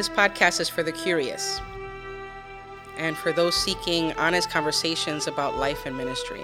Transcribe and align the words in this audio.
This 0.00 0.08
podcast 0.08 0.60
is 0.60 0.70
for 0.70 0.82
the 0.82 0.92
curious 0.92 1.60
and 2.96 3.14
for 3.18 3.32
those 3.32 3.54
seeking 3.54 4.14
honest 4.14 4.48
conversations 4.48 5.26
about 5.26 5.58
life 5.58 5.84
and 5.84 5.94
ministry. 5.94 6.40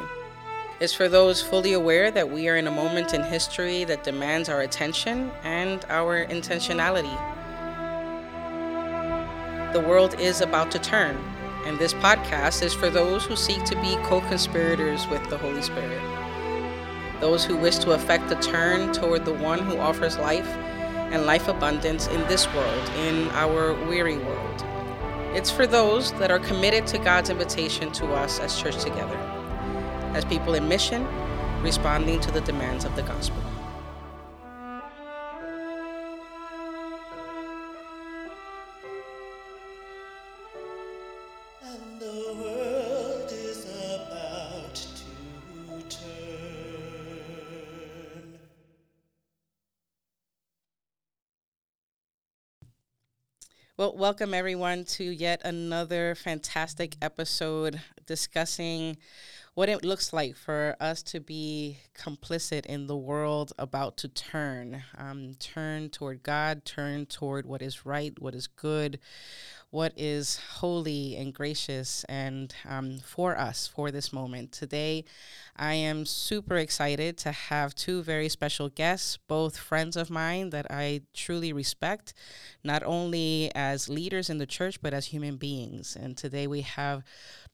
It's 0.78 0.92
for 0.92 1.08
those 1.08 1.40
fully 1.40 1.72
aware 1.72 2.10
that 2.10 2.30
we 2.30 2.50
are 2.50 2.56
in 2.56 2.66
a 2.66 2.70
moment 2.70 3.14
in 3.14 3.22
history 3.22 3.84
that 3.84 4.04
demands 4.04 4.50
our 4.50 4.60
attention 4.60 5.30
and 5.42 5.86
our 5.88 6.26
intentionality. 6.26 7.16
The 9.72 9.80
world 9.80 10.20
is 10.20 10.42
about 10.42 10.70
to 10.72 10.78
turn, 10.78 11.16
and 11.64 11.78
this 11.78 11.94
podcast 11.94 12.62
is 12.62 12.74
for 12.74 12.90
those 12.90 13.24
who 13.24 13.36
seek 13.36 13.64
to 13.64 13.76
be 13.76 13.96
co 14.02 14.20
conspirators 14.20 15.08
with 15.08 15.26
the 15.30 15.38
Holy 15.38 15.62
Spirit. 15.62 16.02
Those 17.20 17.42
who 17.42 17.56
wish 17.56 17.78
to 17.78 17.92
effect 17.92 18.30
a 18.30 18.36
turn 18.36 18.92
toward 18.92 19.24
the 19.24 19.32
one 19.32 19.60
who 19.60 19.78
offers 19.78 20.18
life 20.18 20.46
and 21.12 21.26
life 21.26 21.48
abundance 21.48 22.06
in 22.08 22.20
this 22.28 22.46
world, 22.54 22.88
in 22.96 23.28
our 23.30 23.74
weary 23.86 24.18
world. 24.18 24.64
It's 25.34 25.50
for 25.50 25.66
those 25.66 26.12
that 26.12 26.30
are 26.30 26.38
committed 26.38 26.86
to 26.88 26.98
God's 26.98 27.30
invitation 27.30 27.92
to 27.92 28.06
us 28.14 28.40
as 28.40 28.60
church 28.60 28.82
together, 28.82 29.16
as 30.14 30.24
people 30.24 30.54
in 30.54 30.68
mission, 30.68 31.06
responding 31.62 32.20
to 32.20 32.30
the 32.30 32.40
demands 32.40 32.84
of 32.84 32.96
the 32.96 33.02
gospel. 33.02 33.42
Well, 53.78 53.94
welcome 53.94 54.32
everyone 54.32 54.84
to 54.84 55.04
yet 55.04 55.42
another 55.44 56.14
fantastic 56.14 56.96
episode 57.02 57.78
discussing 58.06 58.96
what 59.56 59.70
it 59.70 59.82
looks 59.82 60.12
like 60.12 60.36
for 60.36 60.76
us 60.80 61.02
to 61.02 61.18
be 61.18 61.78
complicit 61.98 62.66
in 62.66 62.86
the 62.88 62.96
world 62.96 63.54
about 63.58 63.96
to 63.96 64.06
turn, 64.06 64.82
um, 64.98 65.32
turn 65.40 65.88
toward 65.88 66.22
God, 66.22 66.66
turn 66.66 67.06
toward 67.06 67.46
what 67.46 67.62
is 67.62 67.86
right, 67.86 68.12
what 68.18 68.34
is 68.34 68.48
good, 68.48 68.98
what 69.70 69.94
is 69.96 70.38
holy 70.56 71.16
and 71.16 71.32
gracious 71.32 72.04
and 72.04 72.54
um, 72.68 72.98
for 72.98 73.38
us 73.38 73.66
for 73.66 73.90
this 73.90 74.12
moment. 74.12 74.52
Today, 74.52 75.06
I 75.56 75.72
am 75.72 76.04
super 76.04 76.56
excited 76.56 77.16
to 77.18 77.32
have 77.32 77.74
two 77.74 78.02
very 78.02 78.28
special 78.28 78.68
guests, 78.68 79.16
both 79.26 79.56
friends 79.56 79.96
of 79.96 80.10
mine 80.10 80.50
that 80.50 80.66
I 80.68 81.00
truly 81.14 81.54
respect, 81.54 82.12
not 82.62 82.82
only 82.82 83.50
as 83.54 83.88
leaders 83.88 84.28
in 84.28 84.36
the 84.36 84.46
church, 84.46 84.82
but 84.82 84.92
as 84.92 85.06
human 85.06 85.36
beings. 85.36 85.96
And 85.98 86.14
today 86.14 86.46
we 86.46 86.60
have 86.60 87.04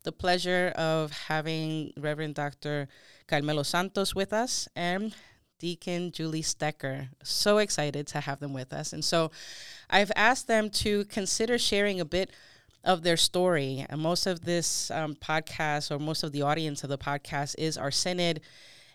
the 0.02 0.12
pleasure 0.12 0.72
of 0.76 1.12
having 1.12 1.92
Reverend 1.96 2.34
Dr. 2.34 2.88
Carmelo 3.26 3.62
Santos 3.62 4.14
with 4.14 4.32
us 4.32 4.68
and 4.74 5.14
Deacon 5.58 6.10
Julie 6.10 6.42
Stecker. 6.42 7.08
So 7.22 7.58
excited 7.58 8.06
to 8.08 8.20
have 8.20 8.40
them 8.40 8.52
with 8.52 8.72
us. 8.72 8.92
And 8.92 9.04
so 9.04 9.30
I've 9.88 10.10
asked 10.16 10.48
them 10.48 10.70
to 10.70 11.04
consider 11.04 11.56
sharing 11.56 12.00
a 12.00 12.04
bit 12.04 12.30
of 12.84 13.02
their 13.02 13.16
story. 13.16 13.86
And 13.88 14.00
most 14.00 14.26
of 14.26 14.44
this 14.44 14.90
um, 14.90 15.14
podcast, 15.14 15.90
or 15.90 15.98
most 15.98 16.24
of 16.24 16.32
the 16.32 16.42
audience 16.42 16.82
of 16.82 16.90
the 16.90 16.98
podcast, 16.98 17.54
is 17.58 17.78
our 17.78 17.92
synod. 17.92 18.40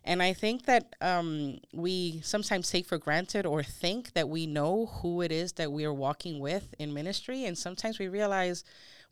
And 0.03 0.22
I 0.22 0.33
think 0.33 0.66
that 0.66 0.95
um, 1.02 1.59
we 1.73 2.22
sometimes 2.23 2.69
take 2.69 2.85
for 2.85 2.97
granted 2.97 3.45
or 3.45 3.63
think 3.63 4.13
that 4.13 4.29
we 4.29 4.45
know 4.45 4.88
who 5.01 5.22
it 5.22 5.31
is 5.31 5.53
that 5.53 5.72
we 5.72 5.85
are 5.85 5.94
walking 5.94 6.39
with 6.39 6.74
in 6.79 6.94
ministry. 6.94 7.45
And 7.45 7.57
sometimes 7.57 8.00
we 8.00 8.07
realize 8.07 8.63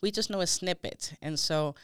we 0.01 0.11
just 0.11 0.29
know 0.29 0.41
a 0.41 0.47
snippet. 0.47 1.13
And 1.21 1.39
so 1.39 1.75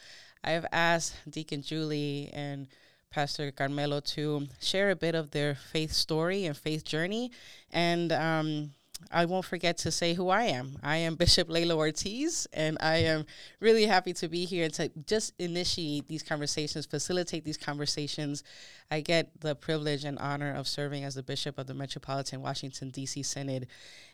I've 0.44 0.66
asked 0.72 1.14
Deacon 1.28 1.62
Julie 1.62 2.30
and 2.32 2.68
Pastor 3.10 3.50
Carmelo 3.52 4.00
to 4.00 4.48
share 4.60 4.90
a 4.90 4.96
bit 4.96 5.14
of 5.14 5.30
their 5.30 5.54
faith 5.54 5.92
story 5.92 6.46
and 6.46 6.56
faith 6.56 6.84
journey. 6.84 7.30
And 7.70 8.10
um, 8.12 8.70
I 9.10 9.24
won't 9.24 9.44
forget 9.44 9.76
to 9.78 9.90
say 9.90 10.14
who 10.14 10.28
I 10.28 10.44
am. 10.44 10.78
I 10.82 10.96
am 10.98 11.14
Bishop 11.16 11.48
Leila 11.50 11.76
Ortiz, 11.76 12.46
and 12.52 12.76
I 12.80 12.96
am 12.98 13.26
really 13.60 13.86
happy 13.86 14.12
to 14.14 14.28
be 14.28 14.44
here 14.44 14.64
and 14.64 14.74
to 14.74 14.90
just 15.06 15.34
initiate 15.38 16.08
these 16.08 16.22
conversations, 16.22 16.86
facilitate 16.86 17.44
these 17.44 17.56
conversations. 17.56 18.44
I 18.90 19.00
get 19.00 19.40
the 19.40 19.54
privilege 19.54 20.04
and 20.04 20.18
honor 20.18 20.54
of 20.54 20.68
serving 20.68 21.04
as 21.04 21.14
the 21.14 21.22
Bishop 21.22 21.58
of 21.58 21.66
the 21.66 21.74
Metropolitan 21.74 22.40
Washington, 22.40 22.90
D.C. 22.90 23.22
Synod. 23.22 23.66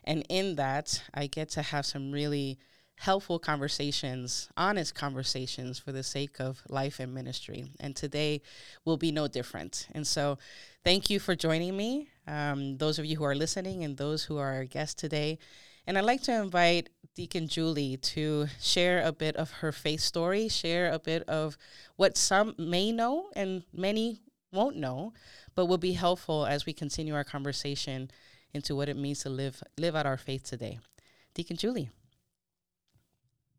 And 0.03 0.25
in 0.29 0.55
that, 0.55 1.01
I 1.13 1.27
get 1.27 1.49
to 1.51 1.61
have 1.61 1.85
some 1.85 2.11
really 2.11 2.59
helpful 2.99 3.39
conversations, 3.39 4.49
honest 4.57 4.93
conversations 4.93 5.79
for 5.79 5.93
the 5.93 6.03
sake 6.03 6.37
of 6.39 6.61
life 6.67 6.99
and 6.99 7.13
ministry. 7.13 7.63
And 7.79 7.95
today 7.95 8.41
will 8.83 8.97
be 8.97 9.11
no 9.11 9.27
different. 9.27 9.87
And 9.93 10.05
so, 10.05 10.37
thank 10.83 11.09
you 11.09 11.17
for 11.17 11.33
joining 11.33 11.77
me, 11.77 12.09
um, 12.27 12.77
those 12.77 12.99
of 12.99 13.05
you 13.05 13.15
who 13.15 13.23
are 13.23 13.35
listening 13.35 13.85
and 13.85 13.95
those 13.95 14.25
who 14.25 14.37
are 14.37 14.53
our 14.53 14.65
guests 14.65 14.95
today. 14.95 15.39
And 15.87 15.97
I'd 15.97 16.03
like 16.03 16.21
to 16.23 16.41
invite 16.41 16.89
Deacon 17.15 17.47
Julie 17.47 17.95
to 17.97 18.47
share 18.59 19.01
a 19.01 19.13
bit 19.13 19.37
of 19.37 19.49
her 19.51 19.71
faith 19.71 20.01
story, 20.01 20.49
share 20.49 20.91
a 20.91 20.99
bit 20.99 21.23
of 21.23 21.57
what 21.95 22.17
some 22.17 22.53
may 22.57 22.91
know 22.91 23.29
and 23.33 23.63
many 23.73 24.19
won't 24.51 24.75
know, 24.75 25.13
but 25.55 25.67
will 25.67 25.77
be 25.77 25.93
helpful 25.93 26.45
as 26.45 26.65
we 26.65 26.73
continue 26.73 27.15
our 27.15 27.23
conversation 27.23 28.11
into 28.53 28.75
what 28.75 28.89
it 28.89 28.97
means 28.97 29.19
to 29.21 29.29
live 29.29 29.63
live 29.77 29.95
out 29.95 30.05
our 30.05 30.17
faith 30.17 30.43
today. 30.43 30.79
Deacon 31.33 31.55
Julie. 31.55 31.89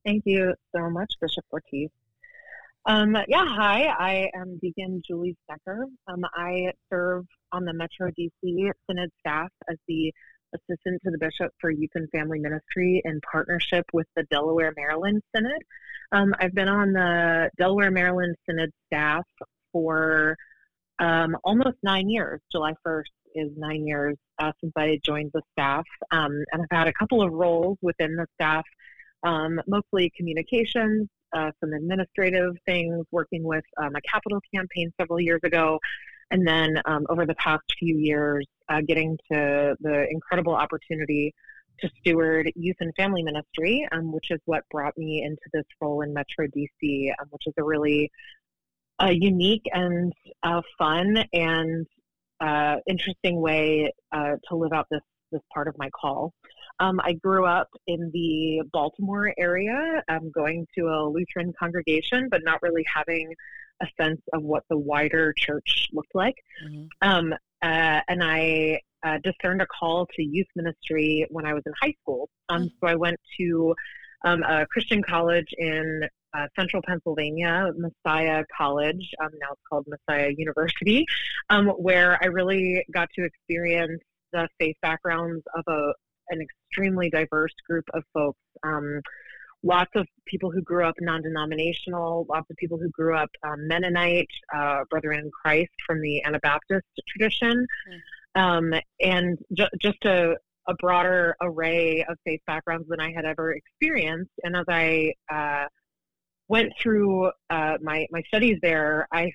Thank 0.04 0.22
you 0.24 0.54
so 0.74 0.88
much, 0.88 1.12
Bishop 1.20 1.44
Ortiz. 1.52 1.90
Um, 2.86 3.14
yeah, 3.28 3.44
hi, 3.44 3.84
I 3.86 4.30
am 4.34 4.58
Deacon 4.58 5.02
Julie 5.06 5.36
Stecker. 5.44 5.84
Um, 6.06 6.24
I 6.34 6.72
serve 6.88 7.26
on 7.52 7.66
the 7.66 7.74
Metro 7.74 8.10
DC 8.18 8.70
Synod 8.88 9.10
staff 9.20 9.50
as 9.68 9.76
the 9.86 10.10
assistant 10.54 11.02
to 11.04 11.10
the 11.10 11.18
bishop 11.18 11.52
for 11.60 11.70
youth 11.70 11.90
and 11.94 12.08
family 12.10 12.38
ministry 12.38 13.02
in 13.04 13.20
partnership 13.30 13.84
with 13.92 14.06
the 14.16 14.22
Delaware 14.30 14.72
Maryland 14.74 15.22
Synod. 15.34 15.62
Um, 16.12 16.34
I've 16.40 16.54
been 16.54 16.68
on 16.68 16.92
the 16.92 17.50
Delaware 17.58 17.90
Maryland 17.90 18.36
Synod 18.48 18.70
staff 18.86 19.24
for 19.72 20.34
um, 20.98 21.36
almost 21.44 21.76
nine 21.82 22.08
years. 22.08 22.40
July 22.50 22.72
1st 22.86 23.04
is 23.34 23.50
nine 23.56 23.86
years 23.86 24.16
uh, 24.38 24.52
since 24.60 24.72
I 24.76 24.98
joined 25.04 25.30
the 25.34 25.42
staff, 25.52 25.84
um, 26.10 26.32
and 26.52 26.62
I've 26.62 26.76
had 26.76 26.88
a 26.88 26.92
couple 26.94 27.22
of 27.22 27.32
roles 27.32 27.76
within 27.82 28.16
the 28.16 28.26
staff 28.34 28.64
um, 29.22 29.60
mostly 29.66 30.12
communications, 30.16 31.08
uh, 31.32 31.50
some 31.60 31.72
administrative 31.72 32.56
things, 32.66 33.04
working 33.10 33.42
with 33.42 33.64
um, 33.76 33.94
a 33.94 34.00
capital 34.00 34.40
campaign 34.54 34.92
several 34.98 35.20
years 35.20 35.40
ago, 35.44 35.78
and 36.30 36.46
then 36.46 36.80
um, 36.84 37.06
over 37.08 37.26
the 37.26 37.34
past 37.34 37.62
few 37.78 37.96
years, 37.96 38.46
uh, 38.68 38.80
getting 38.86 39.16
to 39.30 39.76
the 39.80 40.06
incredible 40.10 40.54
opportunity 40.54 41.34
to 41.80 41.90
steward 42.00 42.50
youth 42.54 42.76
and 42.80 42.94
family 42.94 43.22
ministry, 43.22 43.86
um, 43.92 44.12
which 44.12 44.30
is 44.30 44.40
what 44.44 44.62
brought 44.70 44.96
me 44.96 45.22
into 45.22 45.42
this 45.52 45.64
role 45.80 46.02
in 46.02 46.12
Metro 46.12 46.46
DC, 46.46 47.10
um, 47.20 47.26
which 47.30 47.46
is 47.46 47.54
a 47.58 47.64
really 47.64 48.10
uh, 49.02 49.08
unique 49.08 49.64
and 49.72 50.12
uh, 50.42 50.60
fun 50.78 51.24
and 51.32 51.86
uh, 52.40 52.76
interesting 52.86 53.40
way 53.40 53.92
uh, 54.12 54.36
to 54.48 54.56
live 54.56 54.72
out 54.72 54.86
this 54.90 55.00
this 55.32 55.42
part 55.52 55.68
of 55.68 55.74
my 55.78 55.88
call. 55.90 56.32
Um, 56.80 57.00
I 57.04 57.12
grew 57.12 57.46
up 57.46 57.68
in 57.86 58.10
the 58.12 58.62
Baltimore 58.72 59.32
area, 59.38 60.02
um, 60.08 60.30
going 60.30 60.66
to 60.76 60.88
a 60.88 61.08
Lutheran 61.08 61.52
congregation, 61.58 62.28
but 62.30 62.42
not 62.42 62.62
really 62.62 62.84
having 62.92 63.32
a 63.82 63.86
sense 64.00 64.20
of 64.32 64.42
what 64.42 64.64
the 64.68 64.76
wider 64.78 65.32
church 65.36 65.88
looked 65.92 66.14
like. 66.14 66.36
Mm-hmm. 66.64 66.86
Um, 67.02 67.32
uh, 67.62 68.00
and 68.08 68.24
I 68.24 68.80
uh, 69.02 69.18
discerned 69.22 69.62
a 69.62 69.66
call 69.66 70.06
to 70.14 70.22
youth 70.22 70.48
ministry 70.56 71.26
when 71.30 71.46
I 71.46 71.54
was 71.54 71.62
in 71.66 71.72
high 71.80 71.94
school. 72.02 72.28
Um, 72.48 72.62
mm-hmm. 72.62 72.68
So 72.80 72.86
I 72.86 72.94
went 72.94 73.18
to 73.38 73.74
um, 74.24 74.42
a 74.42 74.66
Christian 74.66 75.02
college 75.02 75.48
in 75.56 76.08
uh, 76.32 76.46
central 76.58 76.82
Pennsylvania, 76.86 77.70
Messiah 77.76 78.44
College. 78.56 79.10
Um, 79.22 79.30
now 79.40 79.48
it's 79.52 79.62
called 79.68 79.86
Messiah 79.88 80.30
University, 80.36 81.04
um, 81.48 81.68
where 81.68 82.18
I 82.22 82.26
really 82.26 82.84
got 82.92 83.08
to 83.16 83.24
experience 83.24 84.02
the 84.32 84.48
faith 84.58 84.76
backgrounds 84.80 85.42
of 85.54 85.64
a 85.66 85.92
an 86.30 86.40
extremely 86.40 87.10
diverse 87.10 87.54
group 87.68 87.84
of 87.94 88.02
folks. 88.14 88.38
Um, 88.62 89.00
lots 89.62 89.90
of 89.94 90.06
people 90.26 90.50
who 90.50 90.62
grew 90.62 90.84
up 90.84 90.94
non-denominational, 91.00 92.26
lots 92.28 92.48
of 92.50 92.56
people 92.56 92.78
who 92.78 92.88
grew 92.90 93.16
up 93.16 93.30
um, 93.42 93.66
Mennonite, 93.68 94.28
uh, 94.54 94.84
Brethren 94.88 95.20
in 95.20 95.30
Christ 95.30 95.72
from 95.86 96.00
the 96.00 96.22
Anabaptist 96.24 96.86
tradition, 97.08 97.66
mm. 98.36 98.40
um, 98.40 98.80
and 99.00 99.38
ju- 99.52 99.68
just 99.80 100.04
a, 100.04 100.36
a, 100.68 100.74
broader 100.78 101.36
array 101.42 102.04
of 102.08 102.16
faith 102.24 102.40
backgrounds 102.46 102.88
than 102.88 103.00
I 103.00 103.12
had 103.12 103.24
ever 103.24 103.52
experienced. 103.52 104.32
And 104.42 104.56
as 104.56 104.64
I 104.68 105.12
uh, 105.30 105.66
went 106.48 106.72
through 106.80 107.30
uh, 107.50 107.76
my 107.82 108.06
my 108.10 108.22
studies 108.28 108.58
there, 108.62 109.08
I 109.12 109.32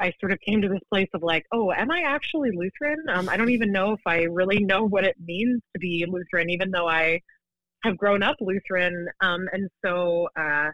I 0.00 0.12
sort 0.20 0.32
of 0.32 0.40
came 0.40 0.62
to 0.62 0.68
this 0.68 0.80
place 0.90 1.08
of 1.14 1.22
like, 1.22 1.44
oh, 1.52 1.72
am 1.72 1.90
I 1.90 2.02
actually 2.02 2.50
Lutheran? 2.52 2.98
Um, 3.08 3.28
I 3.28 3.36
don't 3.36 3.50
even 3.50 3.72
know 3.72 3.92
if 3.92 4.00
I 4.06 4.22
really 4.22 4.60
know 4.60 4.84
what 4.84 5.04
it 5.04 5.16
means 5.24 5.60
to 5.74 5.78
be 5.78 6.06
Lutheran, 6.08 6.50
even 6.50 6.70
though 6.70 6.88
I 6.88 7.20
have 7.84 7.96
grown 7.96 8.22
up 8.22 8.36
Lutheran, 8.40 9.08
um, 9.20 9.48
and 9.52 9.68
so 9.84 10.28
uh, 10.36 10.70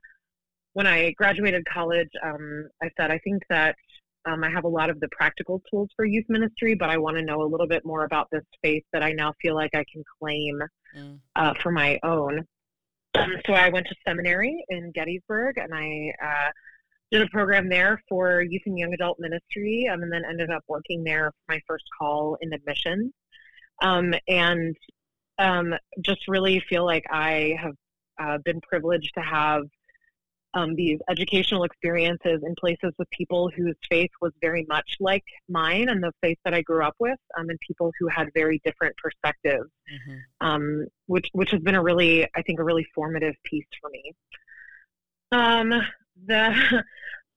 when 0.72 0.86
I 0.86 1.12
graduated 1.12 1.64
college, 1.66 2.08
um, 2.22 2.68
I 2.82 2.90
said 2.96 3.10
I 3.10 3.18
think 3.18 3.42
that 3.48 3.76
um, 4.26 4.42
I 4.42 4.50
have 4.50 4.64
a 4.64 4.68
lot 4.68 4.90
of 4.90 5.00
the 5.00 5.08
practical 5.08 5.62
tools 5.70 5.90
for 5.96 6.04
youth 6.04 6.24
ministry, 6.28 6.74
but 6.74 6.90
I 6.90 6.96
want 6.96 7.16
to 7.16 7.22
know 7.22 7.42
a 7.42 7.50
little 7.50 7.66
bit 7.66 7.84
more 7.84 8.04
about 8.04 8.28
this 8.32 8.44
faith 8.62 8.84
that 8.92 9.02
I 9.02 9.12
now 9.12 9.34
feel 9.42 9.54
like 9.54 9.74
I 9.74 9.84
can 9.92 10.02
claim 10.18 10.60
mm. 10.96 11.18
uh, 11.36 11.54
for 11.62 11.70
my 11.70 11.98
own. 12.02 12.46
Um, 13.14 13.32
so 13.46 13.52
I 13.52 13.68
went 13.68 13.86
to 13.88 13.94
seminary 14.06 14.64
in 14.70 14.90
Gettysburg, 14.92 15.58
and 15.58 15.72
I 15.72 16.12
uh, 16.24 16.50
did 17.14 17.22
a 17.22 17.30
program 17.30 17.68
there 17.68 18.02
for 18.08 18.42
youth 18.42 18.62
and 18.66 18.76
young 18.76 18.92
adult 18.92 19.20
ministry, 19.20 19.88
um, 19.92 20.02
and 20.02 20.12
then 20.12 20.24
ended 20.28 20.50
up 20.50 20.64
working 20.66 21.04
there 21.04 21.30
for 21.30 21.54
my 21.54 21.60
first 21.64 21.84
call 21.96 22.36
in 22.40 22.52
admissions. 22.52 23.12
Um, 23.80 24.14
and 24.26 24.76
um, 25.38 25.74
just 26.00 26.26
really 26.26 26.58
feel 26.68 26.84
like 26.84 27.04
I 27.10 27.56
have 27.60 27.74
uh, 28.20 28.38
been 28.44 28.60
privileged 28.60 29.12
to 29.14 29.20
have 29.20 29.62
um, 30.54 30.74
these 30.74 30.98
educational 31.08 31.62
experiences 31.62 32.42
in 32.44 32.54
places 32.58 32.92
with 32.98 33.08
people 33.10 33.48
whose 33.56 33.76
faith 33.88 34.10
was 34.20 34.32
very 34.40 34.66
much 34.68 34.96
like 34.98 35.24
mine 35.48 35.88
and 35.88 36.02
the 36.02 36.12
faith 36.20 36.38
that 36.44 36.52
I 36.52 36.62
grew 36.62 36.84
up 36.84 36.96
with, 36.98 37.18
um, 37.38 37.48
and 37.48 37.58
people 37.60 37.92
who 38.00 38.08
had 38.08 38.28
very 38.34 38.60
different 38.64 38.96
perspectives, 38.96 39.70
mm-hmm. 39.92 40.46
um, 40.46 40.86
which 41.06 41.28
which 41.32 41.52
has 41.52 41.60
been 41.60 41.76
a 41.76 41.82
really, 41.82 42.24
I 42.34 42.42
think, 42.42 42.58
a 42.58 42.64
really 42.64 42.86
formative 42.92 43.36
piece 43.44 43.66
for 43.80 43.90
me. 43.90 44.14
The 46.26 46.82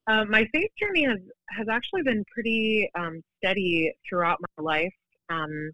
uh, 0.07 0.25
my 0.29 0.47
faith 0.53 0.71
journey 0.79 1.03
has 1.05 1.19
has 1.49 1.67
actually 1.69 2.03
been 2.03 2.23
pretty 2.33 2.89
um, 2.97 3.21
steady 3.37 3.91
throughout 4.07 4.37
my 4.57 4.63
life, 4.63 4.93
um, 5.29 5.71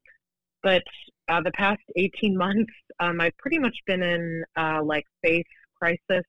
but 0.62 0.84
uh, 1.30 1.42
the 1.42 1.52
past 1.52 1.82
eighteen 1.96 2.38
months, 2.38 2.74
um, 3.00 3.22
I've 3.22 3.38
pretty 3.38 3.60
much 3.60 3.78
been 3.86 4.04
in 4.04 4.44
uh, 4.58 4.82
like 4.84 5.06
faith 5.24 5.46
crisis 5.78 6.26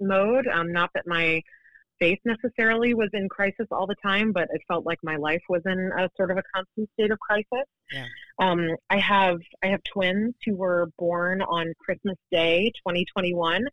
mode. 0.00 0.46
Um, 0.46 0.72
not 0.72 0.90
that 0.94 1.06
my 1.06 1.40
necessarily 2.24 2.94
was 2.94 3.10
in 3.12 3.28
crisis 3.28 3.66
all 3.70 3.86
the 3.86 3.96
time, 4.02 4.32
but 4.32 4.48
it 4.52 4.60
felt 4.68 4.84
like 4.86 4.98
my 5.02 5.16
life 5.16 5.42
was 5.48 5.62
in 5.66 5.90
a 5.96 6.08
sort 6.16 6.30
of 6.30 6.38
a 6.38 6.42
constant 6.54 6.88
state 6.94 7.10
of 7.10 7.18
crisis. 7.18 7.66
Yeah. 7.92 8.06
Um, 8.38 8.68
I 8.90 8.98
have 8.98 9.40
I 9.62 9.68
have 9.68 9.82
twins 9.84 10.34
who 10.44 10.54
were 10.54 10.90
born 10.98 11.42
on 11.42 11.72
Christmas 11.78 12.16
Day, 12.30 12.72
2021. 12.78 13.66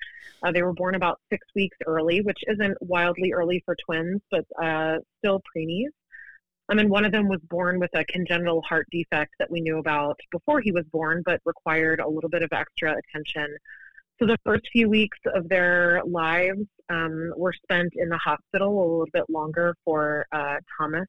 Uh, 0.44 0.52
they 0.52 0.62
were 0.62 0.74
born 0.74 0.96
about 0.96 1.20
six 1.30 1.46
weeks 1.56 1.78
early, 1.88 2.22
which 2.22 2.40
isn't 2.48 2.78
wildly 2.82 3.34
early 3.34 3.62
for 3.66 3.76
twins, 3.86 4.22
but 4.30 4.46
uh, 4.62 4.98
still 5.20 5.42
preemies. 5.56 5.90
I 6.70 6.74
mean, 6.74 6.90
one 6.90 7.04
of 7.04 7.12
them 7.12 7.28
was 7.28 7.42
born 7.50 7.80
with 7.80 7.94
a 7.96 8.06
congenital 8.06 8.62
heart 8.62 8.88
defect 8.92 9.34
that 9.40 9.52
we 9.52 9.60
knew 9.60 9.78
about 9.80 10.18
before 10.32 10.62
he 10.62 10.72
was 10.72 10.86
born, 10.86 11.22
but 11.26 11.42
required 11.44 12.00
a 12.00 12.08
little 12.08 12.30
bit 12.30 12.44
of 12.44 12.54
extra 12.54 12.96
attention 12.98 13.58
so 14.22 14.28
the 14.28 14.38
first 14.46 14.68
few 14.72 14.88
weeks 14.88 15.18
of 15.34 15.50
their 15.50 16.02
lives 16.06 16.62
um, 16.90 17.34
were 17.36 17.54
spent 17.54 17.92
in 17.96 18.08
the 18.08 18.18
hospital 18.18 18.70
a 18.70 18.84
little 18.84 19.08
bit 19.12 19.24
longer 19.30 19.76
for 19.84 20.28
uh, 20.32 20.58
Thomas, 20.78 21.08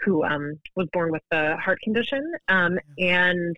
who 0.00 0.22
um, 0.24 0.52
was 0.76 0.86
born 0.92 1.10
with 1.10 1.22
the 1.30 1.56
heart 1.56 1.80
condition. 1.80 2.22
Um, 2.48 2.78
and 2.98 3.56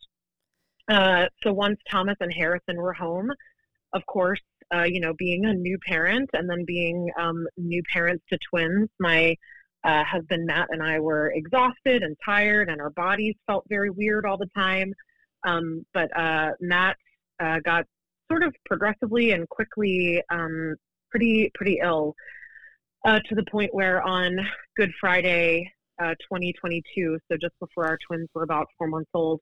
uh, 0.88 1.26
so 1.43 1.53
once 1.53 1.81
Thomas 1.91 2.17
and 2.20 2.32
Harrison 2.32 2.76
were 2.76 2.93
home, 2.93 3.32
of 3.94 4.06
course, 4.06 4.41
uh, 4.73 4.85
you 4.85 5.00
know, 5.00 5.12
being 5.19 5.44
a 5.44 5.53
new 5.53 5.76
parent 5.85 6.31
and 6.32 6.49
then 6.49 6.64
being 6.64 7.11
um, 7.19 7.44
new 7.56 7.82
parents 7.93 8.25
to 8.31 8.38
twins, 8.49 8.88
my 9.00 9.35
uh, 9.82 10.05
husband 10.05 10.47
Matt 10.47 10.69
and 10.70 10.82
I 10.82 11.00
were 11.00 11.32
exhausted 11.35 12.05
and 12.05 12.17
tired, 12.25 12.70
and 12.70 12.81
our 12.81 12.91
bodies 12.91 13.35
felt 13.49 13.64
very 13.69 13.91
weird 13.91 14.25
all 14.25 14.38
the 14.38 14.49
time. 14.55 14.94
Um, 15.44 15.85
but 15.93 16.17
uh, 16.17 16.53
Matt 16.61 16.97
uh, 17.41 17.59
got 17.64 17.87
sort 18.32 18.43
of 18.43 18.55
progressively 18.64 19.32
and 19.32 19.46
quickly 19.49 20.23
um, 20.31 20.75
pretty 21.11 21.50
pretty 21.55 21.81
ill 21.82 22.14
uh, 23.05 23.20
to 23.29 23.34
the 23.34 23.44
point 23.44 23.75
where 23.75 24.02
on 24.02 24.38
Good 24.76 24.93
Friday, 25.00 25.70
uh, 26.00 26.14
2022, 26.23 27.19
so 27.31 27.37
just 27.37 27.52
before 27.61 27.87
our 27.87 27.99
twins 28.06 28.29
were 28.34 28.44
about 28.44 28.69
four 28.79 28.87
months 28.87 29.11
old, 29.12 29.40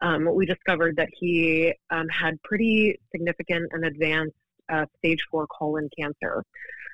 um, 0.00 0.32
we 0.32 0.46
discovered 0.46 0.96
that 0.96 1.08
he 1.18 1.72
um, 1.90 2.06
had 2.08 2.40
pretty 2.42 2.98
significant 3.10 3.70
and 3.72 3.84
advanced 3.84 4.36
uh, 4.68 4.84
stage 4.98 5.20
four 5.30 5.46
colon 5.46 5.88
cancer 5.98 6.44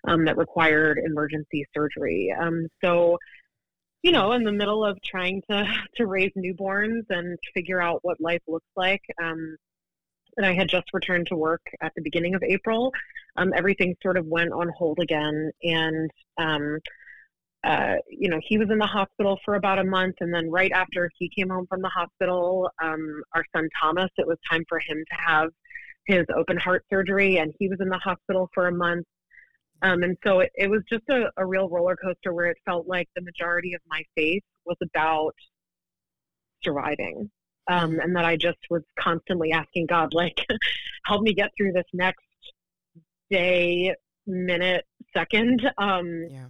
um, 0.06 0.24
that 0.24 0.38
required 0.38 0.98
emergency 1.04 1.66
surgery. 1.74 2.34
Um, 2.38 2.68
so, 2.82 3.18
you 4.02 4.12
know, 4.12 4.32
in 4.32 4.44
the 4.44 4.52
middle 4.52 4.84
of 4.84 4.98
trying 5.02 5.42
to 5.50 5.66
to 5.96 6.06
raise 6.06 6.32
newborns 6.36 7.04
and 7.10 7.38
figure 7.52 7.82
out 7.82 7.98
what 8.02 8.20
life 8.20 8.42
looks 8.46 8.70
like, 8.76 9.02
um, 9.22 9.56
and 10.36 10.46
I 10.46 10.54
had 10.54 10.68
just 10.68 10.86
returned 10.92 11.26
to 11.28 11.36
work 11.36 11.62
at 11.80 11.92
the 11.94 12.02
beginning 12.02 12.34
of 12.34 12.42
April, 12.42 12.92
um, 13.36 13.52
everything 13.54 13.96
sort 14.02 14.16
of 14.16 14.26
went 14.26 14.52
on 14.52 14.70
hold 14.76 14.98
again. 15.00 15.50
And, 15.62 16.10
um, 16.38 16.78
uh, 17.64 17.96
you 18.08 18.28
know, 18.28 18.40
he 18.46 18.58
was 18.58 18.70
in 18.70 18.78
the 18.78 18.86
hospital 18.86 19.38
for 19.44 19.54
about 19.54 19.78
a 19.78 19.84
month. 19.84 20.16
And 20.20 20.32
then 20.32 20.50
right 20.50 20.72
after 20.72 21.10
he 21.18 21.30
came 21.34 21.48
home 21.48 21.66
from 21.66 21.82
the 21.82 21.88
hospital, 21.88 22.70
um, 22.82 23.22
our 23.34 23.44
son 23.54 23.68
Thomas, 23.80 24.10
it 24.16 24.26
was 24.26 24.36
time 24.50 24.64
for 24.68 24.78
him 24.78 25.02
to 25.10 25.16
have 25.26 25.50
his 26.06 26.26
open 26.36 26.58
heart 26.58 26.84
surgery. 26.90 27.38
And 27.38 27.54
he 27.58 27.68
was 27.68 27.78
in 27.80 27.88
the 27.88 27.98
hospital 27.98 28.50
for 28.52 28.66
a 28.66 28.72
month. 28.72 29.06
Um, 29.82 30.02
and 30.02 30.16
so 30.24 30.40
it, 30.40 30.50
it 30.54 30.70
was 30.70 30.82
just 30.88 31.04
a, 31.10 31.30
a 31.36 31.44
real 31.44 31.68
roller 31.68 31.96
coaster 31.96 32.32
where 32.32 32.46
it 32.46 32.56
felt 32.64 32.86
like 32.86 33.08
the 33.14 33.22
majority 33.22 33.74
of 33.74 33.80
my 33.88 34.02
faith 34.14 34.42
was 34.64 34.76
about 34.82 35.34
surviving 36.62 37.30
um, 37.68 37.98
and 38.00 38.14
that 38.16 38.24
I 38.24 38.36
just 38.36 38.58
was 38.70 38.82
constantly 38.98 39.52
asking 39.52 39.86
God, 39.86 40.14
like, 40.14 40.46
help 41.06 41.22
me 41.22 41.34
get 41.34 41.50
through 41.56 41.72
this 41.72 41.86
next 41.92 42.20
day, 43.30 43.94
minute, 44.26 44.84
second. 45.16 45.62
Um, 45.78 46.26
yeah. 46.30 46.46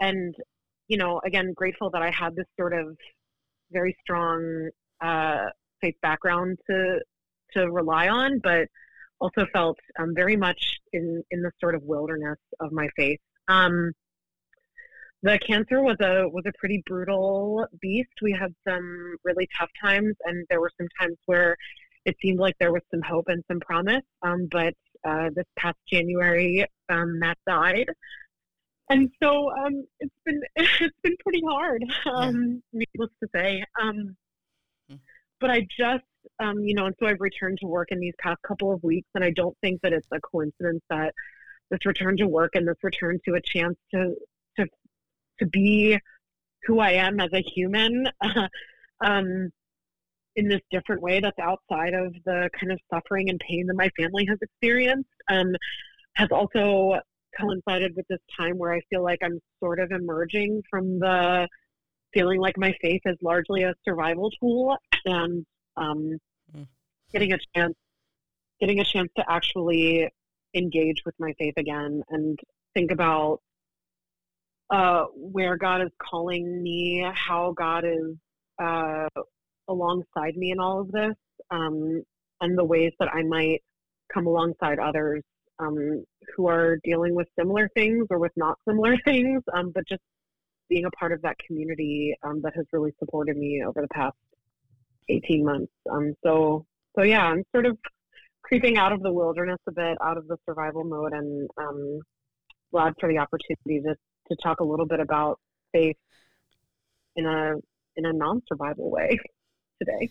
And, 0.00 0.34
you 0.88 0.96
know, 0.96 1.20
again, 1.24 1.52
grateful 1.54 1.90
that 1.90 2.02
I 2.02 2.10
had 2.10 2.34
this 2.34 2.46
sort 2.58 2.72
of 2.72 2.96
very 3.70 3.96
strong 4.02 4.70
uh, 5.00 5.46
faith 5.80 5.96
background 6.02 6.58
to 6.70 7.00
to 7.52 7.70
rely 7.70 8.08
on, 8.08 8.40
but 8.42 8.68
also 9.20 9.46
felt 9.52 9.78
um, 9.98 10.14
very 10.14 10.36
much 10.36 10.78
in 10.92 11.22
in 11.30 11.42
the 11.42 11.50
sort 11.60 11.74
of 11.74 11.82
wilderness 11.82 12.38
of 12.60 12.72
my 12.72 12.88
faith. 12.96 13.20
Um, 13.48 13.92
the 15.24 15.38
cancer 15.38 15.82
was 15.82 15.96
a 16.00 16.28
was 16.28 16.44
a 16.46 16.52
pretty 16.58 16.82
brutal 16.86 17.66
beast. 17.80 18.12
We 18.20 18.32
had 18.32 18.54
some 18.68 19.16
really 19.24 19.48
tough 19.58 19.70
times, 19.82 20.14
and 20.26 20.46
there 20.50 20.60
were 20.60 20.70
some 20.78 20.88
times 21.00 21.16
where 21.24 21.56
it 22.04 22.14
seemed 22.20 22.38
like 22.38 22.54
there 22.60 22.72
was 22.72 22.82
some 22.90 23.00
hope 23.00 23.24
and 23.28 23.42
some 23.50 23.58
promise. 23.60 24.02
Um, 24.20 24.48
but 24.50 24.74
uh, 25.02 25.30
this 25.34 25.46
past 25.56 25.78
January, 25.90 26.66
um, 26.90 27.18
Matt 27.18 27.38
died, 27.46 27.88
and 28.90 29.10
so 29.22 29.50
um, 29.50 29.86
it's 29.98 30.14
been 30.26 30.42
it's 30.56 30.96
been 31.02 31.16
pretty 31.22 31.42
hard, 31.48 31.82
um, 32.04 32.62
yeah. 32.72 32.84
needless 32.94 33.10
to 33.22 33.28
say. 33.34 33.64
Um, 33.80 34.16
hmm. 34.90 34.96
but 35.40 35.50
I 35.50 35.66
just 35.74 36.04
um, 36.38 36.58
you 36.58 36.74
know, 36.74 36.84
and 36.84 36.94
so 37.00 37.06
I've 37.06 37.22
returned 37.22 37.60
to 37.62 37.66
work 37.66 37.92
in 37.92 37.98
these 37.98 38.14
past 38.18 38.42
couple 38.46 38.74
of 38.74 38.82
weeks, 38.82 39.08
and 39.14 39.24
I 39.24 39.30
don't 39.30 39.56
think 39.62 39.80
that 39.80 39.94
it's 39.94 40.08
a 40.12 40.20
coincidence 40.20 40.82
that 40.90 41.14
this 41.70 41.86
return 41.86 42.18
to 42.18 42.28
work 42.28 42.56
and 42.56 42.68
this 42.68 42.76
return 42.82 43.18
to 43.24 43.36
a 43.36 43.40
chance 43.40 43.76
to 43.94 44.14
to 45.38 45.46
be 45.46 45.98
who 46.64 46.80
I 46.80 46.92
am 46.92 47.20
as 47.20 47.30
a 47.32 47.42
human 47.42 48.08
um, 49.04 49.50
in 50.36 50.48
this 50.48 50.60
different 50.70 51.02
way 51.02 51.20
that's 51.20 51.38
outside 51.38 51.94
of 51.94 52.14
the 52.24 52.50
kind 52.58 52.72
of 52.72 52.80
suffering 52.92 53.30
and 53.30 53.40
pain 53.40 53.66
that 53.66 53.76
my 53.76 53.90
family 53.96 54.26
has 54.28 54.38
experienced 54.42 55.08
um, 55.28 55.54
has 56.14 56.28
also 56.30 56.98
coincided 57.38 57.94
with 57.96 58.06
this 58.08 58.20
time 58.38 58.56
where 58.58 58.72
I 58.72 58.80
feel 58.90 59.02
like 59.02 59.18
I'm 59.22 59.40
sort 59.60 59.80
of 59.80 59.90
emerging 59.90 60.62
from 60.70 60.98
the 60.98 61.48
feeling 62.12 62.40
like 62.40 62.56
my 62.56 62.72
faith 62.80 63.02
is 63.04 63.16
largely 63.20 63.62
a 63.62 63.74
survival 63.84 64.30
tool 64.40 64.76
and 65.04 65.44
um, 65.76 66.18
mm. 66.56 66.66
getting 67.12 67.32
a 67.32 67.38
chance 67.54 67.74
getting 68.60 68.78
a 68.78 68.84
chance 68.84 69.10
to 69.16 69.24
actually 69.28 70.08
engage 70.54 71.02
with 71.04 71.14
my 71.18 71.32
faith 71.38 71.54
again 71.56 72.02
and 72.10 72.38
think 72.72 72.92
about 72.92 73.40
uh, 74.70 75.04
where 75.14 75.56
God 75.56 75.82
is 75.82 75.90
calling 75.98 76.62
me, 76.62 77.06
how 77.14 77.52
God 77.56 77.84
is 77.84 78.16
uh, 78.62 79.08
alongside 79.68 80.36
me 80.36 80.52
in 80.52 80.58
all 80.58 80.80
of 80.80 80.90
this, 80.90 81.14
um, 81.50 82.02
and 82.40 82.58
the 82.58 82.64
ways 82.64 82.92
that 82.98 83.08
I 83.12 83.22
might 83.22 83.62
come 84.12 84.26
alongside 84.26 84.78
others 84.78 85.22
um, 85.58 86.04
who 86.36 86.48
are 86.48 86.78
dealing 86.84 87.14
with 87.14 87.28
similar 87.38 87.68
things 87.74 88.06
or 88.10 88.18
with 88.18 88.32
not 88.36 88.58
similar 88.68 88.96
things, 89.04 89.42
um, 89.54 89.70
but 89.74 89.86
just 89.88 90.02
being 90.68 90.84
a 90.86 90.90
part 90.92 91.12
of 91.12 91.22
that 91.22 91.36
community 91.46 92.14
um, 92.22 92.40
that 92.42 92.54
has 92.56 92.64
really 92.72 92.92
supported 92.98 93.36
me 93.36 93.62
over 93.66 93.80
the 93.82 93.88
past 93.88 94.16
18 95.08 95.44
months. 95.44 95.72
Um, 95.90 96.14
so, 96.24 96.64
so 96.96 97.02
yeah, 97.02 97.24
I'm 97.24 97.44
sort 97.52 97.66
of 97.66 97.76
creeping 98.42 98.76
out 98.76 98.92
of 98.92 99.02
the 99.02 99.12
wilderness 99.12 99.58
a 99.68 99.72
bit, 99.72 99.98
out 100.02 100.16
of 100.16 100.26
the 100.26 100.36
survival 100.46 100.84
mode, 100.84 101.12
and 101.12 101.48
um, 101.58 102.00
glad 102.72 102.94
for 102.98 103.08
the 103.08 103.18
opportunity 103.18 103.80
to 103.86 103.94
to 104.28 104.36
talk 104.42 104.60
a 104.60 104.64
little 104.64 104.86
bit 104.86 105.00
about 105.00 105.38
faith 105.72 105.96
in 107.16 107.26
a 107.26 107.54
in 107.96 108.06
a 108.06 108.12
non-survival 108.12 108.90
way 108.90 109.18
today. 109.78 110.10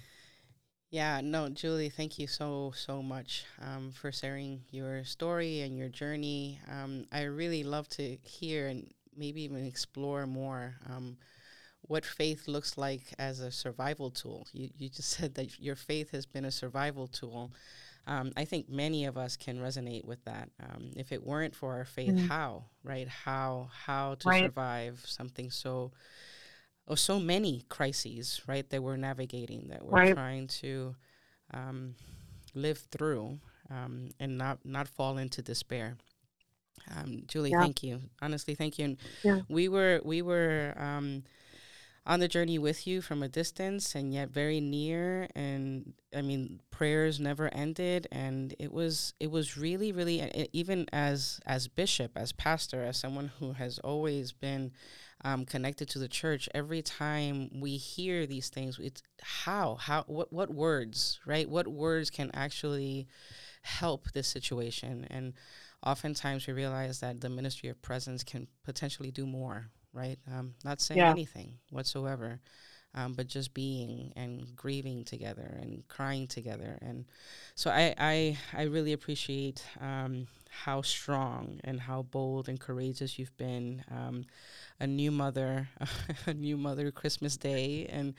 Yeah, 0.94 1.22
no, 1.22 1.50
Julie, 1.50 1.90
thank 1.90 2.20
you 2.20 2.28
so, 2.28 2.72
so 2.76 3.02
much 3.02 3.46
um, 3.60 3.92
for 3.92 4.12
sharing 4.12 4.62
your 4.70 5.04
story 5.06 5.62
and 5.62 5.76
your 5.76 5.90
journey. 5.90 6.60
Um, 6.72 7.06
I 7.12 7.24
really 7.24 7.64
love 7.64 7.88
to 7.90 8.18
hear 8.22 8.68
and 8.68 8.94
maybe 9.18 9.42
even 9.42 9.66
explore 9.66 10.28
more 10.28 10.76
um, 10.88 11.18
what 11.82 12.06
faith 12.06 12.48
looks 12.48 12.78
like 12.78 13.02
as 13.18 13.40
a 13.40 13.52
survival 13.52 14.12
tool. 14.12 14.48
You, 14.54 14.70
you 14.78 14.88
just 14.88 15.10
said 15.10 15.34
that 15.34 15.60
your 15.60 15.76
faith 15.76 16.12
has 16.12 16.28
been 16.28 16.46
a 16.46 16.52
survival 16.52 17.08
tool. 17.08 17.52
Um, 18.06 18.34
I 18.36 18.46
think 18.46 18.70
many 18.70 19.06
of 19.06 19.18
us 19.18 19.38
can 19.38 19.60
resonate 19.60 20.04
with 20.06 20.24
that. 20.26 20.50
Um, 20.62 20.92
if 20.96 21.12
it 21.12 21.24
weren't 21.24 21.56
for 21.56 21.74
our 21.74 21.86
faith, 21.86 22.14
mm-hmm. 22.14 22.28
how, 22.28 22.66
right? 22.84 23.08
How, 23.08 23.70
how 23.86 24.16
to 24.16 24.30
right. 24.30 24.44
survive 24.44 25.02
something 25.06 25.50
so 25.50 25.92
or 26.86 26.98
so 26.98 27.20
many 27.20 27.64
crises, 27.70 28.42
right, 28.46 28.70
that 28.70 28.84
we're 28.84 28.98
navigating, 28.98 29.70
that 29.70 29.86
we're 29.86 29.92
right. 29.92 30.14
trying 30.14 30.48
to 30.48 30.96
um, 31.54 31.96
live 32.54 32.78
through 32.92 33.40
um, 33.70 34.10
and 34.20 34.38
not 34.38 34.60
not 34.66 34.88
fall 34.88 35.18
into 35.18 35.42
despair. 35.42 35.96
Um, 36.96 37.24
Julie, 37.28 37.52
yeah. 37.52 37.62
thank 37.62 37.84
you. 37.84 38.02
Honestly, 38.22 38.56
thank 38.56 38.78
you. 38.78 38.86
And 38.86 38.98
yeah. 39.24 39.40
we 39.48 39.70
were 39.70 40.02
we 40.04 40.22
were 40.22 40.74
um, 40.78 41.24
on 42.06 42.20
the 42.20 42.28
journey 42.28 42.60
with 42.60 42.86
you 42.86 43.02
from 43.02 43.24
a 43.24 43.30
distance 43.30 43.96
and 43.96 44.14
yet 44.14 44.30
very 44.30 44.60
near 44.60 45.28
and 45.36 45.94
i 46.16 46.22
mean 46.22 46.60
prayers 46.70 47.20
never 47.20 47.54
ended 47.54 48.08
and 48.12 48.54
it 48.60 48.72
was 48.72 49.14
it 49.20 49.32
was 49.32 49.58
really 49.58 49.92
really 49.92 50.50
even 50.52 50.86
as 50.92 51.40
as 51.46 51.68
bishop 51.68 52.12
as 52.16 52.32
pastor 52.34 52.84
as 52.84 52.98
someone 52.98 53.32
who 53.40 53.54
has 53.54 53.80
always 53.80 54.32
been 54.34 54.72
um, 55.24 55.46
connected 55.46 55.90
to 55.90 56.00
the 56.00 56.08
church, 56.08 56.50
every 56.54 56.82
time 56.82 57.50
we 57.54 57.78
hear 57.78 58.26
these 58.26 58.50
things, 58.50 58.78
it's 58.80 59.02
how, 59.22 59.76
how, 59.76 60.04
what, 60.08 60.34
what 60.34 60.54
words, 60.54 61.20
right? 61.26 61.50
What 61.50 61.68
words 61.68 62.10
can 62.10 62.30
actually 62.34 63.08
help 63.62 64.12
this 64.12 64.28
situation? 64.28 65.08
And 65.10 65.34
oftentimes 65.86 66.46
we 66.46 66.54
realize 66.54 67.00
that 67.00 67.22
the 67.22 67.30
ministry 67.30 67.70
of 67.70 67.82
presence 67.82 68.24
can 68.24 68.48
potentially 68.66 69.12
do 69.12 69.26
more, 69.26 69.70
right? 69.94 70.18
Um, 70.32 70.56
not 70.64 70.82
saying 70.82 71.00
yeah. 71.00 71.10
anything 71.10 71.54
whatsoever. 71.72 72.40
Um, 72.96 73.14
but 73.14 73.26
just 73.26 73.56
being 73.56 74.14
and 74.16 74.56
grieving 74.56 75.04
together 75.04 75.58
and 75.60 75.82
crying 75.88 76.28
together. 76.28 76.78
And 76.80 77.06
so 77.56 77.72
I, 77.72 77.96
I, 77.98 78.38
I 78.54 78.64
really 78.66 78.94
appreciate 78.94 79.64
um, 79.82 80.28
how 80.52 80.84
strong 80.84 81.60
and 81.64 81.80
how 81.80 82.04
bold 82.04 82.50
and 82.50 82.60
courageous 82.60 83.18
you've 83.18 83.36
been. 83.36 83.84
Um, 83.90 84.26
a 84.80 84.88
new 84.88 85.12
mother, 85.12 85.70
a 86.28 86.34
new 86.34 86.58
mother 86.58 86.92
Christmas 86.92 87.38
Day, 87.38 87.88
and 87.90 88.14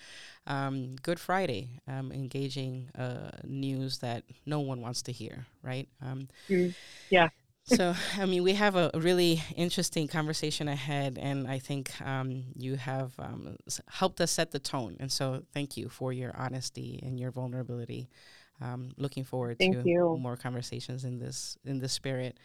um, 0.47 0.97
Good 1.03 1.21
Friday, 1.21 1.81
um, 1.87 2.11
engaging 2.13 2.89
uh, 2.99 3.31
news 3.45 3.99
that 3.99 4.25
no 4.47 4.61
one 4.61 4.81
wants 4.81 5.03
to 5.03 5.13
hear, 5.13 5.47
right? 5.63 5.89
Um, 6.03 6.29
mm, 6.49 6.75
yeah. 7.11 7.29
So, 7.65 7.95
I 8.19 8.27
mean, 8.27 8.43
we 8.43 8.55
have 8.55 8.77
a 8.77 8.91
really 8.95 9.43
interesting 9.57 10.07
conversation 10.07 10.69
ahead, 10.69 11.19
and 11.21 11.49
I 11.49 11.59
think 11.59 11.99
um, 12.01 12.45
you 12.55 12.77
have 12.77 13.13
um, 13.19 13.57
helped 13.89 14.21
us 14.21 14.31
set 14.31 14.51
the 14.51 14.59
tone. 14.59 14.97
And 15.01 15.11
so, 15.11 15.43
thank 15.53 15.77
you 15.77 15.89
for 15.89 16.13
your 16.13 16.35
honesty 16.37 17.01
and 17.03 17.19
your 17.19 17.31
vulnerability. 17.31 18.09
Um, 18.61 18.93
looking 18.97 19.25
forward 19.25 19.59
thank 19.59 19.83
to 19.83 19.89
you. 19.89 20.17
more 20.21 20.37
conversations 20.37 21.05
in 21.05 21.19
this 21.19 21.59
in 21.65 21.81
this 21.81 21.93
spirit. 21.93 22.39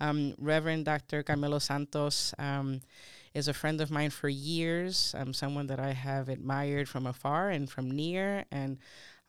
Um, 0.00 0.34
Reverend 0.38 0.84
Dr. 0.84 1.22
Carmelo 1.22 1.58
Santos 1.58 2.32
um, 2.38 2.80
is 3.34 3.48
a 3.48 3.54
friend 3.54 3.80
of 3.80 3.90
mine 3.90 4.10
for 4.10 4.28
years, 4.28 5.14
um, 5.18 5.32
someone 5.32 5.66
that 5.66 5.80
I 5.80 5.92
have 5.92 6.28
admired 6.28 6.88
from 6.88 7.06
afar 7.06 7.50
and 7.50 7.68
from 7.68 7.90
near, 7.90 8.44
and 8.52 8.78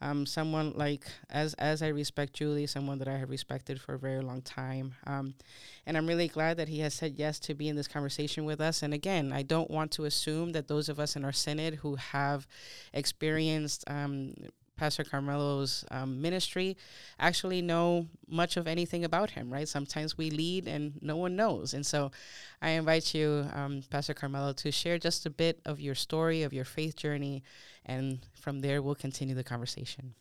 um, 0.01 0.25
someone 0.25 0.73
like 0.75 1.05
as 1.29 1.53
as 1.55 1.81
I 1.81 1.89
respect 1.89 2.33
Julie, 2.33 2.67
someone 2.67 2.99
that 2.99 3.07
I 3.07 3.17
have 3.17 3.29
respected 3.29 3.81
for 3.81 3.95
a 3.95 3.99
very 3.99 4.21
long 4.21 4.41
time. 4.41 4.95
Um, 5.05 5.33
and 5.85 5.97
I'm 5.97 6.07
really 6.07 6.27
glad 6.27 6.57
that 6.57 6.69
he 6.69 6.79
has 6.79 6.93
said 6.93 7.15
yes 7.17 7.39
to 7.39 7.53
be 7.53 7.67
in 7.67 7.75
this 7.75 7.87
conversation 7.87 8.45
with 8.45 8.61
us. 8.61 8.81
And 8.81 8.93
again, 8.93 9.33
I 9.33 9.43
don't 9.43 9.69
want 9.69 9.91
to 9.91 10.05
assume 10.05 10.53
that 10.53 10.67
those 10.67 10.87
of 10.89 10.99
us 10.99 11.15
in 11.15 11.25
our 11.25 11.33
synod 11.33 11.75
who 11.75 11.95
have 11.95 12.47
experienced 12.93 13.83
um, 13.87 14.33
Pastor 14.79 15.03
Carmelo's 15.03 15.83
um, 15.91 16.21
ministry 16.21 16.77
actually 17.19 17.61
know 17.61 18.07
much 18.29 18.55
of 18.55 18.65
anything 18.65 19.03
about 19.03 19.31
him, 19.31 19.51
right? 19.51 19.67
Sometimes 19.67 20.17
we 20.17 20.29
lead 20.29 20.69
and 20.69 20.93
no 21.01 21.17
one 21.17 21.35
knows. 21.35 21.73
And 21.73 21.85
so 21.85 22.11
I 22.61 22.69
invite 22.69 23.13
you, 23.13 23.45
um, 23.53 23.83
Pastor 23.89 24.13
Carmelo, 24.13 24.53
to 24.53 24.71
share 24.71 24.97
just 24.97 25.25
a 25.25 25.29
bit 25.29 25.59
of 25.65 25.81
your 25.81 25.95
story, 25.95 26.43
of 26.43 26.53
your 26.53 26.63
faith 26.63 26.95
journey, 26.95 27.43
and 27.85 28.19
from 28.33 28.61
there 28.61 28.81
we'll 28.81 28.95
continue 28.95 29.35
the 29.35 29.43
conversation. 29.43 30.13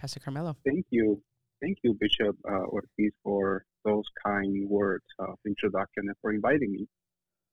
Pastor 0.00 0.20
Carmelo. 0.20 0.56
Thank 0.64 0.86
you. 0.90 1.20
Thank 1.60 1.78
you, 1.82 1.92
Bishop 1.98 2.36
uh, 2.48 2.66
Ortiz, 2.66 3.10
for 3.24 3.64
those 3.84 4.04
kind 4.24 4.68
words 4.68 5.06
of 5.18 5.38
introduction 5.44 6.04
and 6.06 6.14
for 6.20 6.32
inviting 6.32 6.70
me 6.70 6.86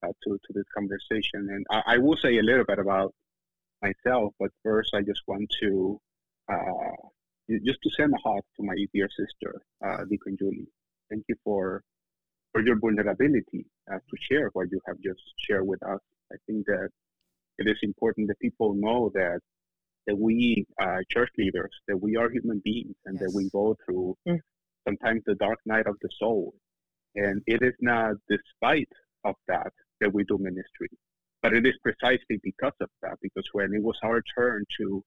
uh, 0.04 0.10
to, 0.24 0.38
to 0.38 0.54
this 0.54 0.66
conversation. 0.78 1.50
And 1.50 1.66
I, 1.72 1.96
I 1.96 1.98
will 1.98 2.18
say 2.18 2.38
a 2.38 2.44
little 2.44 2.66
bit 2.66 2.78
about 2.78 3.16
myself, 3.82 4.34
but 4.40 4.52
first 4.64 4.94
I 4.94 5.02
just 5.02 5.22
want 5.28 5.52
to 5.62 6.00
just 7.66 7.80
to 7.84 7.90
send 7.98 8.14
a 8.14 8.18
hug 8.28 8.44
to 8.58 8.64
my 8.64 8.76
dear 8.94 9.10
sister, 9.10 9.62
uh, 9.86 10.04
Deacon 10.10 10.36
Julie. 10.38 10.68
Thank 11.10 11.24
you 11.30 11.36
for 11.44 11.84
for 12.52 12.62
your 12.62 12.80
vulnerability 12.80 13.66
uh, 13.92 13.98
to 13.98 14.16
share 14.30 14.50
what 14.54 14.68
you 14.72 14.80
have 14.88 14.98
just 15.04 15.22
shared 15.38 15.68
with 15.68 15.84
us. 15.84 16.00
I 16.32 16.38
think 16.48 16.66
that 16.68 16.90
it 17.58 17.68
is 17.68 17.78
important 17.84 18.28
that 18.30 18.40
people 18.40 18.74
know 18.74 19.12
that 19.14 19.40
that 20.08 20.18
we 20.18 20.66
uh, 20.82 21.00
church 21.12 21.30
leaders, 21.38 21.72
that 21.88 21.98
we 21.98 22.16
are 22.16 22.30
human 22.30 22.62
beings, 22.64 22.96
and 23.06 23.16
yes. 23.16 23.24
that 23.24 23.32
we 23.36 23.50
go 23.50 23.76
through 23.86 24.16
mm. 24.28 24.40
sometimes 24.88 25.22
the 25.26 25.36
dark 25.36 25.60
night 25.66 25.88
of 25.88 25.96
the 26.02 26.10
soul. 26.20 26.54
And 27.16 27.42
it 27.48 27.62
is 27.62 27.74
not 27.82 28.16
despite 28.30 28.90
of 29.24 29.36
that 29.48 29.72
that 30.02 30.14
we 30.14 30.24
do 30.26 30.38
ministry, 30.38 30.90
but 31.42 31.54
it 31.54 31.66
is 31.66 31.74
precisely 31.82 32.40
because 32.44 32.78
of 32.82 32.90
that. 33.02 33.18
Because 33.22 33.46
when 33.54 33.74
it 33.74 33.82
was 33.82 33.98
our 34.04 34.22
turn 34.38 34.64
to 34.80 35.04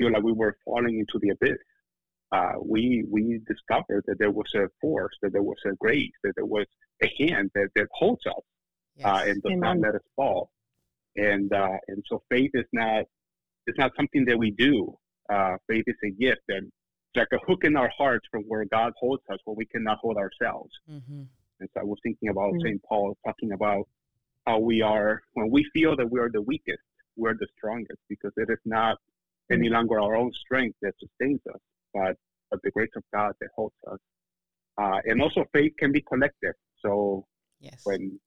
feel 0.00 0.12
like 0.12 0.22
we 0.22 0.32
were 0.32 0.56
falling 0.64 0.98
into 0.98 1.18
the 1.20 1.30
abyss. 1.30 1.58
Uh, 2.32 2.52
we 2.64 3.04
we 3.10 3.40
discovered 3.46 4.04
that 4.06 4.18
there 4.18 4.30
was 4.30 4.46
a 4.54 4.68
force, 4.80 5.14
that 5.20 5.32
there 5.32 5.42
was 5.42 5.58
a 5.66 5.74
grace, 5.76 6.12
that 6.22 6.32
there 6.36 6.46
was 6.46 6.66
a 7.02 7.08
hand 7.18 7.50
that, 7.54 7.68
that 7.74 7.86
holds 7.92 8.24
us 8.26 8.34
uh, 8.36 8.42
yes. 8.96 9.06
uh, 9.06 9.22
and 9.26 9.42
does 9.42 9.52
Amen. 9.52 9.60
not 9.60 9.78
let 9.80 9.94
us 9.96 10.06
fall. 10.14 10.50
And 11.16 11.52
uh, 11.52 11.76
and 11.88 12.04
so 12.08 12.22
faith 12.30 12.52
is 12.54 12.66
not 12.72 13.04
it's 13.66 13.78
not 13.78 13.92
something 13.96 14.24
that 14.26 14.38
we 14.38 14.52
do. 14.52 14.96
Uh, 15.28 15.56
faith 15.68 15.84
is 15.86 15.96
a 16.04 16.10
gift, 16.10 16.42
and 16.48 16.66
it's 16.66 17.16
like 17.16 17.28
a 17.32 17.44
hook 17.46 17.64
in 17.64 17.76
our 17.76 17.90
hearts 17.96 18.26
from 18.30 18.42
where 18.42 18.64
God 18.64 18.92
holds 18.98 19.22
us, 19.32 19.38
where 19.44 19.56
we 19.56 19.66
cannot 19.66 19.98
hold 19.98 20.16
ourselves. 20.16 20.70
Mm-hmm. 20.90 21.22
And 21.60 21.68
so 21.74 21.80
I 21.80 21.84
was 21.84 21.98
thinking 22.02 22.30
about 22.30 22.52
mm-hmm. 22.52 22.66
St. 22.66 22.82
Paul 22.84 23.16
talking 23.26 23.52
about 23.52 23.86
how 24.46 24.58
we 24.58 24.82
are 24.82 25.20
when 25.34 25.50
we 25.50 25.68
feel 25.74 25.96
that 25.96 26.10
we 26.10 26.20
are 26.20 26.30
the 26.30 26.42
weakest, 26.42 26.82
we're 27.16 27.34
the 27.34 27.46
strongest 27.56 27.98
because 28.08 28.32
it 28.36 28.48
is 28.50 28.58
not 28.64 28.96
any 29.50 29.68
longer 29.68 30.00
our 30.00 30.16
own 30.16 30.32
strength 30.32 30.76
that 30.82 30.94
sustains 31.00 31.40
us, 31.52 31.60
but, 31.94 32.16
but 32.50 32.60
the 32.62 32.70
grace 32.70 32.90
of 32.96 33.02
God 33.12 33.32
that 33.40 33.48
holds 33.54 33.74
us. 33.90 33.98
Uh, 34.80 34.98
and 35.04 35.20
also, 35.20 35.44
faith 35.52 35.72
can 35.78 35.92
be 35.92 36.02
collective. 36.02 36.54
So 36.84 37.26
yes. 37.60 37.80
when 37.84 38.18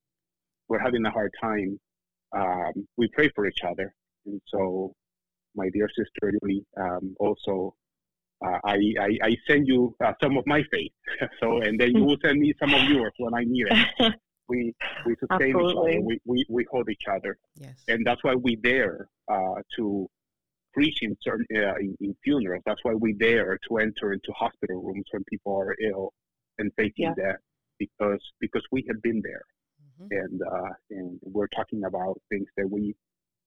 we're 0.68 0.80
having 0.80 1.06
a 1.06 1.12
hard 1.12 1.32
time, 1.42 1.80
um, 2.36 2.88
we 2.98 3.08
pray 3.14 3.30
for 3.36 3.46
each 3.48 3.62
other. 3.68 3.94
And 4.26 4.42
so, 4.48 4.94
my 5.56 5.70
dear 5.74 5.90
sister 5.90 6.32
Julie, 6.42 6.66
um, 6.80 7.16
also, 7.20 7.76
uh, 8.46 8.60
I, 8.66 8.78
I, 9.00 9.18
I, 9.24 9.38
send 9.48 9.68
you 9.68 9.96
uh, 10.04 10.14
some 10.22 10.38
of 10.38 10.46
my 10.48 10.64
faith. 10.72 10.92
so, 11.40 11.62
and 11.62 11.80
then 11.80 11.96
you 11.96 12.04
will 12.04 12.18
send 12.24 12.40
me 12.40 12.54
some 12.60 12.74
of 12.74 12.84
yours 12.90 13.14
when 13.18 13.34
I 13.34 13.44
need 13.46 13.68
it. 13.70 14.14
we 14.50 14.74
we 15.06 15.16
sustain 15.20 15.56
Absolutely. 15.56 15.92
each 15.92 15.98
other. 15.98 16.02
We, 16.02 16.20
we, 16.26 16.46
we 16.50 16.66
hold 16.72 16.90
each 16.90 17.08
other. 17.10 17.38
Yes. 17.56 17.84
And 17.88 18.06
that's 18.06 18.24
why 18.24 18.36
we 18.36 18.56
dare 18.58 19.08
uh, 19.32 19.56
to 19.78 20.10
preaching 20.74 21.16
certain 21.22 21.46
uh, 21.56 21.76
in, 21.80 21.96
in, 22.02 22.16
funerals. 22.24 22.64
That's 22.66 22.80
why 22.84 22.94
we 22.94 23.14
dare 23.14 23.58
to 23.70 23.78
enter 23.78 24.14
into 24.14 24.32
hospital 24.34 24.82
rooms 24.82 25.06
when 25.12 25.24
people 25.26 25.56
are 25.56 25.76
ill 25.82 26.14
and 26.58 26.72
facing 26.78 26.94
yeah. 26.98 27.14
death 27.18 27.40
because 27.80 28.22
because 28.40 28.64
we 28.72 28.86
have 28.88 29.02
been 29.02 29.22
there, 29.24 29.44
mm-hmm. 30.02 30.08
and 30.12 30.42
uh, 30.42 30.74
and 30.92 31.20
we're 31.22 31.48
talking 31.48 31.84
about 31.86 32.20
things 32.30 32.48
that 32.58 32.70
we 32.70 32.96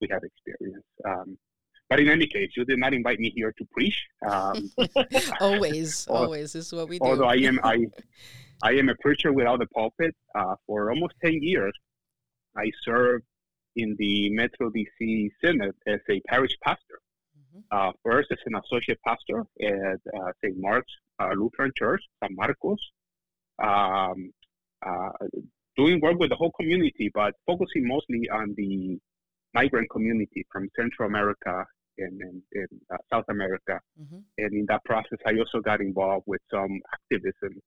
we 0.00 0.08
have 0.10 0.22
experienced. 0.22 0.88
Um, 1.04 1.38
but 1.88 2.00
in 2.00 2.08
any 2.08 2.26
case, 2.26 2.50
you 2.56 2.64
did 2.64 2.78
not 2.78 2.92
invite 2.94 3.20
me 3.20 3.32
here 3.34 3.52
to 3.56 3.64
preach. 3.70 4.04
Um, 4.28 4.70
always, 5.40 6.06
always 6.10 6.52
this 6.52 6.66
is 6.66 6.72
what 6.72 6.88
we 6.88 6.98
do. 6.98 7.04
Although 7.04 7.28
I 7.28 7.36
am 7.36 7.60
I 7.62 7.86
I 8.62 8.72
am 8.72 8.88
a 8.88 8.94
preacher 8.96 9.32
without 9.32 9.62
a 9.62 9.66
pulpit 9.66 10.14
uh, 10.34 10.54
for 10.66 10.90
almost 10.90 11.14
ten 11.22 11.42
years. 11.42 11.72
I 12.56 12.70
served 12.84 13.24
in 13.76 13.94
the 13.98 14.30
Metro 14.30 14.70
DC 14.70 15.30
Synod 15.44 15.74
as 15.86 16.00
a 16.08 16.20
parish 16.26 16.52
pastor. 16.64 17.00
Uh, 17.70 17.92
first, 18.04 18.30
as 18.30 18.38
an 18.46 18.54
associate 18.56 18.98
pastor 19.06 19.44
at 19.62 20.00
uh, 20.18 20.30
St. 20.42 20.56
Mark's 20.58 20.92
uh, 21.20 21.30
Lutheran 21.36 21.72
Church, 21.76 22.02
San 22.22 22.34
Marcos, 22.34 22.78
um, 23.62 24.30
uh, 24.84 25.10
doing 25.76 26.00
work 26.00 26.18
with 26.18 26.30
the 26.30 26.36
whole 26.36 26.52
community, 26.52 27.10
but 27.14 27.34
focusing 27.46 27.86
mostly 27.86 28.28
on 28.30 28.54
the 28.56 28.98
migrant 29.54 29.88
community 29.90 30.44
from 30.50 30.68
Central 30.76 31.08
America 31.08 31.64
and, 31.98 32.20
in, 32.20 32.42
in 32.52 32.66
uh, 32.92 32.96
South 33.12 33.24
America. 33.28 33.80
Mhm. 34.00 34.22
And 34.38 34.52
in 34.52 34.66
that 34.68 34.84
process, 34.84 35.18
I 35.26 35.38
also 35.38 35.60
got 35.60 35.80
involved 35.80 36.24
with 36.26 36.42
some 36.50 36.80
activism 36.92 37.60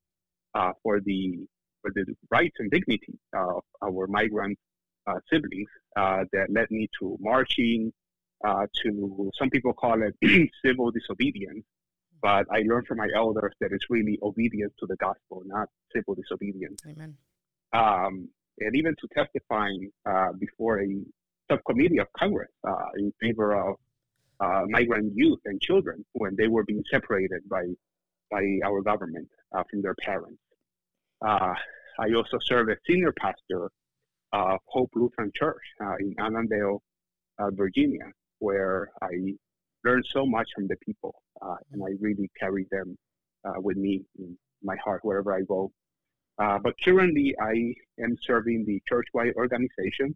uh, 0.53 0.73
for 0.83 0.99
the 1.01 1.45
for 1.81 1.91
the 1.95 2.05
rights 2.29 2.55
and 2.59 2.69
dignity 2.69 3.17
of 3.33 3.63
our 3.81 4.05
migrant 4.07 4.57
uh, 5.07 5.19
siblings 5.31 5.69
uh, 5.95 6.25
that 6.33 6.51
led 6.51 6.69
me 6.69 6.89
to 6.99 7.17
marching, 7.21 7.91
uh, 8.45 8.65
to 8.83 9.31
some 9.37 9.49
people 9.49 9.73
call 9.73 10.01
it 10.01 10.15
civil 10.65 10.91
disobedience. 10.91 11.65
But 12.21 12.47
I 12.51 12.63
learned 12.67 12.87
from 12.87 12.97
my 12.97 13.07
elders 13.15 13.53
that 13.61 13.71
it's 13.71 13.85
really 13.89 14.19
obedience 14.21 14.73
to 14.79 14.85
the 14.85 14.97
gospel, 14.97 15.41
not 15.45 15.69
civil 15.95 16.15
disobedience 16.15 16.81
Amen. 16.85 17.15
um, 17.71 18.27
and 18.59 18.75
even 18.75 18.93
to 18.99 19.07
testifying 19.13 19.89
uh, 20.05 20.33
before 20.37 20.81
a 20.81 20.87
subcommittee 21.49 21.99
of 21.99 22.07
Congress 22.17 22.49
uh, 22.67 22.89
in 22.97 23.13
favor 23.21 23.53
of 23.53 23.75
uh, 24.39 24.63
migrant 24.67 25.13
youth 25.15 25.39
and 25.45 25.61
children 25.61 26.05
when 26.13 26.35
they 26.35 26.47
were 26.47 26.63
being 26.63 26.83
separated 26.91 27.41
by 27.49 27.63
by 28.31 28.43
our 28.63 28.81
government 28.81 29.27
uh, 29.55 29.63
from 29.69 29.81
their 29.81 29.95
parents. 29.95 30.41
Uh, 31.25 31.53
I 31.99 32.13
also 32.15 32.37
serve 32.45 32.69
as 32.69 32.77
senior 32.87 33.11
pastor 33.11 33.71
of 34.31 34.59
Hope 34.65 34.91
Lutheran 34.95 35.31
Church 35.35 35.63
uh, 35.81 35.95
in 35.99 36.15
Annandale, 36.19 36.81
uh, 37.39 37.49
Virginia, 37.51 38.05
where 38.39 38.91
I 39.01 39.35
learned 39.83 40.05
so 40.11 40.25
much 40.25 40.49
from 40.55 40.67
the 40.67 40.75
people, 40.85 41.15
uh, 41.41 41.55
and 41.71 41.81
I 41.83 41.91
really 41.99 42.29
carry 42.39 42.67
them 42.71 42.97
uh, 43.45 43.59
with 43.59 43.77
me 43.77 44.03
in 44.17 44.37
my 44.63 44.75
heart 44.83 45.01
wherever 45.03 45.33
I 45.33 45.41
go. 45.41 45.71
Uh, 46.37 46.57
but 46.59 46.73
currently, 46.83 47.35
I 47.41 47.73
am 48.01 48.15
serving 48.23 48.65
the 48.65 48.81
churchwide 48.89 49.35
organization 49.35 50.15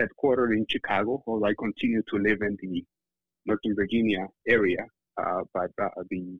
headquartered 0.00 0.56
in 0.56 0.66
Chicago, 0.68 1.22
although 1.26 1.46
I 1.46 1.54
continue 1.58 2.02
to 2.08 2.16
live 2.16 2.38
in 2.42 2.56
the 2.60 2.84
Northern 3.46 3.74
Virginia 3.74 4.26
area. 4.48 4.84
Uh, 5.16 5.42
but 5.52 5.70
uh, 5.80 5.88
the 6.10 6.38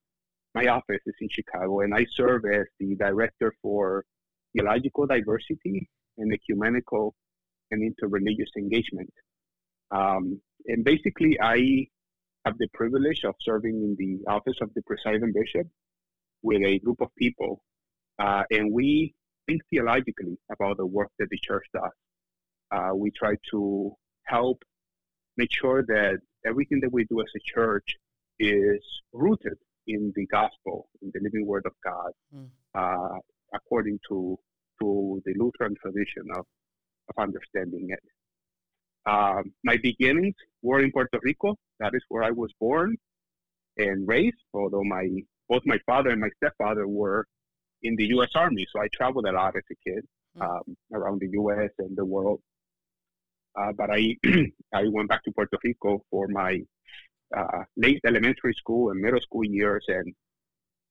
my 0.55 0.67
office 0.67 1.01
is 1.07 1.15
in 1.21 1.29
Chicago, 1.31 1.81
and 1.81 1.95
I 1.95 2.07
serve 2.15 2.45
as 2.45 2.67
the 2.79 2.95
director 2.97 3.55
for 3.63 4.05
theological 4.53 5.07
diversity 5.07 5.89
and 6.19 6.33
ecumenical 6.33 7.15
and 7.71 7.81
interreligious 7.83 8.55
engagement. 8.57 9.11
Um, 9.91 10.41
and 10.67 10.85
basically, 10.85 11.39
I 11.41 11.87
have 12.45 12.57
the 12.59 12.69
privilege 12.75 13.23
of 13.25 13.35
serving 13.41 13.75
in 13.75 13.97
the 13.99 14.31
office 14.31 14.57
of 14.61 14.71
the 14.75 14.83
presiding 14.83 15.33
bishop 15.33 15.67
with 16.43 16.63
a 16.63 16.79
group 16.81 17.01
of 17.01 17.09
people 17.17 17.63
uh, 18.19 18.43
and 18.51 18.73
we 18.73 19.15
think 19.47 19.61
theologically 19.71 20.37
about 20.51 20.77
the 20.77 20.87
work 20.87 21.09
that 21.19 21.29
the 21.31 21.39
church 21.43 21.67
does. 21.75 21.91
Uh, 22.71 22.95
we 22.95 23.11
try 23.11 23.35
to 23.51 23.93
help 24.25 24.59
make 25.37 25.51
sure 25.53 25.83
that 25.87 26.19
everything 26.47 26.81
that 26.81 26.93
we 26.93 27.05
do 27.05 27.21
as 27.21 27.27
a 27.37 27.41
church 27.55 27.97
is 28.39 28.81
rooted 29.13 29.59
in 29.87 30.13
the 30.15 30.27
gospel, 30.27 30.89
in 31.03 31.11
the 31.15 31.21
living 31.23 31.47
word 31.47 31.65
of 31.67 31.73
God, 31.85 32.13
Mm. 32.35 32.49
uh, 32.75 33.19
according 33.55 33.99
to 34.09 34.39
to 34.81 35.23
the 35.25 35.35
Lutheran 35.37 35.77
tradition 35.81 36.25
of, 36.35 36.45
of 37.09 37.23
understanding 37.23 37.87
it. 37.91 38.01
Um, 39.07 39.53
my 39.65 39.77
beginnings 39.83 40.35
were 40.63 40.81
in 40.81 40.93
Puerto 40.93 41.19
Rico. 41.23 41.57
That 41.81 41.95
is 41.95 42.03
where 42.09 42.23
I 42.23 42.31
was 42.31 42.51
born 42.61 42.97
and 43.79 44.07
raised. 44.07 44.37
Although 44.55 44.85
my 44.85 45.09
both 45.49 45.63
my 45.67 45.79
father 45.87 46.11
and 46.11 46.21
my 46.21 46.31
stepfather 46.37 46.87
were 46.87 47.27
in 47.83 47.97
the 47.97 48.07
U.S. 48.07 48.31
Army, 48.35 48.67
so 48.73 48.81
I 48.81 48.89
traveled 48.93 49.27
a 49.27 49.33
lot 49.33 49.57
as 49.57 49.65
a 49.71 49.91
kid 49.91 50.05
Mm. 50.39 50.43
um, 50.49 50.77
around 50.95 51.21
the 51.21 51.29
U.S. 51.33 51.71
and 51.79 51.95
the 51.97 52.05
world. 52.05 52.41
Uh, 53.59 53.73
but 53.77 53.91
I 53.91 54.17
I 54.75 54.85
went 54.91 55.09
back 55.11 55.23
to 55.25 55.33
Puerto 55.33 55.59
Rico 55.63 56.03
for 56.11 56.27
my 56.29 56.61
uh, 57.37 57.65
late 57.77 58.01
elementary 58.07 58.55
school 58.55 58.91
and 58.91 59.01
middle 59.01 59.21
school 59.21 59.45
years, 59.45 59.85
and 59.89 60.15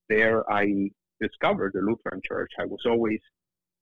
there 0.10 0.50
I 0.52 0.92
discovered 1.20 1.72
the 1.74 1.82
Lutheran 1.82 2.22
Church. 2.24 2.52
I 2.60 2.66
was 2.66 2.82
always 2.86 3.20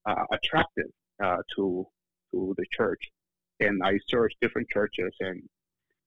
uh, 0.06 0.24
attracted 0.32 0.88
uh, 1.22 1.38
to 1.58 1.86
to 2.32 2.54
the 2.58 2.66
church, 2.72 3.02
and 3.60 3.82
I 3.84 4.00
searched 4.08 4.38
different 4.42 4.70
churches, 4.70 5.14
and 5.20 5.42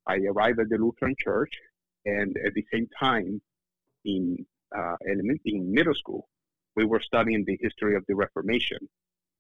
I 0.06 0.16
arrived 0.30 0.60
at 0.60 0.68
the 0.68 0.78
Lutheran 0.78 1.14
Church, 1.18 1.52
and 2.04 2.36
at 2.44 2.54
the 2.54 2.64
same 2.72 2.88
time, 2.98 3.40
in 4.04 4.44
uh, 4.76 4.96
element 5.08 5.40
in 5.44 5.72
middle 5.72 5.94
school, 5.94 6.28
we 6.76 6.84
were 6.84 7.00
studying 7.00 7.44
the 7.44 7.58
history 7.60 7.94
of 7.94 8.04
the 8.08 8.14
Reformation, 8.14 8.78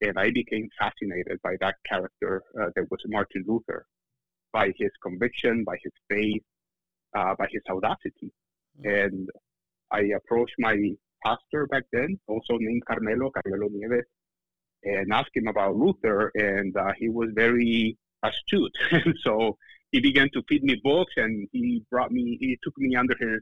and 0.00 0.18
I 0.18 0.30
became 0.30 0.68
fascinated 0.78 1.40
by 1.42 1.56
that 1.60 1.76
character 1.88 2.42
uh, 2.60 2.70
that 2.76 2.90
was 2.90 3.00
Martin 3.06 3.44
Luther, 3.46 3.86
by 4.52 4.72
his 4.76 4.90
conviction, 5.02 5.64
by 5.64 5.76
his 5.82 5.92
faith, 6.08 6.42
uh, 7.16 7.34
by 7.38 7.48
his 7.50 7.62
audacity, 7.68 8.32
Mm. 8.80 9.04
and 9.06 9.30
I 9.90 10.00
approached 10.16 10.54
my 10.58 10.76
pastor 11.24 11.66
back 11.66 11.84
then, 11.92 12.18
also 12.26 12.56
named 12.58 12.84
Carmelo 12.86 13.30
Carmelo 13.30 13.68
Nieves, 13.68 14.06
and 14.84 15.12
asked 15.12 15.36
him 15.36 15.46
about 15.46 15.76
Luther, 15.76 16.30
and 16.34 16.74
uh, 16.76 16.92
he 16.98 17.08
was 17.08 17.28
very 17.34 17.98
astute, 18.22 18.72
And 18.90 19.14
so 19.22 19.56
he 19.90 20.00
began 20.00 20.28
to 20.32 20.42
feed 20.48 20.64
me 20.64 20.80
books, 20.82 21.12
and 21.16 21.48
he 21.52 21.84
brought 21.90 22.12
me, 22.12 22.36
he 22.40 22.58
took 22.62 22.76
me 22.78 22.96
under 22.96 23.14
his 23.18 23.40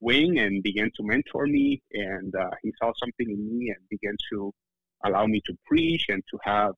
wing 0.00 0.38
and 0.38 0.62
began 0.62 0.90
to 0.96 1.02
mentor 1.02 1.46
me. 1.46 1.82
And 1.92 2.34
uh, 2.34 2.50
he 2.62 2.72
saw 2.80 2.92
something 2.98 3.28
in 3.28 3.58
me 3.58 3.70
and 3.70 3.88
began 3.88 4.16
to 4.32 4.52
allow 5.04 5.26
me 5.26 5.40
to 5.46 5.54
preach 5.66 6.06
and 6.08 6.22
to 6.30 6.38
have 6.42 6.72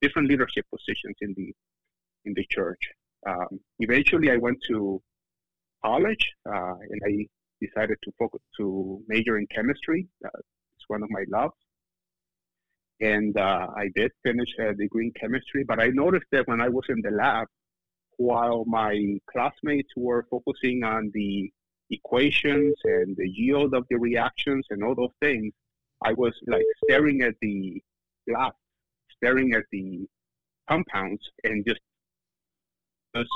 different 0.00 0.28
leadership 0.28 0.66
positions 0.70 1.16
in 1.20 1.34
the 1.36 1.52
in 2.24 2.34
the 2.34 2.46
church. 2.50 2.82
Um, 3.26 3.60
eventually, 3.78 4.30
I 4.30 4.36
went 4.36 4.58
to 4.68 5.00
college 5.84 6.30
uh, 6.46 6.74
and 6.90 7.00
I 7.06 7.26
decided 7.64 7.98
to 8.04 8.12
focus 8.18 8.40
to 8.58 9.02
major 9.08 9.38
in 9.38 9.46
chemistry. 9.46 10.08
Uh, 10.24 10.28
it's 10.76 10.88
one 10.88 11.02
of 11.02 11.10
my 11.10 11.24
loves. 11.28 11.54
And 13.02 13.36
uh, 13.36 13.66
I 13.76 13.90
did 13.96 14.12
finish 14.22 14.48
a 14.60 14.72
degree 14.74 15.06
in 15.06 15.12
chemistry, 15.20 15.64
but 15.64 15.80
I 15.80 15.88
noticed 15.88 16.26
that 16.30 16.46
when 16.46 16.60
I 16.60 16.68
was 16.68 16.84
in 16.88 17.02
the 17.02 17.10
lab, 17.10 17.48
while 18.16 18.64
my 18.64 19.18
classmates 19.30 19.90
were 19.96 20.24
focusing 20.30 20.84
on 20.84 21.10
the 21.12 21.50
equations 21.90 22.74
and 22.84 23.16
the 23.16 23.28
yield 23.28 23.74
of 23.74 23.84
the 23.90 23.96
reactions 23.96 24.64
and 24.70 24.84
all 24.84 24.94
those 24.94 25.16
things, 25.20 25.52
I 26.04 26.12
was 26.12 26.32
like 26.46 26.64
staring 26.84 27.22
at 27.22 27.34
the 27.40 27.82
glass, 28.28 28.52
staring 29.16 29.52
at 29.54 29.64
the 29.72 30.06
compounds, 30.68 31.28
and 31.42 31.66
just 31.66 31.80
just 33.16 33.28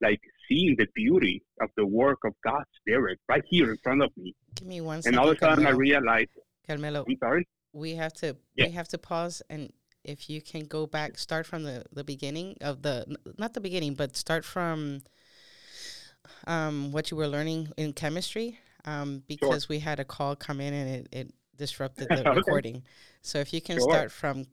like 0.00 0.20
seeing 0.48 0.76
the 0.76 0.86
beauty 0.94 1.42
of 1.60 1.68
the 1.76 1.86
work 1.86 2.18
of 2.24 2.32
God's 2.44 2.70
Spirit 2.80 3.18
right 3.28 3.44
here 3.48 3.70
in 3.70 3.78
front 3.82 4.02
of 4.02 4.10
me. 4.16 4.34
Give 4.54 4.68
me 4.68 4.80
one 4.80 5.02
second. 5.02 5.18
And 5.18 5.20
all 5.20 5.30
of 5.30 5.36
a 5.36 5.40
sudden, 5.40 5.66
I 5.66 5.70
realized, 5.70 6.30
Carmelo, 6.66 7.04
I'm 7.08 7.16
sorry. 7.18 7.46
We 7.74 7.94
have 7.96 8.12
to 8.14 8.36
Yeah. 8.54 8.66
we 8.66 8.72
have 8.72 8.88
to 8.88 8.98
pause 8.98 9.42
and 9.50 9.70
if 10.04 10.30
you 10.30 10.40
can 10.40 10.64
go 10.64 10.86
back 10.86 11.18
start 11.18 11.44
from 11.46 11.64
the 11.64 11.84
the 11.92 12.04
beginning 12.04 12.56
of 12.60 12.80
the 12.82 13.04
not 13.36 13.52
the 13.52 13.60
beginning 13.60 13.94
but 13.94 14.16
start 14.16 14.44
from 14.44 15.02
um 16.46 16.92
what 16.92 17.10
you 17.10 17.16
were 17.16 17.28
learning 17.28 17.68
in 17.76 17.92
chemistry 17.92 18.58
um 18.86 19.22
because 19.26 19.68
we 19.68 19.78
had 19.80 19.98
a 20.00 20.04
call 20.04 20.36
come 20.36 20.60
in 20.60 20.72
and 20.72 20.88
it, 20.90 21.08
it 21.12 21.34
disrupted 21.56 22.08
the 22.08 22.22
Okay. 22.26 22.36
recording 22.36 22.82
so 23.22 23.38
if 23.38 23.52
you 23.52 23.60
can 23.60 23.78
Sure. 23.78 23.88
start 23.90 24.12
from 24.12 24.46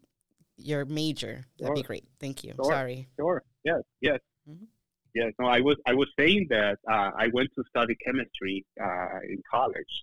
your 0.57 0.84
major 0.86 1.45
that'd 1.60 1.73
be 1.75 1.81
great 1.84 2.05
thank 2.19 2.43
you 2.43 2.53
Sure. 2.55 2.73
sorry 2.73 3.07
Sure. 3.19 3.43
Yes. 3.63 3.81
Yes. 4.01 4.19
Mhm. 4.49 4.65
Yes. 5.13 5.34
No, 5.39 5.47
I 5.47 5.60
was 5.60 5.75
I 5.86 5.93
was 5.93 6.07
saying 6.17 6.47
that 6.49 6.77
uh, 6.89 7.12
I 7.17 7.27
went 7.34 7.49
to 7.55 7.63
study 7.69 7.95
chemistry 8.05 8.65
uh, 8.81 9.19
in 9.29 9.41
college, 9.51 9.93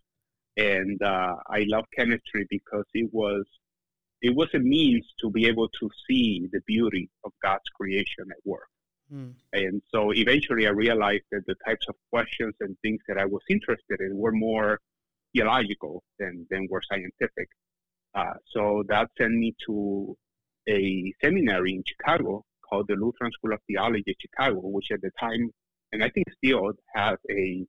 and 0.58 1.00
uh, 1.02 1.36
I 1.48 1.64
love 1.68 1.84
chemistry 1.96 2.46
because 2.50 2.84
it 2.92 3.08
was 3.12 3.44
it 4.20 4.34
was 4.34 4.48
a 4.52 4.58
means 4.58 5.06
to 5.20 5.30
be 5.30 5.46
able 5.46 5.68
to 5.80 5.88
see 6.08 6.48
the 6.52 6.60
beauty 6.66 7.08
of 7.24 7.30
God's 7.40 7.68
creation 7.76 8.24
at 8.32 8.38
work. 8.44 8.68
Hmm. 9.08 9.30
And 9.52 9.80
so 9.94 10.12
eventually, 10.12 10.66
I 10.66 10.70
realized 10.70 11.22
that 11.30 11.46
the 11.46 11.54
types 11.64 11.86
of 11.88 11.94
questions 12.10 12.54
and 12.60 12.76
things 12.82 13.00
that 13.06 13.16
I 13.16 13.24
was 13.24 13.42
interested 13.48 14.00
in 14.00 14.16
were 14.16 14.32
more 14.32 14.80
theological 15.32 16.02
than 16.18 16.46
than 16.50 16.66
were 16.68 16.82
scientific. 16.90 17.48
Uh, 18.14 18.34
so 18.52 18.82
that 18.88 19.08
sent 19.16 19.34
me 19.34 19.54
to 19.66 20.16
a 20.68 21.12
seminary 21.22 21.74
in 21.74 21.84
Chicago 21.86 22.44
called 22.68 22.86
the 22.88 22.96
Lutheran 22.96 23.30
School 23.32 23.52
of 23.52 23.60
Theology 23.68 24.16
Chicago, 24.20 24.60
which 24.62 24.90
at 24.90 25.00
the 25.00 25.10
time, 25.18 25.50
and 25.92 26.02
I 26.02 26.10
think 26.10 26.26
still 26.32 26.72
has 26.94 27.16
a 27.30 27.64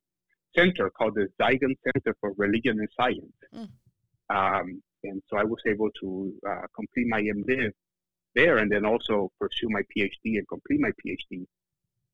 center 0.56 0.90
called 0.90 1.14
the 1.14 1.28
Zygon 1.40 1.74
Center 1.84 2.16
for 2.20 2.32
Religion 2.36 2.78
and 2.78 2.88
Science. 2.98 3.32
Mm. 3.54 3.68
Um, 4.34 4.82
and 5.04 5.22
so 5.28 5.38
I 5.38 5.44
was 5.44 5.60
able 5.66 5.90
to 6.02 6.32
uh, 6.48 6.66
complete 6.74 7.06
my 7.08 7.22
MDiv 7.22 7.72
there 8.34 8.58
and 8.58 8.70
then 8.70 8.84
also 8.84 9.30
pursue 9.40 9.68
my 9.70 9.82
PhD 9.96 10.38
and 10.38 10.48
complete 10.48 10.80
my 10.80 10.90
PhD. 11.04 11.44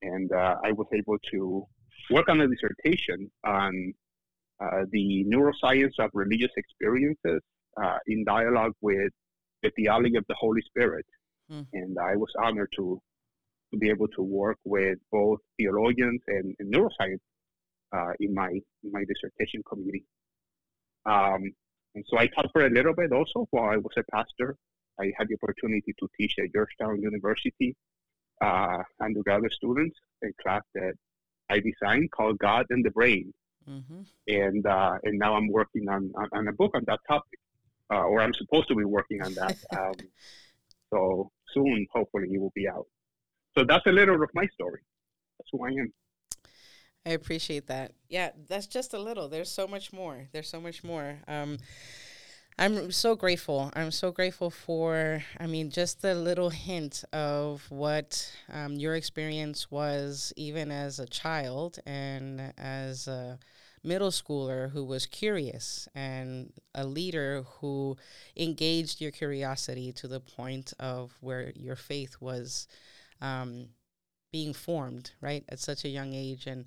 And 0.01 0.31
uh, 0.31 0.55
I 0.63 0.71
was 0.71 0.87
able 0.93 1.17
to 1.31 1.65
work 2.11 2.29
on 2.29 2.41
a 2.41 2.47
dissertation 2.47 3.29
on 3.45 3.93
uh, 4.59 4.83
the 4.91 5.25
neuroscience 5.27 5.99
of 5.99 6.09
religious 6.13 6.51
experiences 6.55 7.41
uh, 7.81 7.97
in 8.07 8.23
dialogue 8.25 8.73
with 8.81 9.11
the 9.63 9.71
theology 9.75 10.15
of 10.15 10.25
the 10.27 10.35
Holy 10.35 10.61
Spirit. 10.61 11.05
Hmm. 11.49 11.61
And 11.73 11.97
I 11.99 12.15
was 12.15 12.29
honored 12.41 12.71
to 12.77 12.99
to 13.71 13.77
be 13.77 13.89
able 13.89 14.07
to 14.07 14.21
work 14.21 14.57
with 14.63 14.97
both 15.11 15.39
theologians 15.57 16.21
and, 16.27 16.55
and 16.59 16.73
neuroscience 16.73 17.19
uh, 17.95 18.13
in 18.19 18.33
my 18.33 18.49
in 18.49 18.91
my 18.91 19.03
dissertation 19.05 19.61
committee. 19.67 20.03
Um, 21.05 21.53
and 21.95 22.05
so 22.07 22.17
I 22.19 22.27
taught 22.27 22.51
for 22.51 22.65
a 22.65 22.69
little 22.69 22.93
bit 22.93 23.11
also 23.11 23.47
while 23.51 23.69
I 23.69 23.77
was 23.77 23.93
a 23.97 24.03
pastor. 24.11 24.55
I 24.99 25.11
had 25.17 25.27
the 25.29 25.37
opportunity 25.41 25.93
to 25.99 26.07
teach 26.17 26.33
at 26.39 26.51
Georgetown 26.53 27.01
University 27.01 27.75
uh, 28.41 28.83
undergraduate 29.01 29.53
students 29.53 29.97
a 30.23 30.27
class 30.41 30.61
that 30.75 30.93
I 31.49 31.59
designed 31.59 32.11
called 32.11 32.37
God 32.39 32.65
and 32.69 32.83
the 32.83 32.91
Brain. 32.91 33.33
Mm-hmm. 33.69 34.01
And 34.27 34.65
uh, 34.65 34.93
and 35.03 35.19
now 35.19 35.35
I'm 35.35 35.49
working 35.51 35.89
on, 35.89 36.11
on, 36.15 36.29
on, 36.33 36.47
a 36.47 36.53
book 36.53 36.71
on 36.75 36.83
that 36.87 36.99
topic, 37.07 37.39
uh, 37.91 38.03
or 38.03 38.21
I'm 38.21 38.33
supposed 38.33 38.69
to 38.69 38.75
be 38.75 38.85
working 38.85 39.21
on 39.21 39.33
that. 39.35 39.57
Um, 39.77 39.93
so 40.93 41.31
soon, 41.53 41.85
hopefully, 41.91 42.29
it 42.31 42.39
will 42.39 42.53
be 42.55 42.65
out. 42.69 42.85
So 43.57 43.65
that's 43.65 43.85
a 43.87 43.91
little 43.91 44.23
of 44.23 44.29
my 44.33 44.47
story. 44.47 44.79
That's 45.37 45.49
who 45.51 45.65
I 45.65 45.69
am. 45.69 45.91
I 47.07 47.11
appreciate 47.11 47.67
that. 47.67 47.93
Yeah, 48.09 48.31
that's 48.49 48.67
just 48.67 48.93
a 48.93 48.99
little. 48.99 49.29
There's 49.29 49.49
so 49.49 49.65
much 49.65 49.93
more. 49.93 50.27
There's 50.33 50.49
so 50.49 50.59
much 50.59 50.83
more. 50.83 51.19
Um, 51.25 51.57
I'm 52.59 52.91
so 52.91 53.15
grateful. 53.15 53.71
I'm 53.75 53.91
so 53.91 54.11
grateful 54.11 54.49
for, 54.49 55.23
I 55.39 55.47
mean, 55.47 55.69
just 55.69 56.01
the 56.01 56.13
little 56.13 56.49
hint 56.49 57.05
of 57.13 57.63
what 57.69 58.29
um, 58.51 58.73
your 58.73 58.95
experience 58.95 59.71
was, 59.71 60.33
even 60.35 60.69
as 60.69 60.99
a 60.99 61.05
child 61.05 61.79
and 61.85 62.53
as 62.57 63.07
a 63.07 63.39
middle 63.85 64.11
schooler 64.11 64.69
who 64.71 64.83
was 64.83 65.05
curious 65.05 65.87
and 65.95 66.51
a 66.75 66.83
leader 66.83 67.45
who 67.61 67.95
engaged 68.35 68.99
your 68.99 69.11
curiosity 69.11 69.93
to 69.93 70.09
the 70.09 70.19
point 70.19 70.73
of 70.77 71.15
where 71.21 71.53
your 71.55 71.77
faith 71.77 72.17
was 72.19 72.67
um, 73.21 73.69
being 74.31 74.53
formed, 74.53 75.11
right, 75.21 75.43
at 75.49 75.59
such 75.59 75.85
a 75.85 75.89
young 75.89 76.13
age. 76.13 76.47
And 76.47 76.65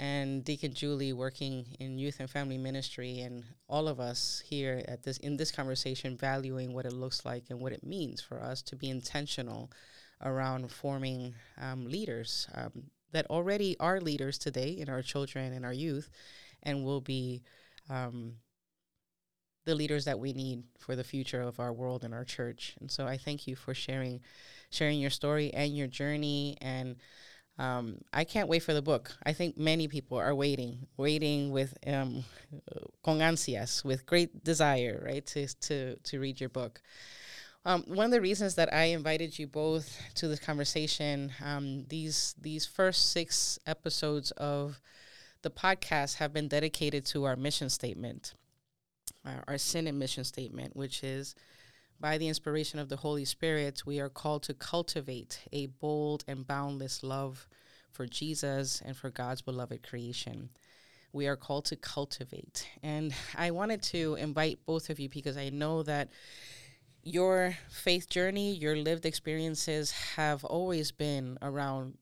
and 0.00 0.44
Deacon 0.44 0.74
Julie 0.74 1.12
working 1.12 1.66
in 1.80 1.98
youth 1.98 2.20
and 2.20 2.30
family 2.30 2.56
ministry, 2.56 3.20
and 3.20 3.44
all 3.68 3.88
of 3.88 3.98
us 3.98 4.42
here 4.46 4.82
at 4.86 5.02
this 5.02 5.18
in 5.18 5.36
this 5.36 5.50
conversation 5.50 6.16
valuing 6.16 6.72
what 6.72 6.86
it 6.86 6.92
looks 6.92 7.24
like 7.24 7.44
and 7.50 7.60
what 7.60 7.72
it 7.72 7.82
means 7.82 8.20
for 8.20 8.40
us 8.40 8.62
to 8.62 8.76
be 8.76 8.90
intentional 8.90 9.70
around 10.22 10.70
forming 10.70 11.34
um, 11.60 11.86
leaders 11.86 12.48
um, 12.54 12.84
that 13.12 13.26
already 13.26 13.76
are 13.80 14.00
leaders 14.00 14.38
today 14.38 14.70
in 14.70 14.88
our 14.88 15.02
children 15.02 15.52
and 15.52 15.64
our 15.64 15.72
youth, 15.72 16.10
and 16.62 16.84
will 16.84 17.00
be 17.00 17.42
um, 17.90 18.34
the 19.64 19.74
leaders 19.74 20.04
that 20.06 20.18
we 20.18 20.32
need 20.32 20.62
for 20.78 20.96
the 20.96 21.04
future 21.04 21.42
of 21.42 21.60
our 21.60 21.72
world 21.72 22.04
and 22.04 22.14
our 22.14 22.24
church. 22.24 22.76
And 22.80 22.90
so 22.90 23.06
I 23.06 23.16
thank 23.16 23.46
you 23.46 23.56
for 23.56 23.74
sharing 23.74 24.20
sharing 24.70 25.00
your 25.00 25.10
story 25.10 25.52
and 25.54 25.76
your 25.76 25.86
journey 25.86 26.56
and 26.60 26.96
um, 27.58 27.98
I 28.12 28.22
can't 28.24 28.48
wait 28.48 28.62
for 28.62 28.72
the 28.72 28.82
book. 28.82 29.10
I 29.24 29.32
think 29.32 29.58
many 29.58 29.88
people 29.88 30.16
are 30.16 30.34
waiting, 30.34 30.86
waiting 30.96 31.50
with 31.50 31.76
um, 31.86 32.24
con 33.02 33.18
ansias, 33.18 33.84
with 33.84 34.06
great 34.06 34.44
desire, 34.44 35.02
right, 35.04 35.26
to 35.26 35.48
to 35.62 35.96
to 35.96 36.20
read 36.20 36.40
your 36.40 36.50
book. 36.50 36.80
Um, 37.64 37.82
one 37.88 38.06
of 38.06 38.12
the 38.12 38.20
reasons 38.20 38.54
that 38.54 38.72
I 38.72 38.84
invited 38.84 39.38
you 39.38 39.48
both 39.48 40.00
to 40.14 40.28
this 40.28 40.38
conversation, 40.38 41.32
um, 41.44 41.84
these 41.88 42.36
these 42.40 42.64
first 42.64 43.10
six 43.10 43.58
episodes 43.66 44.30
of 44.32 44.80
the 45.42 45.50
podcast 45.50 46.14
have 46.14 46.32
been 46.32 46.46
dedicated 46.46 47.04
to 47.06 47.24
our 47.24 47.34
mission 47.34 47.70
statement, 47.70 48.34
our, 49.24 49.44
our 49.48 49.58
synod 49.58 49.94
mission 49.94 50.24
statement, 50.24 50.76
which 50.76 51.02
is 51.02 51.34
by 52.00 52.18
the 52.18 52.28
inspiration 52.28 52.78
of 52.78 52.88
the 52.88 52.96
Holy 52.96 53.24
Spirit, 53.24 53.82
we 53.84 54.00
are 54.00 54.08
called 54.08 54.42
to 54.44 54.54
cultivate 54.54 55.40
a 55.52 55.66
bold 55.66 56.24
and 56.28 56.46
boundless 56.46 57.02
love 57.02 57.48
for 57.90 58.06
Jesus 58.06 58.80
and 58.84 58.96
for 58.96 59.10
God's 59.10 59.42
beloved 59.42 59.82
creation. 59.82 60.50
We 61.12 61.26
are 61.26 61.36
called 61.36 61.64
to 61.66 61.76
cultivate. 61.76 62.68
And 62.82 63.14
I 63.36 63.50
wanted 63.50 63.82
to 63.84 64.14
invite 64.14 64.64
both 64.66 64.90
of 64.90 65.00
you 65.00 65.08
because 65.08 65.36
I 65.36 65.48
know 65.48 65.82
that 65.82 66.10
your 67.02 67.56
faith 67.70 68.08
journey, 68.08 68.54
your 68.54 68.76
lived 68.76 69.06
experiences 69.06 69.90
have 70.16 70.44
always 70.44 70.92
been 70.92 71.38
around 71.42 71.96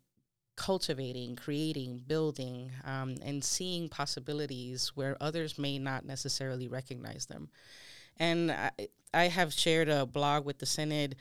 cultivating, 0.56 1.36
creating, 1.36 2.02
building, 2.06 2.72
um, 2.84 3.16
and 3.22 3.44
seeing 3.44 3.88
possibilities 3.88 4.92
where 4.94 5.16
others 5.20 5.58
may 5.58 5.78
not 5.78 6.04
necessarily 6.04 6.66
recognize 6.66 7.26
them. 7.26 7.48
And 8.18 8.50
I, 8.50 8.70
I 9.12 9.24
have 9.28 9.52
shared 9.52 9.88
a 9.88 10.06
blog 10.06 10.44
with 10.44 10.58
the 10.58 10.66
Synod, 10.66 11.16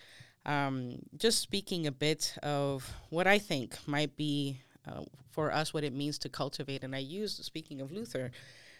um, 0.46 1.00
just 1.18 1.42
speaking 1.42 1.86
a 1.88 1.92
bit 1.92 2.36
of 2.44 2.90
what 3.10 3.28
I 3.28 3.40
think 3.40 3.76
might 3.88 4.16
be 4.16 4.62
uh, 4.88 5.04
for 5.32 5.52
us 5.52 5.74
what 5.74 5.84
it 5.84 5.94
means 5.94 6.18
to 6.20 6.30
cultivate. 6.30 6.84
And 6.84 6.96
I 6.96 7.00
use, 7.00 7.36
speaking 7.36 7.82
of 7.82 7.92
Luther, 7.92 8.32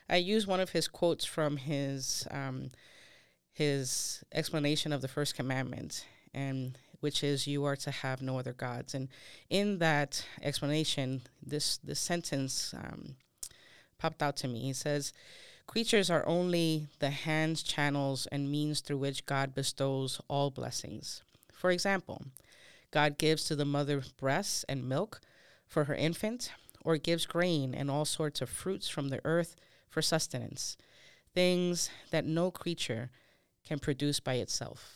I 0.10 0.18
use 0.18 0.48
one 0.48 0.60
of 0.60 0.70
his 0.70 0.88
quotes 0.88 1.26
from 1.26 1.58
his 1.58 2.28
um, 2.32 2.72
his 3.52 4.24
explanation 4.34 4.92
of 4.92 5.02
the 5.02 5.08
first 5.08 5.34
commandment, 5.36 6.06
and 6.34 6.78
which 7.00 7.24
is, 7.24 7.48
"You 7.48 7.66
are 7.66 7.76
to 7.78 7.92
have 7.92 8.22
no 8.22 8.40
other 8.40 8.54
gods." 8.54 8.94
And 8.94 9.10
in 9.50 9.80
that 9.80 10.26
explanation, 10.42 11.22
this 11.42 11.78
this 11.78 12.00
sentence 12.00 12.74
um, 12.74 13.16
popped 13.98 14.22
out 14.22 14.38
to 14.38 14.48
me. 14.48 14.62
He 14.62 14.74
says 14.74 15.14
Creatures 15.68 16.10
are 16.10 16.26
only 16.26 16.88
the 17.00 17.10
hands, 17.10 17.64
channels, 17.64 18.28
and 18.28 18.52
means 18.52 18.82
through 18.82 19.00
which 19.00 19.26
God 19.26 19.54
bestows 19.56 20.22
all 20.28 20.52
blessings. 20.52 21.24
For 21.52 21.72
example, 21.72 22.26
God 22.92 23.18
gives 23.18 23.46
to 23.46 23.56
the 23.56 23.66
mother 23.66 24.04
breasts 24.18 24.64
and 24.70 24.88
milk 24.88 25.22
for 25.68 25.86
her 25.86 25.96
infant, 25.96 26.52
or 26.84 26.98
gives 26.98 27.26
grain 27.26 27.74
and 27.74 27.90
all 27.90 28.06
sorts 28.06 28.42
of 28.42 28.50
fruits 28.50 28.88
from 28.88 29.10
the 29.10 29.20
earth 29.26 29.56
for 29.90 30.02
sustenance, 30.02 30.78
things 31.34 31.90
that 32.12 32.26
no 32.26 32.52
creature 32.52 33.10
can 33.66 33.80
produce 33.80 34.20
by 34.20 34.36
itself. 34.36 34.95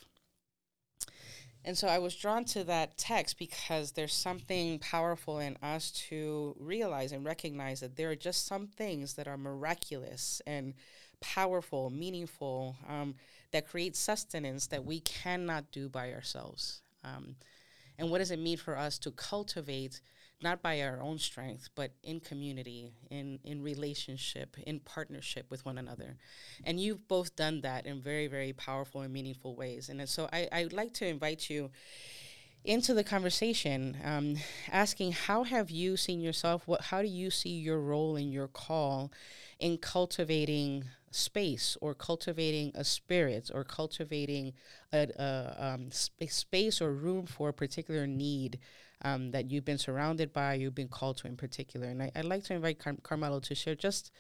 And 1.66 1.78
so 1.78 1.88
I 1.88 2.00
was 2.00 2.16
drawn 2.16 2.46
to 2.46 2.64
that 2.66 2.98
text 2.98 3.38
because 3.38 3.92
there's 3.92 4.14
something 4.14 4.80
powerful 4.80 5.40
in 5.40 5.58
us 5.62 5.92
to 6.10 6.56
realize 6.60 7.12
and 7.12 7.26
recognize 7.26 7.82
that 7.82 7.96
there 7.96 8.10
are 8.10 8.16
just 8.16 8.48
some 8.48 8.68
things 8.68 9.16
that 9.16 9.28
are 9.28 9.38
miraculous 9.38 10.42
and 10.48 10.74
powerful, 11.20 11.90
meaningful, 11.90 12.78
um, 12.88 13.16
that 13.52 13.68
create 13.68 13.96
sustenance 13.96 14.68
that 14.68 14.86
we 14.86 15.02
cannot 15.02 15.72
do 15.72 15.90
by 15.90 16.14
ourselves. 16.14 16.82
Um, 17.04 17.36
and 17.98 18.10
what 18.10 18.20
does 18.20 18.32
it 18.32 18.40
mean 18.40 18.58
for 18.58 18.78
us 18.78 18.98
to 19.00 19.12
cultivate 19.12 20.00
not 20.42 20.62
by 20.62 20.82
our 20.82 21.02
own 21.02 21.18
strength, 21.18 21.70
but 21.76 21.92
in 22.04 22.20
community, 22.20 22.94
in, 23.10 23.40
in 23.44 23.62
relationship, 23.62 24.58
in 24.66 24.80
partnership 24.80 25.46
with 25.50 25.66
one 25.66 25.78
another. 25.78 26.18
And 26.64 26.80
you've 26.80 27.08
both 27.08 27.36
done 27.36 27.62
that 27.62 27.86
in 27.86 28.02
very, 28.02 28.28
very 28.28 28.54
powerful 28.54 29.02
and 29.02 29.12
meaningful 29.14 29.56
ways. 29.56 29.90
And 29.90 30.08
so 30.08 30.30
I, 30.32 30.48
I'd 30.52 30.74
like 30.74 30.94
to 30.96 31.08
invite 31.08 31.50
you 31.50 31.72
into 32.64 32.94
the 32.94 33.04
conversation, 33.04 33.98
um, 34.04 34.36
asking 34.72 35.14
how 35.14 35.44
have 35.44 35.70
you 35.70 35.96
seen 35.98 36.22
yourself? 36.22 36.68
What, 36.68 36.82
how 36.82 37.02
do 37.02 37.08
you 37.08 37.30
see 37.30 37.50
your 37.50 37.80
role 37.80 38.16
and 38.16 38.32
your 38.32 38.48
call 38.48 39.12
in 39.60 39.78
cultivating 39.78 40.86
space 41.12 41.78
or 41.82 41.94
cultivating 41.94 42.72
a 42.76 42.84
spirit 42.84 43.50
or 43.54 43.64
cultivating 43.64 44.54
a, 44.94 45.08
a 45.18 45.56
um, 45.74 45.92
sp- 45.92 46.30
space 46.30 46.82
or 46.82 46.94
room 46.94 47.26
for 47.26 47.50
a 47.50 47.54
particular 47.54 48.06
need 48.06 48.60
um, 49.04 49.32
that 49.32 49.52
you've 49.52 49.66
been 49.66 49.78
surrounded 49.78 50.34
by, 50.34 50.56
you've 50.56 50.76
been 50.76 50.88
called 50.88 51.18
to 51.18 51.28
in 51.28 51.38
particular. 51.38 51.88
And 51.88 52.04
I, 52.04 52.12
would 52.16 52.26
like 52.26 52.44
to 52.46 52.54
invite 52.54 52.80
Car- 52.80 52.98
Carmelo 53.04 53.40
to 53.42 53.56
share 53.56 53.76
just 53.76 54.12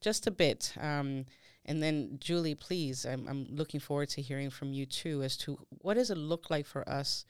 just 0.00 0.26
a 0.26 0.30
bit. 0.30 0.74
Um, 0.80 1.26
and 1.64 1.82
then 1.82 2.18
Julie, 2.20 2.56
please, 2.56 3.06
I'm, 3.06 3.28
I'm 3.28 3.46
looking 3.50 3.80
forward 3.80 4.08
to 4.10 4.22
hearing 4.22 4.50
from 4.50 4.72
you 4.72 4.84
too 4.84 5.22
as 5.22 5.36
to 5.38 5.58
what 5.68 5.94
does 5.94 6.10
it 6.10 6.18
look 6.18 6.50
like 6.50 6.66
for 6.66 6.88
us 6.88 7.24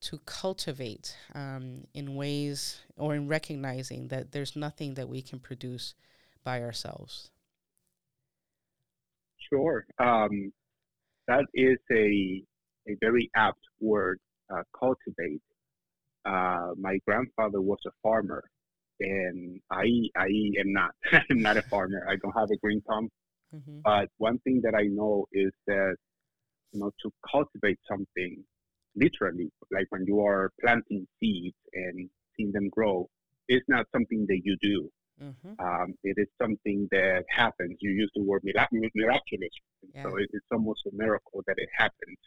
to 0.00 0.18
cultivate 0.26 1.16
um, 1.34 1.84
in 1.92 2.14
ways 2.14 2.80
or 2.96 3.14
in 3.14 3.26
recognizing 3.26 4.08
that 4.08 4.30
there's 4.30 4.54
nothing 4.54 4.94
that 4.94 5.08
we 5.08 5.20
can 5.20 5.40
produce 5.40 5.94
by 6.44 6.62
ourselves. 6.62 7.30
Sure. 9.50 9.84
Um, 9.98 10.52
that 11.26 11.44
is 11.52 11.78
a, 11.90 12.42
a 12.88 12.96
very 13.00 13.28
apt 13.34 13.60
word, 13.80 14.20
uh, 14.54 14.62
cultivate 14.78 15.42
uh, 16.28 16.74
my 16.78 16.98
grandfather 17.06 17.60
was 17.60 17.78
a 17.86 17.90
farmer, 18.02 18.42
and 19.00 19.60
I 19.70 19.86
I 20.16 20.28
am 20.60 20.72
not. 20.72 20.90
I'm 21.30 21.40
not 21.40 21.56
a 21.56 21.62
farmer. 21.62 22.06
I 22.08 22.16
don't 22.16 22.36
have 22.36 22.50
a 22.50 22.56
green 22.56 22.82
thumb. 22.88 23.08
Mm-hmm. 23.54 23.80
But 23.82 24.08
one 24.18 24.38
thing 24.40 24.60
that 24.64 24.74
I 24.74 24.82
know 24.82 25.26
is 25.32 25.52
that 25.66 25.96
you 26.72 26.80
know 26.80 26.90
to 27.02 27.10
cultivate 27.30 27.78
something, 27.88 28.44
literally, 28.94 29.50
like 29.70 29.86
when 29.90 30.04
you 30.06 30.20
are 30.20 30.50
planting 30.60 31.06
seeds 31.18 31.56
and 31.72 32.10
seeing 32.36 32.52
them 32.52 32.68
grow, 32.68 33.08
it's 33.48 33.66
not 33.68 33.86
something 33.92 34.26
that 34.28 34.40
you 34.44 34.56
do. 34.60 34.90
Mm-hmm. 35.22 35.52
Um, 35.58 35.94
it 36.04 36.16
is 36.18 36.28
something 36.40 36.88
that 36.92 37.24
happens. 37.30 37.78
You 37.80 37.90
use 37.90 38.10
the 38.14 38.22
word 38.22 38.42
mirac- 38.44 38.68
miraculous, 38.94 39.50
yeah. 39.94 40.02
so 40.02 40.16
it, 40.16 40.28
it's 40.32 40.46
almost 40.52 40.82
a 40.86 40.90
miracle 40.92 41.42
that 41.46 41.56
it 41.56 41.68
happens. 41.76 42.18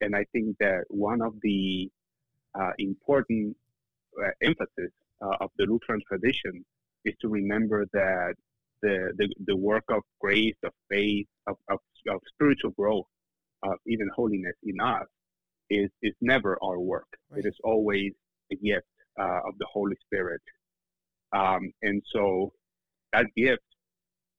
And 0.00 0.16
I 0.16 0.24
think 0.32 0.56
that 0.58 0.84
one 0.88 1.22
of 1.22 1.34
the 1.42 1.90
important 2.78 3.56
uh, 4.22 4.30
emphasis 4.42 4.92
uh, 5.22 5.36
of 5.40 5.50
the 5.58 5.66
Lutheran 5.66 6.00
tradition 6.06 6.64
is 7.04 7.14
to 7.20 7.28
remember 7.28 7.86
that 7.92 8.34
the, 8.82 9.12
the, 9.16 9.28
the 9.46 9.56
work 9.56 9.84
of 9.88 10.02
grace, 10.20 10.56
of 10.64 10.72
faith, 10.90 11.26
of, 11.46 11.56
of, 11.68 11.78
of 12.08 12.20
spiritual 12.28 12.70
growth, 12.72 13.06
of 13.62 13.74
even 13.86 14.08
holiness 14.14 14.54
in 14.64 14.80
us 14.80 15.06
is, 15.70 15.90
is 16.02 16.14
never 16.20 16.58
our 16.62 16.78
work. 16.78 17.06
Right. 17.30 17.44
It 17.44 17.48
is 17.48 17.56
always 17.64 18.12
a 18.52 18.56
gift 18.56 18.86
uh, 19.18 19.40
of 19.48 19.56
the 19.58 19.66
Holy 19.72 19.96
Spirit. 20.06 20.42
Um, 21.32 21.72
and 21.82 22.02
so 22.12 22.52
that 23.12 23.26
gift 23.36 23.62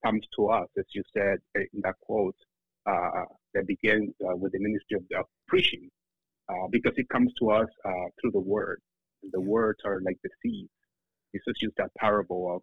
comes 0.05 0.25
to 0.35 0.47
us, 0.49 0.67
as 0.77 0.85
you 0.93 1.03
said 1.13 1.39
in 1.55 1.81
that 1.83 1.95
quote, 2.01 2.35
uh, 2.85 3.25
that 3.53 3.65
begins 3.65 4.13
uh, 4.23 4.35
with 4.35 4.51
the 4.51 4.59
ministry 4.59 4.97
of, 4.97 5.19
of 5.19 5.25
preaching, 5.47 5.89
uh, 6.49 6.67
because 6.71 6.93
it 6.97 7.09
comes 7.09 7.33
to 7.39 7.51
us 7.51 7.67
uh, 7.85 8.07
through 8.19 8.31
the 8.31 8.39
word. 8.39 8.81
And 9.23 9.31
the 9.31 9.41
words 9.41 9.79
are 9.85 10.01
like 10.01 10.17
the 10.23 10.29
seeds. 10.41 10.69
Jesus 11.33 11.61
used 11.61 11.75
that 11.77 11.91
parable 11.97 12.55
of 12.55 12.61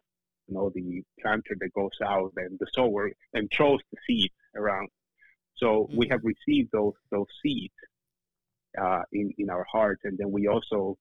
you 0.48 0.54
know 0.54 0.70
the 0.74 1.02
planter 1.20 1.56
that 1.60 1.72
goes 1.74 1.90
out 2.04 2.32
and 2.36 2.58
the 2.58 2.66
sower 2.74 3.10
and 3.34 3.50
throws 3.54 3.80
the 3.90 3.98
seeds 4.06 4.34
around. 4.56 4.88
So 5.56 5.84
mm-hmm. 5.84 5.98
we 5.98 6.08
have 6.08 6.20
received 6.24 6.70
those 6.72 6.94
those 7.10 7.26
seeds 7.42 7.74
uh, 8.80 9.02
in 9.12 9.32
in 9.38 9.50
our 9.50 9.66
hearts, 9.70 10.02
and 10.04 10.16
then 10.18 10.30
we 10.30 10.48
also 10.48 10.96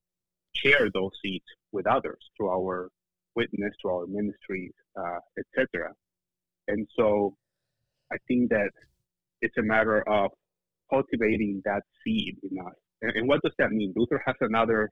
share 0.54 0.90
those 0.94 1.12
seeds 1.22 1.46
with 1.72 1.88
others 1.88 2.20
through 2.36 2.50
our 2.50 2.90
witness, 3.36 3.74
through 3.82 3.92
our 3.92 4.08
ministries, 4.08 4.74
uh, 4.98 5.20
etc. 5.38 5.94
And 6.68 6.88
so 6.98 7.36
I 8.12 8.18
think 8.28 8.50
that 8.50 8.72
it's 9.42 9.58
a 9.58 9.64
matter 9.64 10.08
of 10.08 10.32
cultivating 10.92 11.62
that 11.66 11.84
seed 12.04 12.38
in 12.44 12.60
us. 12.60 12.74
And, 13.02 13.12
and 13.18 13.28
what 13.28 13.42
does 13.44 13.54
that 13.60 13.72
mean? 13.72 13.94
Luther 13.96 14.22
has 14.26 14.36
another 14.42 14.90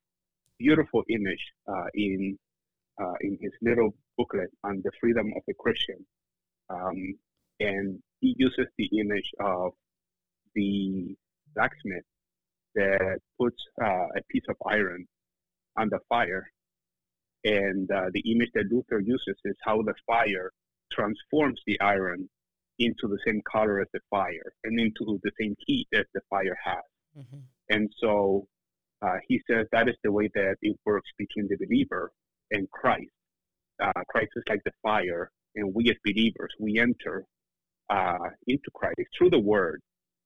beautiful 0.57 1.03
image 1.09 1.43
uh, 1.67 1.85
in 1.93 2.37
uh, 3.01 3.13
in 3.21 3.37
his 3.41 3.51
little 3.61 3.91
booklet 4.17 4.49
on 4.63 4.81
the 4.83 4.91
freedom 4.99 5.27
of 5.37 5.41
a 5.49 5.53
Christian, 5.53 6.05
um, 6.69 7.15
and 7.61 7.99
he 8.19 8.35
uses 8.37 8.67
the 8.77 8.89
image 8.99 9.29
of 9.39 9.71
the 10.53 11.15
blacksmith 11.55 12.03
that 12.75 13.19
puts 13.39 13.61
uh, 13.81 14.07
a 14.17 14.21
piece 14.29 14.43
of 14.49 14.57
iron 14.67 15.07
on 15.77 15.87
the 15.89 15.99
fire, 16.09 16.51
and 17.45 17.89
uh, 17.91 18.07
the 18.13 18.23
image 18.31 18.49
that 18.53 18.65
Luther 18.69 18.99
uses 18.99 19.37
is 19.45 19.55
how 19.63 19.81
the 19.81 19.93
fire 20.05 20.51
transforms 20.91 21.61
the 21.65 21.79
iron 21.79 22.29
into 22.79 23.07
the 23.07 23.19
same 23.25 23.41
color 23.51 23.81
as 23.81 23.87
the 23.93 23.99
fire 24.09 24.53
and 24.63 24.79
into 24.79 25.19
the 25.23 25.31
same 25.39 25.55
heat 25.65 25.87
as 25.93 26.05
the 26.13 26.21
fire 26.29 26.57
has. 26.63 26.83
Mm-hmm. 27.17 27.39
And 27.69 27.89
so 28.01 28.47
uh, 29.01 29.17
he 29.27 29.41
says 29.49 29.67
that 29.71 29.87
is 29.87 29.95
the 30.03 30.11
way 30.11 30.29
that 30.33 30.55
it 30.61 30.77
works 30.85 31.09
between 31.17 31.47
the 31.47 31.57
believer 31.57 32.11
and 32.51 32.69
Christ. 32.71 33.11
Uh, 33.81 34.01
Christ 34.09 34.31
is 34.35 34.43
like 34.49 34.61
the 34.65 34.71
fire, 34.83 35.31
and 35.55 35.73
we 35.73 35.89
as 35.89 35.95
believers, 36.03 36.51
we 36.59 36.79
enter 36.79 37.25
uh, 37.89 38.29
into 38.47 38.69
Christ 38.73 39.09
through 39.17 39.29
the 39.29 39.39
Word. 39.39 39.81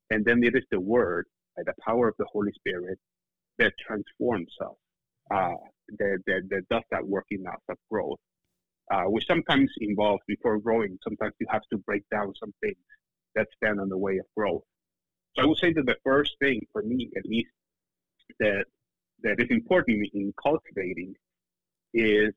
And 0.09 0.25
then 0.25 0.43
it 0.43 0.55
is 0.55 0.63
the 0.71 0.79
Word, 0.79 1.25
by 1.55 1.63
the 1.65 1.73
power 1.85 2.07
of 2.07 2.15
the 2.17 2.25
Holy 2.31 2.51
Spirit, 2.53 2.97
that 3.59 3.73
transforms 3.85 4.51
us, 4.61 4.75
uh, 5.31 5.53
that, 5.99 6.19
that, 6.25 6.41
that 6.49 6.67
does 6.69 6.83
that 6.91 7.07
work 7.07 7.25
in 7.29 7.45
us 7.45 7.61
of 7.69 7.77
growth 7.91 8.19
uh, 8.91 9.03
which 9.03 9.25
sometimes 9.27 9.71
involves 9.79 10.21
before 10.27 10.57
growing. 10.59 10.97
Sometimes 11.03 11.33
you 11.39 11.47
have 11.49 11.63
to 11.71 11.77
break 11.79 12.03
down 12.09 12.33
some 12.39 12.53
things 12.61 12.77
that 13.35 13.47
stand 13.57 13.79
on 13.79 13.89
the 13.89 13.97
way 13.97 14.17
of 14.17 14.25
growth. 14.35 14.63
So 15.35 15.43
I 15.43 15.45
would 15.45 15.57
say 15.57 15.73
that 15.73 15.85
the 15.85 15.97
first 16.03 16.35
thing 16.39 16.61
for 16.71 16.83
me, 16.83 17.09
at 17.17 17.25
least, 17.25 17.49
that 18.39 18.65
that 19.23 19.39
is 19.39 19.49
important 19.49 20.07
in 20.13 20.33
cultivating 20.41 21.15
is 21.93 22.33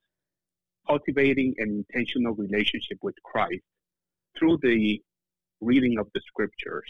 cultivating 0.86 1.54
an 1.58 1.84
intentional 1.84 2.34
relationship 2.34 2.98
with 3.02 3.14
Christ 3.24 3.64
through 4.38 4.58
the 4.62 5.00
reading 5.60 5.98
of 5.98 6.06
the 6.14 6.20
scriptures, 6.26 6.88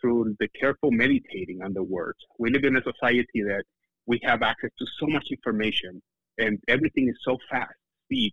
through 0.00 0.36
the 0.40 0.48
careful 0.48 0.90
meditating 0.90 1.62
on 1.62 1.72
the 1.72 1.82
words. 1.82 2.18
We 2.38 2.50
live 2.50 2.64
in 2.64 2.76
a 2.76 2.82
society 2.82 3.42
that 3.44 3.64
we 4.06 4.20
have 4.24 4.42
access 4.42 4.70
to 4.78 4.86
so 4.98 5.06
much 5.06 5.28
information 5.30 6.02
and 6.38 6.58
everything 6.68 7.08
is 7.08 7.16
so 7.24 7.38
fast, 7.50 7.74
speed, 8.06 8.32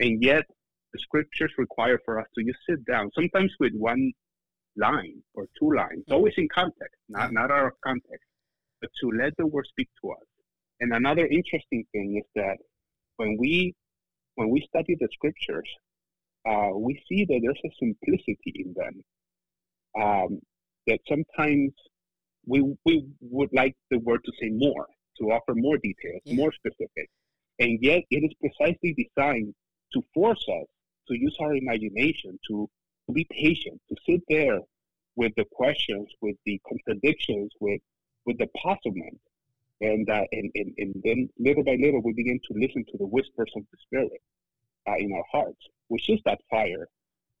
and 0.00 0.22
yet, 0.22 0.44
the 0.92 0.98
scriptures 0.98 1.52
require 1.58 2.00
for 2.04 2.18
us 2.18 2.26
to 2.36 2.42
just 2.42 2.58
sit 2.68 2.84
down, 2.84 3.10
sometimes 3.14 3.52
with 3.60 3.72
one 3.74 4.12
line 4.76 5.22
or 5.34 5.46
two 5.58 5.72
lines, 5.72 6.04
always 6.10 6.34
in 6.36 6.48
context, 6.52 6.96
not, 7.08 7.32
not 7.32 7.50
out 7.50 7.66
of 7.66 7.72
context, 7.84 8.24
but 8.80 8.90
to 9.00 9.10
let 9.10 9.36
the 9.36 9.46
word 9.46 9.66
speak 9.68 9.88
to 10.02 10.10
us. 10.10 10.26
And 10.80 10.94
another 10.94 11.26
interesting 11.26 11.84
thing 11.92 12.16
is 12.16 12.28
that 12.34 12.56
when 13.16 13.36
we 13.38 13.74
when 14.36 14.48
we 14.48 14.66
study 14.68 14.96
the 14.98 15.08
scriptures, 15.12 15.68
uh, 16.48 16.70
we 16.74 17.00
see 17.06 17.26
that 17.26 17.40
there's 17.42 17.60
a 17.64 17.70
simplicity 17.78 18.64
in 18.64 18.74
them. 18.74 19.02
Um, 20.00 20.40
that 20.86 21.00
sometimes 21.06 21.72
we 22.46 22.74
we 22.86 23.04
would 23.20 23.50
like 23.52 23.76
the 23.90 23.98
word 23.98 24.20
to 24.24 24.32
say 24.40 24.48
more, 24.50 24.86
to 25.18 25.24
offer 25.26 25.54
more 25.54 25.76
details, 25.76 26.22
yeah. 26.24 26.36
more 26.36 26.52
specific, 26.52 27.10
and 27.58 27.78
yet 27.82 28.02
it 28.10 28.24
is 28.24 28.32
precisely 28.40 28.94
designed 28.96 29.54
to 29.92 30.04
force 30.14 30.44
us 30.48 30.66
to 31.08 31.14
use 31.14 31.36
our 31.40 31.54
imagination, 31.54 32.38
to, 32.48 32.68
to 33.06 33.12
be 33.12 33.26
patient, 33.30 33.80
to 33.88 33.96
sit 34.08 34.22
there 34.28 34.60
with 35.16 35.32
the 35.36 35.44
questions, 35.52 36.08
with 36.20 36.36
the 36.46 36.60
contradictions, 36.68 37.52
with 37.60 37.80
with 38.26 38.38
the 38.38 38.48
puzzlement. 38.48 39.18
And, 39.80 40.08
uh, 40.10 40.24
and, 40.30 40.50
and, 40.54 40.74
and 40.76 40.94
then 41.02 41.28
little 41.38 41.64
by 41.64 41.76
little, 41.80 42.02
we 42.02 42.12
begin 42.12 42.38
to 42.48 42.58
listen 42.58 42.84
to 42.84 42.98
the 42.98 43.06
whispers 43.06 43.50
of 43.56 43.62
the 43.72 43.78
Spirit 43.80 44.20
uh, 44.86 44.96
in 44.98 45.10
our 45.12 45.24
hearts, 45.32 45.62
which 45.88 46.10
is 46.10 46.20
that 46.26 46.38
fire 46.50 46.86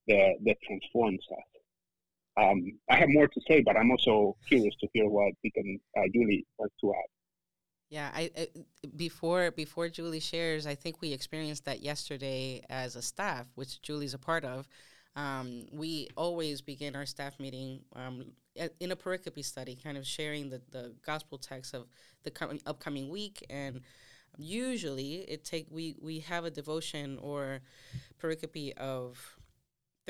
that, 0.08 0.36
that 0.46 0.56
transforms 0.66 1.24
us. 1.30 2.42
Um, 2.42 2.78
I 2.88 2.96
have 2.96 3.10
more 3.10 3.28
to 3.28 3.40
say, 3.46 3.60
but 3.60 3.76
I'm 3.76 3.90
also 3.90 4.36
curious 4.48 4.74
to 4.80 4.88
hear 4.94 5.06
what 5.06 5.34
Deacon 5.42 5.78
uh, 5.98 6.02
Julie 6.14 6.46
wants 6.58 6.74
to 6.80 6.94
add. 6.94 7.19
Yeah, 7.90 8.08
I, 8.14 8.30
I, 8.38 8.48
before 8.96 9.50
before 9.50 9.88
Julie 9.88 10.20
shares, 10.20 10.64
I 10.64 10.76
think 10.76 11.00
we 11.00 11.12
experienced 11.12 11.64
that 11.64 11.82
yesterday 11.82 12.62
as 12.70 12.94
a 12.94 13.02
staff, 13.02 13.46
which 13.56 13.82
Julie's 13.82 14.14
a 14.14 14.18
part 14.18 14.44
of. 14.44 14.68
Um, 15.16 15.66
we 15.72 16.08
always 16.16 16.60
begin 16.60 16.94
our 16.94 17.04
staff 17.04 17.40
meeting 17.40 17.80
um, 17.96 18.26
in 18.78 18.92
a 18.92 18.96
pericope 18.96 19.44
study, 19.44 19.76
kind 19.82 19.98
of 19.98 20.06
sharing 20.06 20.50
the, 20.50 20.62
the 20.70 20.94
gospel 21.04 21.36
text 21.36 21.74
of 21.74 21.88
the 22.22 22.30
com- 22.30 22.60
upcoming 22.64 23.10
week, 23.10 23.44
and 23.50 23.80
usually 24.38 25.16
it 25.28 25.44
take 25.44 25.66
we 25.68 25.96
we 26.00 26.20
have 26.20 26.44
a 26.44 26.50
devotion 26.50 27.18
or 27.20 27.60
pericope 28.22 28.76
of 28.78 29.36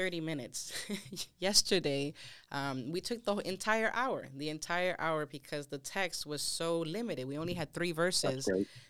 30 0.00 0.20
minutes. 0.20 0.72
Yesterday, 1.40 2.14
um, 2.50 2.90
we 2.90 3.02
took 3.02 3.22
the 3.22 3.36
entire 3.36 3.90
hour, 3.92 4.28
the 4.34 4.48
entire 4.48 4.96
hour, 4.98 5.26
because 5.26 5.66
the 5.66 5.76
text 5.76 6.24
was 6.24 6.40
so 6.40 6.78
limited. 6.80 7.28
We 7.28 7.36
only 7.36 7.52
had 7.52 7.74
three 7.74 7.92
verses 7.92 8.48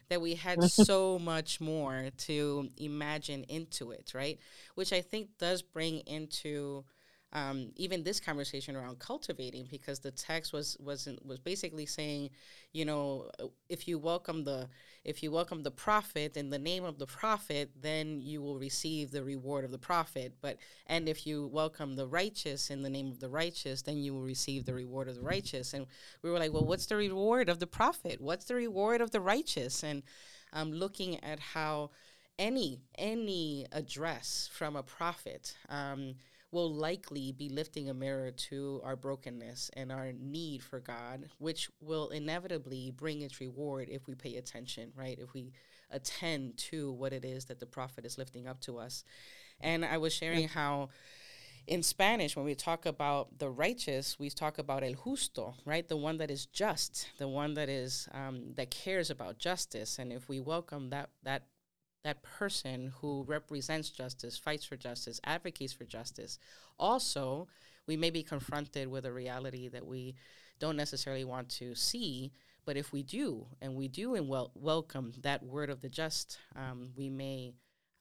that 0.09 0.21
we 0.21 0.37
had 0.37 0.63
so 0.71 1.19
much 1.19 1.61
more 1.61 2.11
to 2.29 2.69
imagine 2.77 3.45
into 3.49 3.91
it, 3.91 4.13
right? 4.15 4.39
Which 4.77 4.93
I 4.93 5.01
think 5.01 5.31
does 5.37 5.63
bring 5.63 5.99
into 6.07 6.85
um, 7.33 7.71
even 7.77 8.03
this 8.03 8.19
conversation 8.19 8.75
around 8.75 8.99
cultivating 8.99 9.69
because 9.71 10.01
the 10.01 10.11
text 10.11 10.53
was 10.53 10.77
was 10.81 11.09
was 11.25 11.39
basically 11.39 11.87
saying, 11.87 12.31
you 12.73 12.85
know, 12.85 13.31
if 13.69 13.87
you 13.87 13.99
welcome 13.99 14.43
the 14.43 14.69
if 15.05 15.23
you 15.23 15.31
welcome 15.31 15.63
the 15.63 15.71
prophet 15.71 16.37
in 16.37 16.51
the 16.51 16.59
name 16.59 16.85
of 16.85 16.99
the 16.99 17.07
prophet, 17.07 17.71
then 17.81 18.21
you 18.21 18.43
will 18.43 18.59
receive 18.59 19.13
the 19.13 19.23
reward 19.23 19.65
of 19.65 19.71
the 19.71 19.79
prophet. 19.79 20.35
But 20.41 20.59
and 20.89 21.09
if 21.09 21.25
you 21.25 21.47
welcome 21.47 21.95
the 21.95 22.07
righteous 22.07 22.69
in 22.69 22.83
the 22.83 22.91
name 22.91 23.09
of 23.09 23.21
the 23.21 23.29
righteous, 23.29 23.83
then 23.83 23.99
you 23.99 24.13
will 24.13 24.23
receive 24.23 24.65
the 24.65 24.75
reward 24.75 25.09
of 25.09 25.15
the 25.15 25.23
righteous. 25.23 25.73
And 25.73 25.87
we 26.23 26.31
were 26.31 26.39
like, 26.39 26.53
well, 26.53 26.67
what's 26.67 26.87
the 26.87 26.97
reward 26.97 27.49
of 27.49 27.61
the 27.61 27.67
prophet? 27.67 28.21
What's 28.21 28.47
the 28.47 28.57
reward 28.57 29.01
of 29.01 29.13
the 29.13 29.21
righteous? 29.21 29.85
And 29.85 30.03
um, 30.53 30.73
looking 30.73 31.23
at 31.23 31.39
how 31.39 31.91
any 32.41 32.81
any 32.99 33.67
address 33.71 34.49
from 34.53 34.75
a 34.75 34.83
prophet 34.83 35.55
um, 35.69 36.15
will 36.53 36.73
likely 36.73 37.33
be 37.33 37.49
lifting 37.49 37.89
a 37.89 37.95
mirror 37.95 38.31
to 38.31 38.81
our 38.85 38.97
brokenness 38.97 39.71
and 39.75 39.93
our 39.93 40.13
need 40.13 40.63
for 40.63 40.81
God, 40.81 41.29
which 41.39 41.71
will 41.81 42.09
inevitably 42.09 42.91
bring 42.91 43.23
its 43.23 43.41
reward 43.41 43.89
if 43.89 44.07
we 44.07 44.15
pay 44.15 44.37
attention, 44.37 44.93
right? 44.97 45.19
If 45.19 45.33
we 45.33 45.53
attend 45.91 46.57
to 46.57 46.93
what 46.93 47.13
it 47.13 47.25
is 47.25 47.47
that 47.47 47.61
the 47.61 47.67
prophet 47.67 48.05
is 48.05 48.19
lifting 48.19 48.47
up 48.47 48.61
to 48.63 48.79
us. 48.79 49.05
And 49.61 49.85
I 49.85 49.99
was 49.99 50.13
sharing 50.13 50.49
how 50.49 50.89
in 51.67 51.83
Spanish, 51.83 52.35
when 52.37 52.45
we 52.45 52.55
talk 52.55 52.87
about 52.87 53.39
the 53.39 53.49
righteous, 53.49 54.19
we 54.19 54.31
talk 54.31 54.59
about 54.59 54.83
el 54.83 54.95
justo, 54.95 55.55
right? 55.65 55.87
The 55.87 55.97
one 55.97 56.19
that 56.19 56.31
is 56.31 56.47
just, 56.47 57.09
the 57.19 57.29
one 57.29 57.55
that 57.55 57.69
is 57.69 58.09
um, 58.13 58.55
that 58.57 58.71
cares 58.71 59.11
about 59.11 59.39
justice. 59.39 59.99
And 59.99 60.13
if 60.13 60.29
we 60.29 60.41
welcome 60.41 60.91
that 60.91 61.11
that 61.23 61.45
that 62.05 62.23
person 62.23 62.93
who 63.01 63.25
represents 63.25 63.91
justice, 63.91 64.39
fights 64.39 64.65
for 64.65 64.77
justice, 64.77 65.21
advocates 65.25 65.73
for 65.73 65.85
justice. 65.85 66.39
Also, 66.79 67.49
we 67.87 67.97
may 67.97 68.11
be 68.11 68.23
confronted 68.23 68.89
with 68.89 69.05
a 69.05 69.13
reality 69.13 69.69
that 69.69 69.87
we 69.87 70.15
don't 70.59 70.77
necessarily 70.77 71.25
want 71.25 71.49
to 71.49 71.75
see, 71.75 72.33
But 72.65 72.77
if 72.77 72.93
we 72.93 73.03
do, 73.03 73.47
and 73.61 73.75
we 73.75 73.89
do 73.89 74.15
and 74.15 74.29
wel- 74.29 74.53
welcome 74.55 75.13
that 75.23 75.43
word 75.43 75.71
of 75.71 75.81
the 75.81 75.89
just, 75.89 76.39
um, 76.55 76.91
we 76.97 77.09
may 77.09 77.55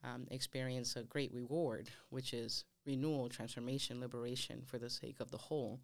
um, 0.03 0.27
experience 0.31 0.95
a 0.95 1.03
great 1.03 1.33
reward, 1.33 1.89
which 2.09 2.33
is 2.33 2.65
renewal, 2.85 3.29
transformation, 3.29 3.99
liberation 3.99 4.61
for 4.65 4.77
the 4.77 4.89
sake 4.89 5.19
of 5.19 5.31
the 5.31 5.37
whole. 5.37 5.81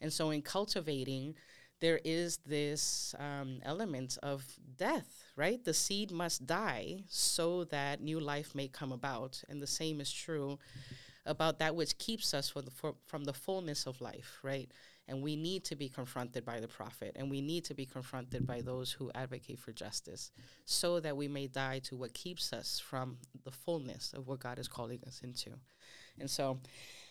And 0.00 0.12
so, 0.12 0.30
in 0.30 0.42
cultivating, 0.42 1.34
there 1.80 2.00
is 2.04 2.38
this 2.46 3.14
um, 3.18 3.58
element 3.62 4.16
of 4.22 4.44
death, 4.76 5.24
right? 5.36 5.62
The 5.64 5.74
seed 5.74 6.10
must 6.10 6.46
die 6.46 7.04
so 7.08 7.64
that 7.64 8.00
new 8.00 8.20
life 8.20 8.54
may 8.54 8.68
come 8.68 8.92
about. 8.92 9.42
And 9.48 9.60
the 9.60 9.66
same 9.66 10.00
is 10.00 10.12
true 10.12 10.58
about 11.26 11.58
that 11.58 11.74
which 11.74 11.98
keeps 11.98 12.34
us 12.34 12.52
the, 12.52 12.70
for, 12.70 12.94
from 13.06 13.24
the 13.24 13.32
fullness 13.32 13.86
of 13.86 14.00
life, 14.00 14.38
right? 14.42 14.70
And 15.08 15.22
we 15.22 15.36
need 15.36 15.64
to 15.64 15.76
be 15.76 15.88
confronted 15.88 16.44
by 16.44 16.60
the 16.60 16.68
prophet, 16.68 17.12
and 17.16 17.30
we 17.30 17.42
need 17.42 17.64
to 17.64 17.74
be 17.74 17.84
confronted 17.84 18.46
by 18.46 18.62
those 18.62 18.90
who 18.90 19.10
advocate 19.14 19.58
for 19.58 19.72
justice, 19.72 20.30
so 20.64 20.98
that 21.00 21.16
we 21.16 21.28
may 21.28 21.46
die 21.46 21.80
to 21.84 21.96
what 21.96 22.14
keeps 22.14 22.52
us 22.54 22.78
from 22.78 23.18
the 23.44 23.50
fullness 23.50 24.14
of 24.14 24.26
what 24.26 24.40
God 24.40 24.58
is 24.58 24.68
calling 24.68 25.00
us 25.06 25.20
into. 25.22 25.50
And 26.18 26.30
so, 26.30 26.58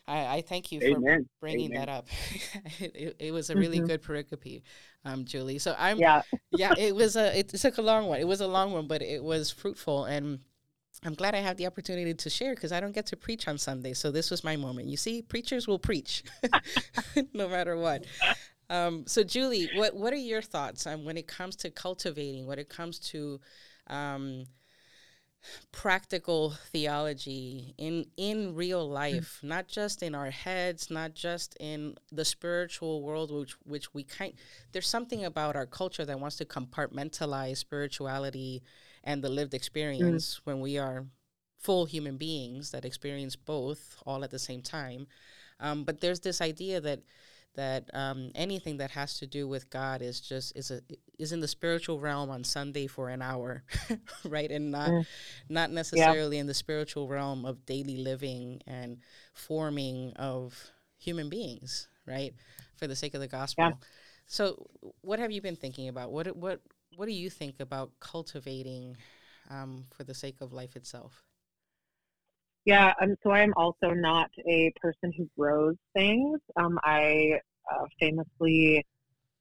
I, 0.08 0.38
I 0.38 0.42
thank 0.42 0.72
you 0.72 0.82
Amen. 0.82 1.24
for 1.24 1.30
bringing 1.40 1.72
Amen. 1.72 1.86
that 1.86 1.90
up. 1.90 2.08
it, 2.80 3.16
it, 3.20 3.32
was 3.32 3.50
a 3.50 3.56
really 3.56 3.78
mm-hmm. 3.78 3.88
good 3.88 4.04
pericope, 4.04 4.62
um, 5.06 5.26
Julie. 5.26 5.60
So 5.60 5.76
I'm 5.78 5.98
yeah 5.98 6.22
yeah. 6.52 6.74
It 6.78 6.96
was 6.96 7.16
a 7.16 7.38
it, 7.38 7.54
it 7.54 7.58
took 7.60 7.78
a 7.78 7.82
long 7.82 8.08
one. 8.08 8.20
It 8.20 8.28
was 8.28 8.42
a 8.42 8.48
long 8.48 8.74
one, 8.74 8.88
but 8.88 9.02
it 9.02 9.24
was 9.24 9.52
fruitful 9.52 10.06
and. 10.06 10.40
I'm 11.06 11.16
glad 11.16 11.36
I 11.36 11.40
have 11.40 11.58
the 11.58 11.66
opportunity 11.66 12.14
to 12.14 12.30
share 12.30 12.56
because 12.56 12.72
I 12.72 12.80
don't 12.80 12.94
get 12.94 13.08
to 13.08 13.18
preach 13.18 13.50
on 13.50 13.58
Sunday. 13.58 13.94
So 13.94 14.10
this 14.10 14.32
was 14.32 14.42
my 14.42 14.56
moment. 14.56 14.88
You 14.88 14.96
see, 14.96 15.22
preachers 15.22 15.68
will 15.68 15.80
preach 15.80 16.24
no 17.34 17.50
matter 17.50 17.76
what. 17.76 18.06
Um, 18.70 19.04
so, 19.06 19.22
Julie, 19.22 19.70
what, 19.76 19.96
what 19.96 20.14
are 20.14 20.18
your 20.18 20.42
thoughts 20.42 20.88
um, 20.88 21.04
when 21.04 21.18
it 21.18 21.28
comes 21.28 21.58
to 21.58 21.72
cultivating, 21.72 22.48
when 22.48 22.58
it 22.58 22.70
comes 22.70 23.00
to 23.00 23.42
um, 23.88 24.46
practical 25.72 26.52
theology 26.72 27.74
in 27.78 28.06
in 28.18 28.56
real 28.56 28.88
hmm. 28.88 28.94
life 28.94 29.40
mm. 29.44 29.50
not 29.50 29.68
just 29.68 30.02
in 30.02 30.16
our 30.16 30.30
heads 30.30 30.90
not 30.90 31.14
just 31.14 31.56
in 31.60 31.96
the 32.12 32.26
spiritual 32.26 33.02
world 33.02 33.32
which 33.32 33.56
which 33.66 33.94
we 33.94 34.04
kind 34.04 34.34
there's 34.72 34.88
something 34.88 35.26
about 35.26 35.56
our 35.56 35.66
culture 35.66 36.06
that 36.06 36.20
wants 36.20 36.38
to 36.38 36.46
compartmentalize 36.46 37.58
spirituality 37.58 38.64
and 39.04 39.24
the 39.24 39.30
lived 39.30 39.54
experience 39.54 40.36
mm. 40.36 40.40
when 40.46 40.60
we 40.62 40.78
are 40.78 41.06
full 41.58 41.86
human 41.86 42.18
beings 42.18 42.72
that 42.72 42.86
experience 42.86 43.36
both 43.36 43.98
all 44.06 44.24
at 44.24 44.32
the 44.32 44.40
same 44.40 44.62
time 44.62 45.08
um, 45.60 45.84
but 45.84 46.02
there's 46.02 46.20
this 46.22 46.42
idea 46.42 46.82
that 46.82 47.00
that 47.56 47.90
um, 47.94 48.32
anything 48.36 48.78
that 48.78 48.92
has 48.92 49.20
to 49.20 49.28
do 49.28 49.48
with 49.48 49.70
God 49.70 50.02
is 50.02 50.20
just 50.20 50.56
is 50.56 50.72
a 50.72 50.82
is 51.20 51.32
in 51.32 51.40
the 51.40 51.48
spiritual 51.48 52.00
realm 52.00 52.30
on 52.30 52.44
Sunday 52.44 52.88
for 52.88 53.10
an 53.10 53.22
hour, 53.22 53.64
right, 54.26 54.50
and 54.50 54.72
not 54.72 54.90
mm. 54.90 55.06
not 55.50 55.72
necessarily 55.72 56.38
yeah. 56.38 56.42
in 56.42 56.48
the 56.48 56.54
spiritual 56.54 57.08
realm 57.08 57.46
of 57.46 57.66
daily 57.66 57.98
living 57.98 58.62
and 58.66 58.98
forming 59.34 60.14
of 60.16 60.72
human 60.98 61.30
beings, 61.30 61.88
right, 62.08 62.34
for 62.76 62.88
the 62.88 62.96
sake 62.96 63.14
of 63.14 63.22
the 63.22 63.28
gospel. 63.28 63.66
Yeah. 63.66 63.72
So, 64.26 64.68
what 65.02 65.20
have 65.20 65.32
you 65.32 65.42
been 65.42 65.56
thinking 65.56 65.88
about? 65.88 66.12
What 66.12 66.36
what 66.36 66.62
what 66.96 67.06
do 67.06 67.14
you 67.14 67.30
think 67.30 67.60
about 67.60 67.92
cultivating 68.00 68.98
um, 69.50 69.86
for 69.96 70.04
the 70.04 70.14
sake 70.14 70.42
of 70.42 70.54
life 70.54 70.76
itself? 70.76 71.24
Yeah, 72.66 72.94
um, 73.02 73.16
so 73.24 73.32
I'm 73.32 73.54
also 73.58 73.90
not 73.90 74.32
a 74.48 74.72
person 74.82 75.12
who 75.18 75.30
grows 75.38 75.76
things. 75.94 76.40
Um, 76.56 76.80
I 76.84 77.40
uh, 77.72 77.86
famously 78.00 78.86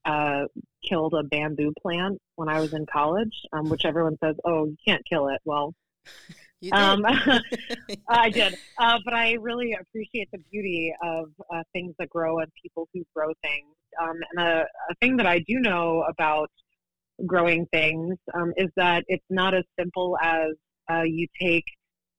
uh, 0.04 0.44
killed 0.88 1.14
a 1.14 1.22
bamboo 1.22 1.72
plant 1.80 2.20
when 2.34 2.48
I 2.48 2.60
was 2.60 2.70
in 2.72 2.84
college, 2.92 3.34
um, 3.52 3.68
which 3.68 3.84
everyone 3.84 4.16
says, 4.22 4.34
"Oh, 4.44 4.66
you 4.66 4.76
can't 4.84 5.02
kill 5.08 5.28
it." 5.28 5.40
Well, 5.44 5.72
um, 6.72 7.04
I 8.08 8.30
did, 8.30 8.56
uh, 8.78 8.98
but 9.04 9.14
I 9.14 9.34
really 9.34 9.76
appreciate 9.80 10.28
the 10.32 10.38
beauty 10.50 10.92
of 11.02 11.26
uh, 11.54 11.62
things 11.72 11.94
that 12.00 12.10
grow 12.10 12.40
and 12.40 12.50
people 12.60 12.88
who 12.92 13.04
grow 13.14 13.32
things. 13.42 13.74
Um, 14.02 14.16
and 14.32 14.48
a, 14.48 14.66
a, 14.90 14.94
thing 15.00 15.16
that 15.18 15.26
I 15.26 15.40
do 15.40 15.60
know 15.60 16.02
about 16.08 16.50
growing 17.26 17.66
things 17.66 18.16
um, 18.34 18.52
is 18.56 18.70
that 18.76 19.04
it's 19.06 19.24
not 19.28 19.54
as 19.54 19.64
simple 19.78 20.16
as 20.22 20.52
uh, 20.90 21.02
you 21.02 21.28
take 21.38 21.64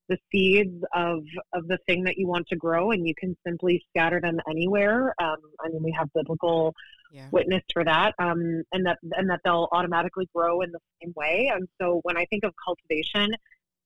the 0.09 0.17
seeds 0.31 0.83
of 0.93 1.23
of 1.53 1.67
the 1.67 1.77
thing 1.87 2.03
that 2.03 2.17
you 2.17 2.27
want 2.27 2.47
to 2.47 2.55
grow, 2.55 2.91
and 2.91 3.07
you 3.07 3.13
can 3.15 3.35
simply 3.45 3.83
scatter 3.89 4.19
them 4.19 4.39
anywhere. 4.49 5.13
Um, 5.19 5.37
I 5.63 5.69
mean, 5.69 5.83
we 5.83 5.91
have 5.91 6.09
biblical 6.13 6.73
yeah. 7.11 7.27
witness 7.31 7.63
for 7.71 7.83
that, 7.83 8.13
um, 8.19 8.63
and 8.71 8.85
that 8.85 8.97
and 9.13 9.29
that 9.29 9.41
they'll 9.43 9.69
automatically 9.71 10.27
grow 10.35 10.61
in 10.61 10.71
the 10.71 10.79
same 11.01 11.13
way. 11.15 11.51
And 11.53 11.67
so, 11.81 11.99
when 12.03 12.17
I 12.17 12.25
think 12.25 12.43
of 12.43 12.53
cultivation, 12.63 13.31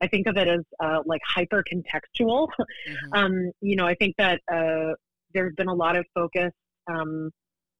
I 0.01 0.07
think 0.07 0.27
of 0.27 0.37
it 0.37 0.47
as 0.47 0.61
uh, 0.79 0.99
like 1.05 1.21
hyper 1.25 1.63
contextual. 1.71 2.47
Mm-hmm. 2.49 3.13
um, 3.13 3.51
you 3.61 3.75
know, 3.75 3.85
I 3.85 3.95
think 3.95 4.15
that 4.17 4.41
uh, 4.51 4.93
there's 5.33 5.53
been 5.55 5.67
a 5.67 5.73
lot 5.73 5.95
of 5.95 6.05
focus 6.13 6.51
um, 6.87 7.31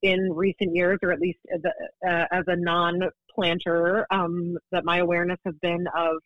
in 0.02 0.32
recent 0.34 0.76
years, 0.76 1.00
or 1.02 1.12
at 1.12 1.19
least 1.19 1.39
as 1.54 1.62
a, 1.63 2.10
uh, 2.10 2.26
as 2.32 2.43
a 2.47 2.56
non 2.56 3.02
planter, 3.34 4.06
um, 4.12 4.58
that 4.71 4.84
my 4.84 4.97
awareness 4.97 5.39
has 5.45 5.56
been 5.62 5.86
of 5.95 6.17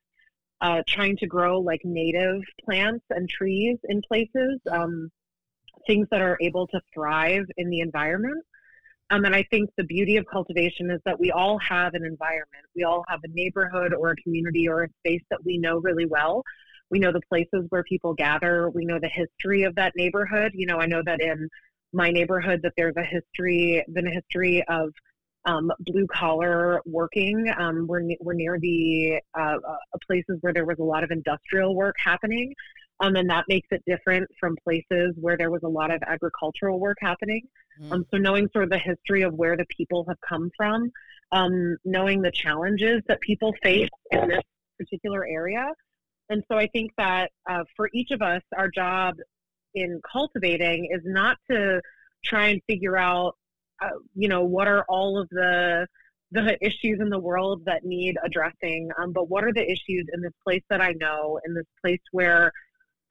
uh, 0.61 0.81
trying 0.87 1.17
to 1.17 1.27
grow 1.27 1.59
like 1.59 1.81
native 1.83 2.43
plants 2.63 3.03
and 3.09 3.27
trees 3.27 3.77
in 3.89 4.01
places, 4.07 4.59
um, 4.71 5.09
things 5.87 6.07
that 6.11 6.21
are 6.21 6.37
able 6.39 6.67
to 6.67 6.79
thrive 6.93 7.45
in 7.57 7.69
the 7.69 7.79
environment. 7.79 8.43
Um, 9.09 9.25
and 9.25 9.35
I 9.35 9.43
think 9.51 9.69
the 9.75 9.83
beauty 9.83 10.15
of 10.17 10.25
cultivation 10.31 10.89
is 10.89 11.01
that 11.05 11.19
we 11.19 11.31
all 11.31 11.57
have 11.59 11.95
an 11.95 12.05
environment. 12.05 12.65
We 12.75 12.83
all 12.83 13.03
have 13.09 13.19
a 13.23 13.27
neighborhood 13.29 13.93
or 13.93 14.11
a 14.11 14.15
community 14.17 14.69
or 14.69 14.83
a 14.83 14.89
space 14.99 15.23
that 15.31 15.43
we 15.43 15.57
know 15.57 15.79
really 15.79 16.05
well. 16.05 16.43
We 16.89 16.99
know 16.99 17.11
the 17.11 17.21
places 17.27 17.65
where 17.69 17.83
people 17.83 18.13
gather. 18.13 18.69
We 18.69 18.85
know 18.85 18.99
the 18.99 19.09
history 19.09 19.63
of 19.63 19.75
that 19.75 19.93
neighborhood. 19.95 20.51
You 20.53 20.67
know, 20.67 20.77
I 20.77 20.85
know 20.85 21.01
that 21.05 21.19
in 21.19 21.49
my 21.91 22.09
neighborhood 22.11 22.61
that 22.63 22.73
there's 22.77 22.95
a 22.95 23.03
history, 23.03 23.83
been 23.91 24.07
a 24.07 24.11
history 24.11 24.63
of 24.67 24.93
um, 25.45 25.71
blue 25.79 26.07
collar 26.07 26.81
working. 26.85 27.51
Um, 27.57 27.87
we're, 27.87 28.01
we're 28.19 28.33
near 28.33 28.59
the 28.59 29.19
uh, 29.37 29.57
uh, 29.67 29.75
places 30.05 30.37
where 30.41 30.53
there 30.53 30.65
was 30.65 30.77
a 30.79 30.83
lot 30.83 31.03
of 31.03 31.11
industrial 31.11 31.75
work 31.75 31.95
happening. 32.03 32.53
Um, 32.99 33.15
and 33.15 33.29
that 33.31 33.45
makes 33.47 33.67
it 33.71 33.81
different 33.87 34.29
from 34.39 34.55
places 34.63 35.15
where 35.19 35.35
there 35.35 35.49
was 35.49 35.63
a 35.63 35.67
lot 35.67 35.91
of 35.91 36.01
agricultural 36.05 36.79
work 36.79 36.97
happening. 37.01 37.41
Mm. 37.81 37.91
Um, 37.91 38.05
so 38.11 38.17
knowing 38.17 38.47
sort 38.53 38.65
of 38.65 38.69
the 38.69 38.77
history 38.77 39.23
of 39.23 39.33
where 39.33 39.57
the 39.57 39.65
people 39.75 40.05
have 40.07 40.17
come 40.27 40.51
from, 40.55 40.91
um, 41.31 41.77
knowing 41.83 42.21
the 42.21 42.31
challenges 42.31 43.01
that 43.07 43.19
people 43.21 43.55
face 43.63 43.89
in 44.11 44.27
this 44.27 44.43
particular 44.77 45.25
area. 45.25 45.71
And 46.29 46.43
so 46.49 46.57
I 46.57 46.67
think 46.67 46.91
that 46.97 47.31
uh, 47.49 47.63
for 47.75 47.89
each 47.93 48.11
of 48.11 48.21
us, 48.21 48.41
our 48.55 48.69
job 48.69 49.15
in 49.73 49.99
cultivating 50.11 50.89
is 50.91 51.01
not 51.03 51.37
to 51.49 51.81
try 52.23 52.47
and 52.47 52.61
figure 52.67 52.97
out 52.97 53.35
uh, 53.81 53.89
you 54.15 54.27
know, 54.27 54.43
what 54.43 54.67
are 54.67 54.85
all 54.87 55.19
of 55.19 55.27
the 55.29 55.87
the 56.31 56.57
issues 56.65 56.99
in 57.01 57.09
the 57.09 57.19
world 57.19 57.63
that 57.65 57.83
need 57.83 58.15
addressing, 58.23 58.89
um, 58.97 59.11
but 59.11 59.29
what 59.29 59.43
are 59.43 59.51
the 59.51 59.69
issues 59.69 60.05
in 60.13 60.21
this 60.21 60.31
place 60.45 60.63
that 60.69 60.79
I 60.79 60.93
know, 60.93 61.39
in 61.45 61.53
this 61.53 61.65
place 61.81 61.99
where 62.11 62.53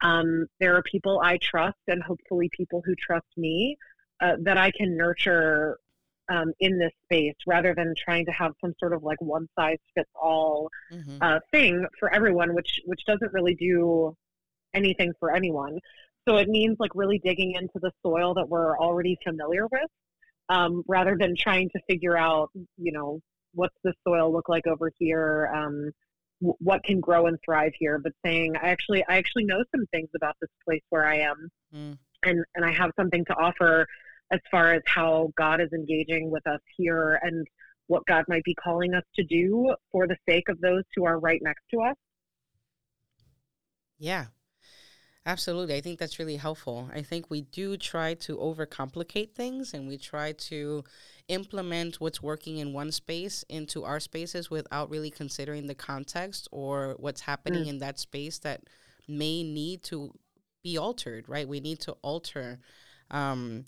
um, 0.01 0.47
there 0.59 0.75
are 0.75 0.81
people 0.81 1.21
I 1.23 1.37
trust 1.37 1.77
and 1.87 2.01
hopefully 2.01 2.49
people 2.51 2.81
who 2.83 2.95
trust 2.95 3.27
me 3.37 3.77
uh, 4.21 4.37
that 4.41 4.57
I 4.57 4.71
can 4.71 4.97
nurture 4.97 5.77
um, 6.29 6.53
in 6.59 6.79
this 6.79 6.93
space 7.03 7.35
rather 7.45 7.75
than 7.75 7.93
trying 7.95 8.25
to 8.25 8.31
have 8.31 8.53
some 8.61 8.73
sort 8.79 8.93
of 8.93 9.03
like 9.03 9.21
one 9.21 9.47
size 9.57 9.77
fits 9.95 10.09
all 10.19 10.69
mm-hmm. 10.91 11.17
uh, 11.21 11.39
thing 11.51 11.85
for 11.99 12.11
everyone, 12.13 12.55
which 12.55 12.81
which 12.85 13.05
doesn't 13.05 13.33
really 13.33 13.55
do 13.55 14.15
anything 14.73 15.13
for 15.19 15.35
anyone. 15.35 15.77
So 16.27 16.37
it 16.37 16.47
means 16.47 16.77
like 16.79 16.91
really 16.95 17.19
digging 17.19 17.53
into 17.53 17.79
the 17.81 17.91
soil 18.03 18.33
that 18.35 18.47
we're 18.47 18.77
already 18.77 19.17
familiar 19.23 19.67
with 19.67 19.89
um, 20.51 20.83
rather 20.85 21.15
than 21.17 21.33
trying 21.37 21.69
to 21.69 21.79
figure 21.89 22.17
out, 22.17 22.49
you 22.77 22.91
know, 22.91 23.21
what's 23.53 23.75
the 23.83 23.93
soil 24.05 24.31
look 24.31 24.49
like 24.49 24.67
over 24.67 24.91
here, 24.99 25.49
um, 25.55 25.91
w- 26.41 26.57
what 26.59 26.83
can 26.83 26.99
grow 26.99 27.27
and 27.27 27.37
thrive 27.43 27.71
here, 27.79 27.97
but 27.97 28.11
saying, 28.23 28.55
I 28.61 28.67
actually, 28.67 29.03
I 29.07 29.17
actually 29.17 29.45
know 29.45 29.63
some 29.73 29.85
things 29.93 30.09
about 30.13 30.35
this 30.41 30.49
place 30.65 30.83
where 30.89 31.05
I 31.05 31.19
am, 31.19 31.49
mm. 31.73 31.97
and 32.23 32.43
and 32.53 32.65
I 32.65 32.71
have 32.71 32.91
something 32.99 33.23
to 33.25 33.33
offer 33.33 33.87
as 34.29 34.41
far 34.51 34.73
as 34.73 34.81
how 34.85 35.31
God 35.37 35.61
is 35.61 35.69
engaging 35.73 36.29
with 36.29 36.45
us 36.45 36.59
here 36.75 37.17
and 37.21 37.47
what 37.87 38.05
God 38.05 38.25
might 38.27 38.43
be 38.43 38.55
calling 38.55 38.93
us 38.93 39.03
to 39.15 39.23
do 39.23 39.73
for 39.91 40.05
the 40.05 40.17
sake 40.27 40.49
of 40.49 40.59
those 40.59 40.83
who 40.95 41.05
are 41.05 41.17
right 41.17 41.39
next 41.41 41.63
to 41.71 41.81
us. 41.81 41.95
Yeah, 43.99 44.25
Absolutely. 45.25 45.75
I 45.75 45.81
think 45.81 45.99
that's 45.99 46.17
really 46.17 46.37
helpful. 46.37 46.89
I 46.93 47.03
think 47.03 47.29
we 47.29 47.41
do 47.41 47.77
try 47.77 48.15
to 48.15 48.37
overcomplicate 48.37 49.33
things 49.33 49.73
and 49.73 49.87
we 49.87 49.97
try 49.97 50.31
to 50.31 50.83
implement 51.27 52.01
what's 52.01 52.23
working 52.23 52.57
in 52.57 52.73
one 52.73 52.91
space 52.91 53.45
into 53.47 53.83
our 53.83 53.99
spaces 53.99 54.49
without 54.49 54.89
really 54.89 55.11
considering 55.11 55.67
the 55.67 55.75
context 55.75 56.47
or 56.51 56.95
what's 56.97 57.21
happening 57.21 57.65
mm. 57.65 57.69
in 57.69 57.79
that 57.79 57.99
space 57.99 58.39
that 58.39 58.61
may 59.07 59.43
need 59.43 59.83
to 59.83 60.11
be 60.63 60.77
altered, 60.77 61.29
right? 61.29 61.47
We 61.47 61.59
need 61.59 61.79
to 61.81 61.91
alter 62.01 62.59
um, 63.11 63.65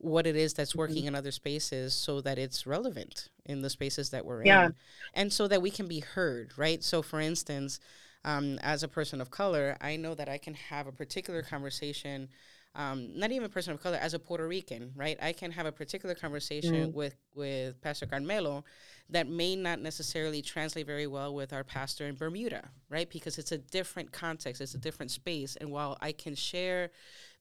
what 0.00 0.26
it 0.26 0.36
is 0.36 0.54
that's 0.54 0.70
mm-hmm. 0.70 0.80
working 0.80 0.96
mm-hmm. 0.96 1.08
in 1.08 1.14
other 1.14 1.30
spaces 1.30 1.94
so 1.94 2.20
that 2.20 2.38
it's 2.38 2.66
relevant 2.66 3.28
in 3.46 3.62
the 3.62 3.70
spaces 3.70 4.10
that 4.10 4.24
we're 4.24 4.44
yeah. 4.44 4.66
in 4.66 4.74
and 5.14 5.32
so 5.32 5.46
that 5.48 5.60
we 5.60 5.70
can 5.70 5.86
be 5.86 6.00
heard 6.00 6.52
right 6.56 6.82
so 6.82 7.02
for 7.02 7.20
instance 7.20 7.80
um, 8.24 8.58
as 8.62 8.82
a 8.82 8.88
person 8.88 9.20
of 9.20 9.30
color 9.30 9.76
i 9.80 9.96
know 9.96 10.14
that 10.14 10.28
i 10.28 10.38
can 10.38 10.54
have 10.54 10.86
a 10.86 10.92
particular 10.92 11.42
conversation 11.42 12.28
um, 12.74 13.18
not 13.18 13.32
even 13.32 13.44
a 13.44 13.48
person 13.48 13.72
of 13.72 13.82
color 13.82 13.96
as 14.00 14.14
a 14.14 14.18
puerto 14.18 14.46
rican 14.46 14.92
right? 14.94 15.18
I 15.20 15.32
can 15.32 15.50
have 15.50 15.66
a 15.66 15.72
particular 15.72 16.14
conversation 16.14 16.74
mm-hmm. 16.74 16.96
with 16.96 17.16
with 17.34 17.80
pastor 17.80 18.06
carmelo 18.06 18.64
that 19.08 19.28
may 19.28 19.56
not 19.56 19.80
necessarily 19.80 20.40
translate 20.40 20.86
very 20.86 21.08
well 21.08 21.34
with 21.34 21.52
our 21.52 21.64
pastor 21.64 22.06
in 22.06 22.14
bermuda 22.14 22.68
right? 22.88 23.10
Because 23.10 23.38
it's 23.38 23.52
a 23.52 23.58
different 23.58 24.12
context 24.12 24.60
it's 24.60 24.74
a 24.74 24.78
different 24.78 25.10
space. 25.10 25.56
And 25.56 25.70
while 25.70 25.98
i 26.00 26.12
can 26.12 26.34
share 26.34 26.90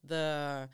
the 0.03 0.67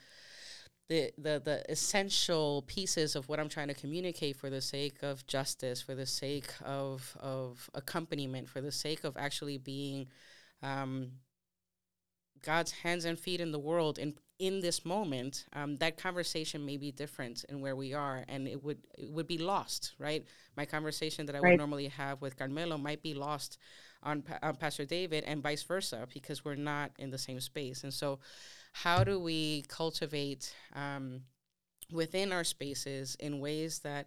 the, 0.88 1.12
the 1.18 1.42
the 1.44 1.62
essential 1.68 2.62
pieces 2.66 3.16
of 3.16 3.28
what 3.28 3.40
I'm 3.40 3.48
trying 3.48 3.68
to 3.68 3.74
communicate 3.74 4.36
for 4.36 4.50
the 4.50 4.60
sake 4.60 5.02
of 5.02 5.26
justice, 5.26 5.82
for 5.82 5.94
the 5.94 6.06
sake 6.06 6.52
of 6.64 7.16
of 7.20 7.68
accompaniment, 7.74 8.48
for 8.48 8.60
the 8.60 8.72
sake 8.72 9.04
of 9.04 9.16
actually 9.16 9.58
being 9.58 10.06
um, 10.62 11.12
God's 12.42 12.70
hands 12.70 13.04
and 13.04 13.18
feet 13.18 13.40
in 13.40 13.50
the 13.50 13.58
world. 13.58 13.98
And 13.98 14.14
in 14.38 14.60
this 14.60 14.84
moment, 14.84 15.46
um, 15.54 15.76
that 15.76 15.96
conversation 15.96 16.64
may 16.64 16.76
be 16.76 16.92
different 16.92 17.44
in 17.48 17.60
where 17.60 17.74
we 17.74 17.94
are, 17.94 18.24
and 18.28 18.46
it 18.46 18.62
would 18.62 18.78
it 18.96 19.10
would 19.10 19.26
be 19.26 19.38
lost, 19.38 19.94
right? 19.98 20.24
My 20.56 20.66
conversation 20.66 21.26
that 21.26 21.34
I 21.34 21.40
right. 21.40 21.50
would 21.50 21.58
normally 21.58 21.88
have 21.88 22.20
with 22.20 22.36
Carmelo 22.36 22.78
might 22.78 23.02
be 23.02 23.14
lost 23.14 23.58
on, 24.02 24.22
on 24.42 24.56
Pastor 24.56 24.84
David, 24.84 25.24
and 25.24 25.42
vice 25.42 25.62
versa, 25.62 26.06
because 26.12 26.44
we're 26.44 26.54
not 26.54 26.92
in 26.98 27.10
the 27.10 27.18
same 27.18 27.40
space. 27.40 27.82
And 27.82 27.92
so, 27.92 28.20
how 28.82 29.02
do 29.02 29.18
we 29.18 29.62
cultivate 29.68 30.54
um, 30.74 31.22
within 31.90 32.30
our 32.30 32.44
spaces 32.44 33.16
in 33.18 33.40
ways 33.40 33.78
that 33.78 34.06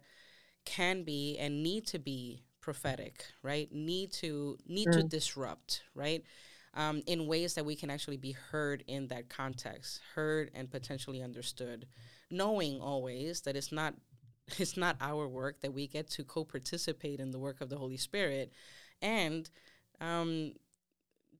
can 0.64 1.02
be 1.02 1.36
and 1.38 1.60
need 1.60 1.86
to 1.88 1.98
be 1.98 2.44
prophetic, 2.60 3.24
right? 3.42 3.72
Need 3.72 4.12
to 4.12 4.56
need 4.68 4.86
mm. 4.86 4.92
to 4.92 5.02
disrupt, 5.02 5.82
right? 5.94 6.22
Um, 6.74 7.02
in 7.08 7.26
ways 7.26 7.54
that 7.54 7.64
we 7.64 7.74
can 7.74 7.90
actually 7.90 8.16
be 8.16 8.30
heard 8.30 8.84
in 8.86 9.08
that 9.08 9.28
context, 9.28 10.00
heard 10.14 10.52
and 10.54 10.70
potentially 10.70 11.20
understood, 11.20 11.86
knowing 12.30 12.80
always 12.80 13.40
that 13.40 13.56
it's 13.56 13.72
not 13.72 13.94
it's 14.58 14.76
not 14.76 14.96
our 15.00 15.26
work 15.26 15.62
that 15.62 15.74
we 15.74 15.88
get 15.88 16.08
to 16.10 16.22
co-participate 16.22 17.18
in 17.18 17.32
the 17.32 17.40
work 17.40 17.60
of 17.60 17.70
the 17.70 17.76
Holy 17.76 17.96
Spirit, 17.96 18.52
and 19.02 19.50
um, 20.00 20.52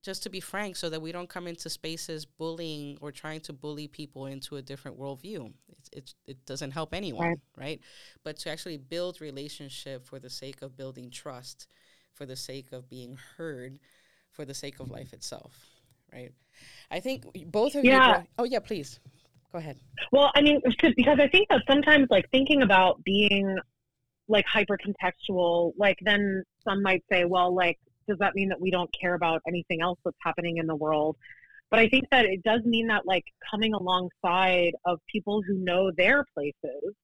just 0.03 0.22
to 0.22 0.30
be 0.30 0.40
frank, 0.40 0.76
so 0.76 0.88
that 0.88 1.03
we 1.03 1.12
don't 1.12 1.28
come 1.28 1.46
into 1.46 1.68
spaces 1.68 2.24
bullying 2.24 2.96
or 3.01 3.12
trying 3.12 3.40
to 3.40 3.53
bully 3.53 3.86
people 3.86 4.26
into 4.26 4.57
a 4.57 4.62
different 4.62 4.98
worldview. 4.98 5.53
It, 5.68 5.78
it, 5.92 6.14
it 6.26 6.46
doesn't 6.46 6.70
help 6.70 6.94
anyone, 6.94 7.28
right. 7.28 7.38
right? 7.57 7.80
But 8.24 8.36
to 8.38 8.51
actually 8.51 8.78
build 8.78 9.20
relationship 9.20 10.07
for 10.07 10.18
the 10.18 10.30
sake 10.30 10.62
of 10.62 10.76
building 10.76 11.11
trust, 11.11 11.68
for 12.14 12.26
the 12.26 12.36
sake 12.36 12.72
of 12.72 12.88
being 12.88 13.18
heard, 13.36 13.78
for 14.30 14.44
the 14.44 14.55
sake 14.55 14.80
of 14.80 14.90
life 14.90 15.12
itself, 15.12 15.55
right? 16.12 16.32
I 16.90 17.01
think 17.01 17.24
both 17.46 17.74
of 17.74 17.84
yeah. 17.84 17.92
you. 17.92 18.12
Brought, 18.12 18.26
oh, 18.38 18.44
yeah, 18.44 18.61
please. 18.61 19.01
Go 19.53 19.59
ahead. 19.59 19.78
Well, 20.12 20.30
I 20.34 20.42
mean, 20.42 20.61
because 20.64 21.18
I 21.18 21.28
think 21.28 21.48
that 21.48 21.62
sometimes, 21.68 22.07
like, 22.09 22.30
thinking 22.30 22.62
about 22.62 23.03
being 23.05 23.59
like 24.28 24.46
hyper 24.46 24.78
contextual, 24.78 25.72
like, 25.76 25.98
then 26.03 26.44
some 26.62 26.82
might 26.82 27.03
say, 27.11 27.24
well, 27.24 27.53
like, 27.53 27.78
does 28.11 28.18
that 28.18 28.34
mean 28.34 28.48
that 28.50 28.61
we 28.61 28.70
don't 28.70 28.90
care 29.00 29.14
about 29.14 29.40
anything 29.48 29.80
else 29.80 29.98
that's 30.04 30.16
happening 30.20 30.58
in 30.58 30.66
the 30.66 30.76
world? 30.76 31.16
But 31.70 31.78
I 31.78 31.88
think 31.88 32.06
that 32.11 32.26
it 32.26 32.42
does 32.42 32.62
mean 32.64 32.88
that 32.88 33.06
like 33.06 33.24
coming 33.48 33.72
alongside 33.74 34.72
of 34.84 34.98
people 35.11 35.40
who 35.46 35.54
know 35.54 35.90
their 35.96 36.24
places 36.34 36.94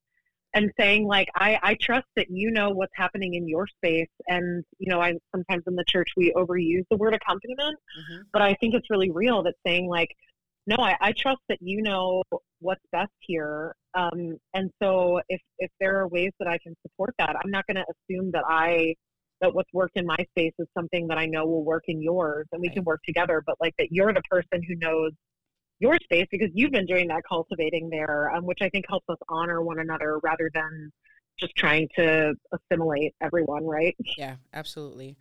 and 0.55 0.73
saying 0.79 1.07
like 1.07 1.29
I, 1.37 1.59
I 1.63 1.77
trust 1.81 2.07
that 2.17 2.27
you 2.31 2.51
know 2.51 2.71
what's 2.71 2.93
happening 2.97 3.35
in 3.35 3.47
your 3.47 3.67
space 3.69 4.09
and 4.27 4.65
you 4.79 4.91
know 4.91 5.01
I 5.01 5.15
sometimes 5.33 5.63
in 5.67 5.77
the 5.77 5.85
church 5.87 6.09
we 6.17 6.33
overuse 6.37 6.85
the 6.91 6.97
word 6.97 7.15
accompaniment 7.15 7.77
mm-hmm. 7.99 8.23
but 8.33 8.43
I 8.43 8.55
think 8.55 8.75
it's 8.75 8.91
really 8.91 9.11
real 9.11 9.43
that 9.45 9.55
saying 9.65 9.89
like 9.89 10.09
no 10.67 10.77
I, 10.79 10.97
I 11.01 11.13
trust 11.13 11.41
that 11.49 11.59
you 11.61 11.83
know 11.83 12.23
what's 12.61 12.85
best 12.91 13.13
here 13.21 13.75
um, 13.95 14.39
and 14.55 14.71
so 14.83 15.21
if 15.29 15.41
if 15.59 15.71
there 15.79 16.01
are 16.01 16.09
ways 16.09 16.33
that 16.41 16.49
I 16.49 16.59
can 16.59 16.75
support 16.83 17.15
that 17.19 17.37
I'm 17.43 17.51
not 17.51 17.67
going 17.67 17.77
to 17.77 17.85
assume 17.93 18.31
that 18.33 18.45
I 18.49 18.95
that 19.41 19.55
what's 19.55 19.73
worked 19.73 19.97
in 19.97 20.07
my 20.07 20.17
space 20.31 20.53
is 20.59 20.67
something 20.75 21.07
that 21.09 21.19
I 21.19 21.27
know 21.27 21.45
will 21.47 21.65
work 21.65 21.85
in 21.89 22.01
yours 22.01 22.47
and 22.53 22.61
we 22.61 22.71
can 22.71 22.85
work 22.85 23.01
together, 23.05 23.43
but 23.45 23.57
like 23.61 23.75
that 23.79 23.89
you're 23.91 24.13
the 24.13 24.23
person 24.31 24.63
who 24.67 24.75
knows 24.77 25.13
your 25.79 25.97
space 26.03 26.27
because 26.31 26.49
you've 26.55 26.73
been 26.73 26.87
doing 26.87 27.09
that 27.09 27.23
cultivating 27.29 27.91
there, 27.91 28.35
um, 28.35 28.45
which 28.47 28.59
I 28.63 28.69
think 28.71 28.87
helps 28.89 29.09
us 29.09 29.19
honor 29.29 29.61
one 29.63 29.79
another 29.79 30.19
rather 30.23 30.51
than 30.55 30.91
just 31.39 31.55
trying 31.57 31.89
to 31.97 32.35
assimilate 32.53 33.15
everyone, 33.21 33.65
right? 33.67 33.95
Yeah, 34.17 34.37
absolutely. 34.55 35.17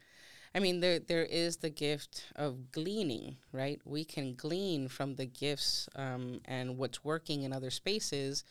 I 0.53 0.59
mean, 0.59 0.79
there 0.79 0.99
there 0.99 1.25
is 1.25 1.57
the 1.57 1.69
gift 1.69 2.27
of 2.37 2.71
gleaning, 2.71 3.35
right? 3.51 3.81
We 3.83 4.05
can 4.05 4.35
glean 4.35 4.87
from 4.87 5.15
the 5.15 5.25
gifts 5.25 5.89
um, 5.97 6.39
and 6.45 6.77
what's 6.77 7.03
working 7.03 7.43
in 7.43 7.51
other 7.51 7.69
spaces, 7.69 8.45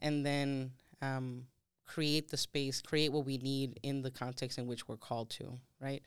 and 0.00 0.24
then 0.24 0.70
um, 1.02 1.46
create 1.88 2.28
the 2.28 2.36
space, 2.36 2.80
create 2.80 3.10
what 3.10 3.26
we 3.26 3.38
need 3.38 3.80
in 3.82 4.02
the 4.02 4.10
context 4.10 4.58
in 4.58 4.66
which 4.68 4.86
we're 4.86 4.96
called 4.96 5.30
to, 5.30 5.58
right? 5.80 6.02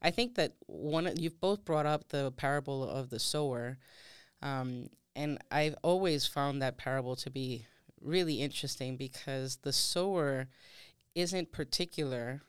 I 0.00 0.10
think 0.10 0.34
that 0.36 0.52
one 0.66 1.10
you've 1.16 1.40
both 1.40 1.64
brought 1.64 1.86
up 1.86 2.08
the 2.08 2.30
parable 2.32 2.88
of 2.88 3.10
the 3.10 3.18
sower, 3.18 3.78
um, 4.42 4.88
and 5.16 5.38
I've 5.50 5.76
always 5.82 6.26
found 6.26 6.60
that 6.60 6.76
parable 6.76 7.16
to 7.16 7.30
be 7.30 7.66
really 8.00 8.42
interesting 8.42 8.96
because 8.96 9.56
the 9.62 9.72
sower 9.72 10.48
isn't 11.14 11.52
particular 11.52 12.42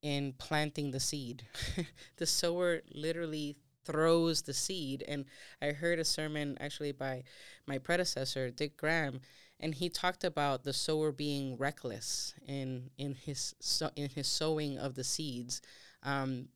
in 0.00 0.32
planting 0.38 0.90
the 0.90 1.00
seed. 1.00 1.44
the 2.16 2.26
sower 2.26 2.80
literally 2.94 3.56
throws 3.84 4.42
the 4.42 4.54
seed, 4.54 5.04
and 5.06 5.26
I 5.60 5.72
heard 5.72 5.98
a 5.98 6.04
sermon 6.04 6.56
actually 6.60 6.92
by 6.92 7.24
my 7.66 7.78
predecessor, 7.78 8.50
Dick 8.50 8.76
Graham, 8.76 9.20
and 9.62 9.76
he 9.76 9.88
talked 9.88 10.24
about 10.24 10.64
the 10.64 10.72
sower 10.72 11.12
being 11.12 11.56
reckless 11.56 12.34
in 12.46 12.90
in 12.98 13.14
his 13.14 13.54
so, 13.60 13.90
in 13.96 14.10
his 14.10 14.26
sowing 14.26 14.76
of 14.76 14.94
the 14.94 15.04
seeds 15.04 15.62
um, 16.02 16.48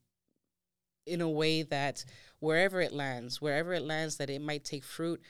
in 1.06 1.20
a 1.20 1.30
way 1.30 1.62
that 1.62 2.04
wherever 2.40 2.80
it 2.80 2.92
lands 2.92 3.40
wherever 3.40 3.72
it 3.72 3.82
lands 3.82 4.16
that 4.16 4.28
it 4.28 4.40
might 4.40 4.64
take 4.64 4.84
fruit 4.84 5.22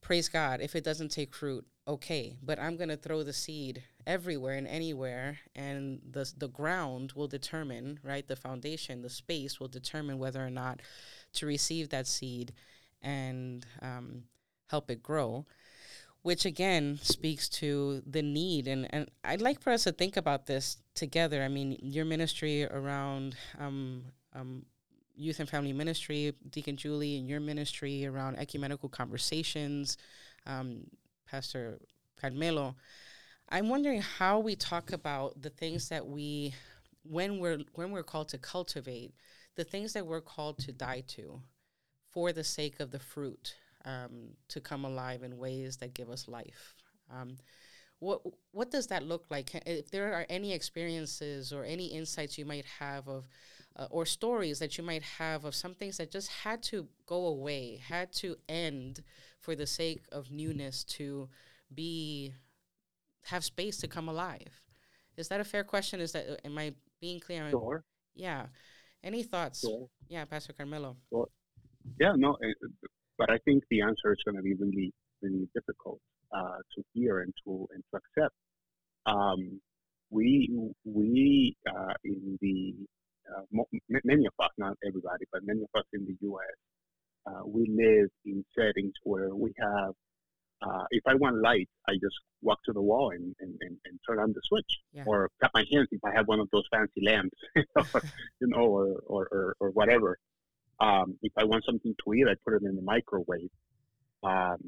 praise 0.00 0.28
god. 0.28 0.60
If 0.60 0.74
it 0.74 0.84
doesn't 0.84 1.12
take 1.12 1.32
fruit 1.32 1.64
okay. 1.86 2.36
But 2.42 2.58
i'm 2.58 2.76
going 2.76 2.88
to 2.88 2.96
throw 2.96 3.22
the 3.22 3.32
seed 3.32 3.84
everywhere 4.04 4.54
and 4.54 4.66
anywhere 4.66 5.38
and 5.54 6.00
the 6.10 6.30
the 6.36 6.48
ground 6.48 7.12
will 7.12 7.28
determine 7.28 8.00
right 8.02 8.26
the 8.26 8.34
foundation 8.34 9.00
the 9.00 9.08
space 9.08 9.60
will 9.60 9.68
determine 9.68 10.18
whether 10.18 10.44
or 10.44 10.50
not 10.50 10.80
to 11.34 11.46
receive 11.46 11.88
that 11.90 12.08
seed 12.08 12.52
and 13.00 13.64
um, 13.80 14.24
help 14.68 14.90
it 14.90 15.02
grow 15.02 15.46
which 16.22 16.44
again 16.44 16.98
speaks 17.02 17.48
to 17.48 18.02
the 18.06 18.22
need. 18.22 18.68
And, 18.68 18.86
and 18.90 19.10
I'd 19.24 19.42
like 19.42 19.60
for 19.60 19.72
us 19.72 19.84
to 19.84 19.92
think 19.92 20.16
about 20.16 20.46
this 20.46 20.78
together. 20.94 21.42
I 21.42 21.48
mean, 21.48 21.76
your 21.82 22.04
ministry 22.04 22.64
around 22.64 23.36
um, 23.58 24.04
um, 24.34 24.64
youth 25.14 25.40
and 25.40 25.48
family 25.48 25.72
ministry, 25.72 26.32
Deacon 26.48 26.76
Julie, 26.76 27.18
and 27.18 27.28
your 27.28 27.40
ministry 27.40 28.06
around 28.06 28.38
ecumenical 28.38 28.88
conversations, 28.88 29.98
um, 30.46 30.84
Pastor 31.28 31.80
Carmelo. 32.20 32.76
I'm 33.48 33.68
wondering 33.68 34.00
how 34.00 34.38
we 34.38 34.54
talk 34.54 34.92
about 34.92 35.42
the 35.42 35.50
things 35.50 35.88
that 35.88 36.06
we, 36.06 36.54
when 37.02 37.38
we're 37.38 37.58
when 37.74 37.90
we're 37.90 38.04
called 38.04 38.28
to 38.30 38.38
cultivate, 38.38 39.12
the 39.56 39.64
things 39.64 39.92
that 39.92 40.06
we're 40.06 40.20
called 40.20 40.58
to 40.60 40.72
die 40.72 41.02
to, 41.08 41.42
for 42.08 42.32
the 42.32 42.44
sake 42.44 42.78
of 42.80 42.92
the 42.92 43.00
fruit 43.00 43.56
um, 43.84 44.30
to 44.48 44.60
come 44.60 44.84
alive 44.84 45.22
in 45.22 45.38
ways 45.38 45.76
that 45.78 45.94
give 45.94 46.10
us 46.10 46.28
life. 46.28 46.74
Um, 47.10 47.38
what 47.98 48.20
what 48.50 48.70
does 48.70 48.88
that 48.88 49.04
look 49.04 49.26
like? 49.30 49.54
If 49.66 49.90
there 49.90 50.12
are 50.12 50.26
any 50.28 50.52
experiences 50.52 51.52
or 51.52 51.64
any 51.64 51.86
insights 51.86 52.36
you 52.36 52.44
might 52.44 52.64
have 52.80 53.06
of, 53.08 53.28
uh, 53.76 53.86
or 53.90 54.04
stories 54.04 54.58
that 54.58 54.76
you 54.76 54.82
might 54.84 55.02
have 55.02 55.44
of 55.44 55.54
some 55.54 55.74
things 55.74 55.98
that 55.98 56.10
just 56.10 56.28
had 56.28 56.62
to 56.64 56.88
go 57.06 57.26
away, 57.26 57.80
had 57.88 58.12
to 58.14 58.36
end 58.48 59.02
for 59.38 59.54
the 59.54 59.66
sake 59.66 60.04
of 60.10 60.30
newness 60.32 60.82
to 60.84 61.28
be 61.72 62.34
have 63.26 63.44
space 63.44 63.76
to 63.78 63.88
come 63.88 64.08
alive. 64.08 64.60
Is 65.16 65.28
that 65.28 65.40
a 65.40 65.44
fair 65.44 65.62
question? 65.62 66.00
Is 66.00 66.12
that 66.12 66.40
am 66.44 66.58
I 66.58 66.74
being 67.00 67.20
clear? 67.20 67.50
Sure. 67.50 67.84
Yeah. 68.14 68.46
Any 69.04 69.22
thoughts? 69.22 69.60
Sure. 69.60 69.88
Yeah, 70.08 70.24
Pastor 70.24 70.52
Carmelo. 70.52 70.96
Yeah, 72.00 72.12
no, 72.16 72.36
but 73.18 73.30
I 73.30 73.38
think 73.44 73.64
the 73.70 73.82
answer 73.82 74.12
is 74.12 74.18
going 74.24 74.36
to 74.36 74.42
be 74.42 74.54
really, 74.54 74.92
really 75.22 75.48
difficult 75.54 76.00
uh, 76.34 76.58
to 76.74 76.82
hear 76.94 77.20
and 77.20 77.32
to 77.44 77.66
and 77.74 77.82
to 77.90 78.00
accept. 78.00 78.34
Um, 79.06 79.60
we 80.10 80.50
we 80.84 81.56
uh, 81.68 81.94
in 82.04 82.38
the 82.40 82.74
uh, 83.34 83.42
mo- 83.52 83.68
many 84.04 84.26
of 84.26 84.32
us, 84.44 84.50
not 84.58 84.76
everybody, 84.86 85.24
but 85.32 85.42
many 85.44 85.62
of 85.62 85.68
us 85.78 85.86
in 85.92 86.04
the 86.04 86.16
U.S. 86.22 86.56
Uh, 87.26 87.42
we 87.46 87.62
live 87.70 88.10
in 88.26 88.44
settings 88.58 88.94
where 89.04 89.34
we 89.34 89.52
have 89.60 89.94
Uh, 90.70 90.86
if 90.98 91.04
I 91.12 91.14
want 91.22 91.36
light, 91.50 91.68
I 91.90 91.92
just 92.06 92.18
walk 92.48 92.60
to 92.66 92.72
the 92.78 92.84
wall 92.90 93.08
and, 93.16 93.26
and, 93.42 93.52
and, 93.64 93.74
and 93.86 93.94
turn 94.06 94.18
on 94.24 94.30
the 94.36 94.42
switch, 94.48 94.72
Yeah. 94.98 95.02
or 95.10 95.18
tap 95.40 95.50
my 95.58 95.64
hands 95.72 95.88
if 95.96 96.02
I 96.08 96.12
have 96.18 96.26
one 96.32 96.40
of 96.44 96.48
those 96.54 96.66
fancy 96.74 97.00
lamps, 97.10 97.38
you 98.40 98.48
know, 98.52 98.66
or, 98.78 98.86
or, 99.14 99.22
or, 99.36 99.46
or 99.62 99.68
whatever. 99.78 100.10
Um, 100.82 101.16
if 101.22 101.32
I 101.36 101.44
want 101.44 101.64
something 101.64 101.94
to 102.04 102.14
eat, 102.14 102.26
I 102.28 102.34
put 102.44 102.54
it 102.54 102.62
in 102.64 102.74
the 102.74 102.82
microwave. 102.82 103.50
Um, 104.24 104.58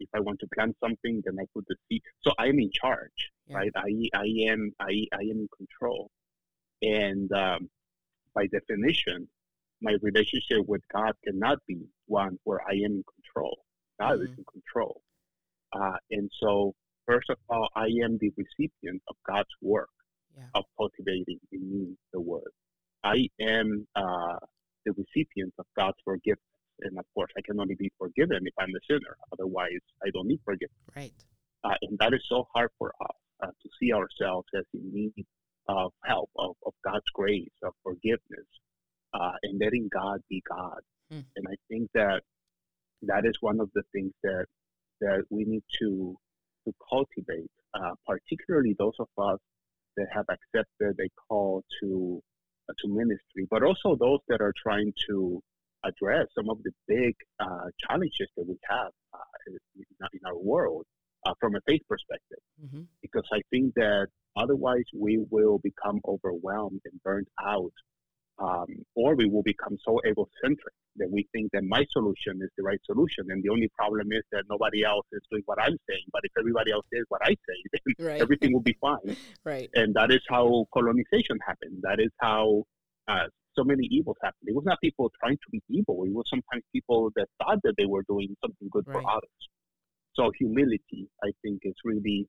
if 0.00 0.08
I 0.14 0.20
want 0.20 0.40
to 0.40 0.48
plant 0.54 0.76
something, 0.82 1.22
then 1.24 1.36
I 1.40 1.44
put 1.54 1.64
the 1.68 1.76
seed. 1.88 2.02
So 2.22 2.32
I'm 2.38 2.58
in 2.58 2.70
charge, 2.72 3.30
Yeah. 3.46 3.58
right? 3.58 3.72
I, 3.76 3.90
I 4.14 4.26
am 4.50 4.72
I, 4.80 5.06
I 5.12 5.22
am 5.32 5.38
in 5.46 5.48
control, 5.56 6.10
and 6.82 7.30
um, 7.32 7.70
by 8.34 8.46
definition, 8.48 9.28
my 9.80 9.94
relationship 10.02 10.66
with 10.66 10.82
God 10.92 11.12
cannot 11.24 11.58
be 11.68 11.78
one 12.06 12.38
where 12.44 12.60
I 12.68 12.74
am 12.86 12.92
in 13.00 13.04
control. 13.16 13.56
God 14.00 14.14
is 14.22 14.30
Mhm. 14.30 14.38
in 14.38 14.44
control, 14.56 15.02
uh, 15.72 15.98
and 16.10 16.28
so 16.40 16.74
first 17.06 17.30
of 17.30 17.38
all, 17.48 17.68
I 17.76 17.86
am 18.04 18.18
the 18.18 18.32
recipient 18.36 19.02
of 19.08 19.16
God's 19.24 19.54
work 19.62 19.90
Yeah. 20.36 20.48
of 20.54 20.64
cultivating 20.76 21.38
in 21.52 21.62
me 21.72 21.96
the 22.12 22.20
word. 22.20 22.52
I 23.04 23.28
am 23.40 23.86
uh, 23.94 24.38
the 24.90 25.04
recipient 25.04 25.54
of 25.58 25.66
God's 25.76 25.98
forgiveness. 26.04 26.44
And 26.80 26.98
of 26.98 27.04
course, 27.14 27.30
I 27.36 27.42
can 27.44 27.60
only 27.60 27.74
be 27.74 27.90
forgiven 27.98 28.38
if 28.42 28.54
I'm 28.58 28.70
a 28.70 28.82
sinner. 28.88 29.16
Otherwise, 29.32 29.84
I 30.02 30.10
don't 30.14 30.28
need 30.28 30.40
forgiveness. 30.44 30.80
Right. 30.96 31.12
Uh, 31.62 31.74
and 31.82 31.98
that 31.98 32.14
is 32.14 32.22
so 32.28 32.46
hard 32.54 32.70
for 32.78 32.92
us 33.02 33.16
uh, 33.42 33.46
to 33.48 33.68
see 33.78 33.92
ourselves 33.92 34.46
as 34.56 34.64
in 34.72 34.90
need 34.92 35.26
of 35.68 35.92
help, 36.04 36.30
of, 36.38 36.56
of 36.64 36.72
God's 36.84 37.04
grace, 37.14 37.50
of 37.62 37.74
forgiveness, 37.82 38.48
uh, 39.12 39.32
and 39.42 39.60
letting 39.60 39.88
God 39.92 40.20
be 40.28 40.42
God. 40.48 40.80
Hmm. 41.10 41.20
And 41.36 41.46
I 41.48 41.56
think 41.68 41.90
that 41.94 42.22
that 43.02 43.26
is 43.26 43.34
one 43.40 43.60
of 43.60 43.70
the 43.74 43.82
things 43.92 44.12
that 44.22 44.46
that 45.00 45.22
we 45.30 45.44
need 45.44 45.62
to 45.80 46.16
to 46.66 46.74
cultivate, 46.88 47.50
uh, 47.74 47.94
particularly 48.06 48.74
those 48.78 48.92
of 48.98 49.08
us 49.18 49.38
that 49.96 50.06
have 50.12 50.26
accepted 50.28 50.98
a 51.00 51.08
call 51.28 51.62
to 51.82 52.22
to 52.80 52.88
ministry, 52.88 53.46
but 53.50 53.62
also 53.62 53.96
those 53.96 54.20
that 54.28 54.40
are 54.40 54.54
trying 54.62 54.92
to 55.08 55.42
address 55.84 56.26
some 56.34 56.50
of 56.50 56.58
the 56.62 56.70
big 56.86 57.14
uh, 57.40 57.66
challenges 57.86 58.28
that 58.36 58.46
we 58.46 58.58
have 58.68 58.92
uh, 59.14 59.18
in, 59.46 59.84
in 60.12 60.20
our 60.26 60.38
world 60.38 60.84
uh, 61.26 61.32
from 61.40 61.54
a 61.54 61.60
faith 61.66 61.82
perspective. 61.88 62.38
hmm 62.60 62.82
Because 63.02 63.26
I 63.32 63.40
think 63.50 63.74
that 63.74 64.08
otherwise 64.36 64.84
we 64.94 65.24
will 65.30 65.58
become 65.58 66.00
overwhelmed 66.06 66.82
and 66.84 67.02
burnt 67.02 67.28
out, 67.42 67.72
um, 68.40 68.66
or 68.94 69.14
we 69.14 69.26
will 69.26 69.42
become 69.42 69.76
so 69.84 70.00
egocentric 70.06 70.74
that 70.96 71.10
we 71.10 71.28
think 71.32 71.50
that 71.52 71.62
my 71.64 71.84
solution 71.92 72.40
is 72.42 72.50
the 72.56 72.64
right 72.64 72.80
solution, 72.84 73.26
and 73.28 73.42
the 73.44 73.48
only 73.50 73.68
problem 73.76 74.10
is 74.12 74.22
that 74.32 74.44
nobody 74.50 74.82
else 74.84 75.06
is 75.12 75.20
doing 75.30 75.42
what 75.46 75.60
I'm 75.60 75.76
saying. 75.88 76.04
But 76.12 76.22
if 76.24 76.32
everybody 76.38 76.72
else 76.72 76.86
did 76.92 77.04
what 77.08 77.20
I 77.24 77.30
say, 77.30 77.58
then 77.72 78.06
Right. 78.06 78.20
everything 78.20 78.52
will 78.52 78.62
be 78.62 78.76
fine 78.80 79.16
right. 79.44 79.68
and 79.74 79.94
that 79.94 80.10
is 80.10 80.20
how 80.28 80.66
colonization 80.72 81.38
happened. 81.46 81.78
That 81.82 82.00
is 82.00 82.10
how 82.18 82.64
uh, 83.08 83.26
so 83.56 83.64
many 83.64 83.86
evils 83.90 84.16
happened. 84.22 84.48
It 84.48 84.54
was 84.54 84.64
not 84.64 84.78
people 84.82 85.10
trying 85.22 85.36
to 85.36 85.50
be 85.52 85.62
evil. 85.68 86.04
It 86.04 86.12
was 86.12 86.24
sometimes 86.30 86.62
people 86.72 87.10
that 87.16 87.26
thought 87.38 87.58
that 87.64 87.74
they 87.76 87.86
were 87.86 88.04
doing 88.08 88.34
something 88.42 88.68
good 88.70 88.84
for 88.92 89.02
others. 89.10 89.40
So 90.14 90.30
humility, 90.38 91.08
I 91.22 91.30
think, 91.42 91.60
is 91.64 91.74
really 91.84 92.26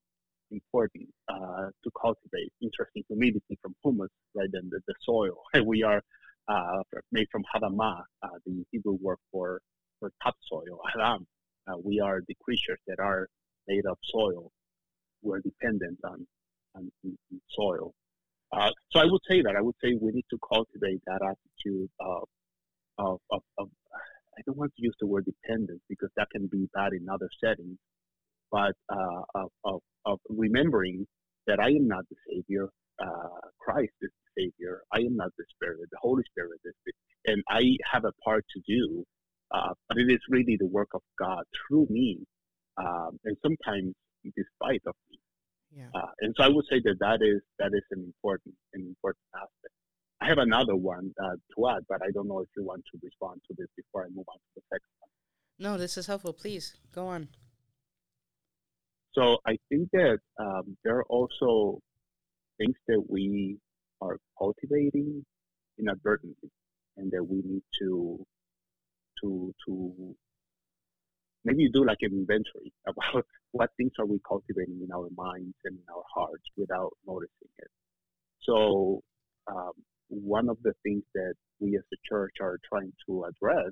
important 0.51 1.07
uh, 1.29 1.67
to 1.83 1.91
cultivate. 1.99 2.51
Interesting 2.61 3.03
humility 3.07 3.57
from 3.61 3.75
humus, 3.83 4.09
right? 4.35 4.49
And 4.53 4.71
the, 4.71 4.79
the 4.87 4.93
soil. 5.01 5.37
we 5.65 5.83
are 5.83 6.01
uh, 6.47 6.83
made 7.11 7.27
from 7.31 7.43
hadamah, 7.53 8.01
uh, 8.23 8.27
the 8.45 8.63
Hebrew 8.71 8.97
word 9.01 9.17
for 9.31 9.61
for 9.99 10.11
topsoil, 10.23 10.79
haram. 10.93 11.27
Uh, 11.67 11.77
we 11.83 11.99
are 11.99 12.21
the 12.27 12.35
creatures 12.43 12.79
that 12.87 12.99
are 12.99 13.27
made 13.67 13.85
of 13.85 13.97
soil. 14.03 14.51
We're 15.21 15.39
dependent 15.39 15.99
on 16.03 16.25
on, 16.75 16.91
on 17.05 17.17
on 17.31 17.41
soil. 17.49 17.93
Uh, 18.51 18.71
so 18.91 18.99
I 18.99 19.05
would 19.05 19.21
say 19.29 19.41
that 19.41 19.55
I 19.55 19.61
would 19.61 19.75
say 19.81 19.93
we 19.93 20.11
need 20.11 20.25
to 20.29 20.39
cultivate 20.51 21.01
that 21.07 21.21
attitude 21.21 21.89
of 21.99 22.27
of, 22.97 23.19
of, 23.31 23.41
of 23.57 23.69
I 24.37 24.41
don't 24.45 24.57
want 24.57 24.73
to 24.75 24.81
use 24.81 24.95
the 24.99 25.07
word 25.07 25.25
dependence 25.25 25.81
because 25.89 26.09
that 26.17 26.29
can 26.31 26.47
be 26.47 26.67
bad 26.73 26.93
in 26.93 27.07
other 27.09 27.29
settings, 27.43 27.77
but 28.51 28.73
uh, 28.89 29.21
of, 29.35 29.49
of, 29.63 29.81
of 30.05 30.19
remembering 30.29 31.05
that 31.47 31.59
I 31.59 31.69
am 31.69 31.87
not 31.87 32.03
the 32.09 32.15
Savior, 32.29 32.67
uh, 33.01 33.47
Christ 33.59 33.93
is 34.01 34.09
the 34.35 34.43
Savior, 34.43 34.81
I 34.93 34.99
am 34.99 35.15
not 35.15 35.29
the 35.37 35.45
Spirit, 35.55 35.79
the 35.91 35.97
Holy 36.01 36.23
Spirit 36.31 36.59
is 36.65 36.73
the, 36.85 36.91
and 37.31 37.43
I 37.49 37.77
have 37.91 38.05
a 38.05 38.11
part 38.23 38.45
to 38.55 38.61
do, 38.67 39.03
uh, 39.53 39.73
but 39.87 39.97
it 39.97 40.11
is 40.11 40.19
really 40.29 40.57
the 40.59 40.67
work 40.67 40.89
of 40.93 41.01
God 41.17 41.43
through 41.67 41.87
me, 41.89 42.19
um, 42.77 43.19
and 43.23 43.37
sometimes 43.41 43.93
despite 44.35 44.81
of 44.85 44.95
me. 45.09 45.19
Yeah. 45.75 45.87
Uh, 45.95 46.11
and 46.19 46.35
so 46.37 46.43
I 46.43 46.49
would 46.49 46.65
say 46.69 46.81
that 46.83 46.97
that 46.99 47.19
is 47.21 47.41
that 47.57 47.71
is 47.73 47.83
an 47.91 48.03
important 48.03 48.53
an 48.73 48.81
important 48.81 49.23
aspect. 49.33 49.73
I 50.19 50.27
have 50.27 50.37
another 50.37 50.75
one 50.75 51.13
uh, 51.23 51.35
to 51.55 51.69
add, 51.69 51.83
but 51.87 52.01
I 52.03 52.11
don't 52.13 52.27
know 52.27 52.39
if 52.39 52.49
you 52.55 52.63
want 52.63 52.83
to 52.91 52.99
respond 53.01 53.41
to 53.47 53.55
this 53.57 53.67
before 53.75 54.03
I 54.03 54.07
move 54.09 54.25
on 54.27 54.37
to 54.37 54.51
the 54.55 54.61
second 54.69 54.91
one. 54.99 55.09
No, 55.71 55.77
this 55.77 55.97
is 55.97 56.07
helpful. 56.07 56.33
Please 56.33 56.75
go 56.93 57.07
on. 57.07 57.29
So 59.13 59.37
I 59.45 59.57
think 59.69 59.89
that 59.91 60.19
um, 60.39 60.77
there 60.83 60.97
are 60.97 61.05
also 61.05 61.79
things 62.57 62.75
that 62.87 63.03
we 63.09 63.57
are 64.01 64.17
cultivating 64.37 65.25
inadvertently, 65.77 66.49
and 66.97 67.11
that 67.11 67.23
we 67.23 67.41
need 67.43 67.63
to 67.79 68.25
to 69.21 69.53
to 69.65 70.15
maybe 71.43 71.69
do 71.69 71.85
like 71.85 71.97
an 72.01 72.11
inventory 72.13 72.71
about 72.87 73.25
what 73.51 73.69
things 73.77 73.91
are 73.99 74.05
we 74.05 74.19
cultivating 74.27 74.79
in 74.83 74.91
our 74.93 75.09
minds 75.15 75.55
and 75.65 75.77
in 75.77 75.83
our 75.93 76.03
hearts 76.13 76.43
without 76.55 76.91
noticing 77.05 77.49
it. 77.57 77.71
So 78.39 79.01
um, 79.47 79.73
one 80.07 80.49
of 80.49 80.57
the 80.63 80.73
things 80.83 81.03
that 81.15 81.33
we 81.59 81.75
as 81.75 81.83
a 81.93 81.97
church 82.07 82.35
are 82.41 82.59
trying 82.67 82.93
to 83.07 83.25
address 83.25 83.71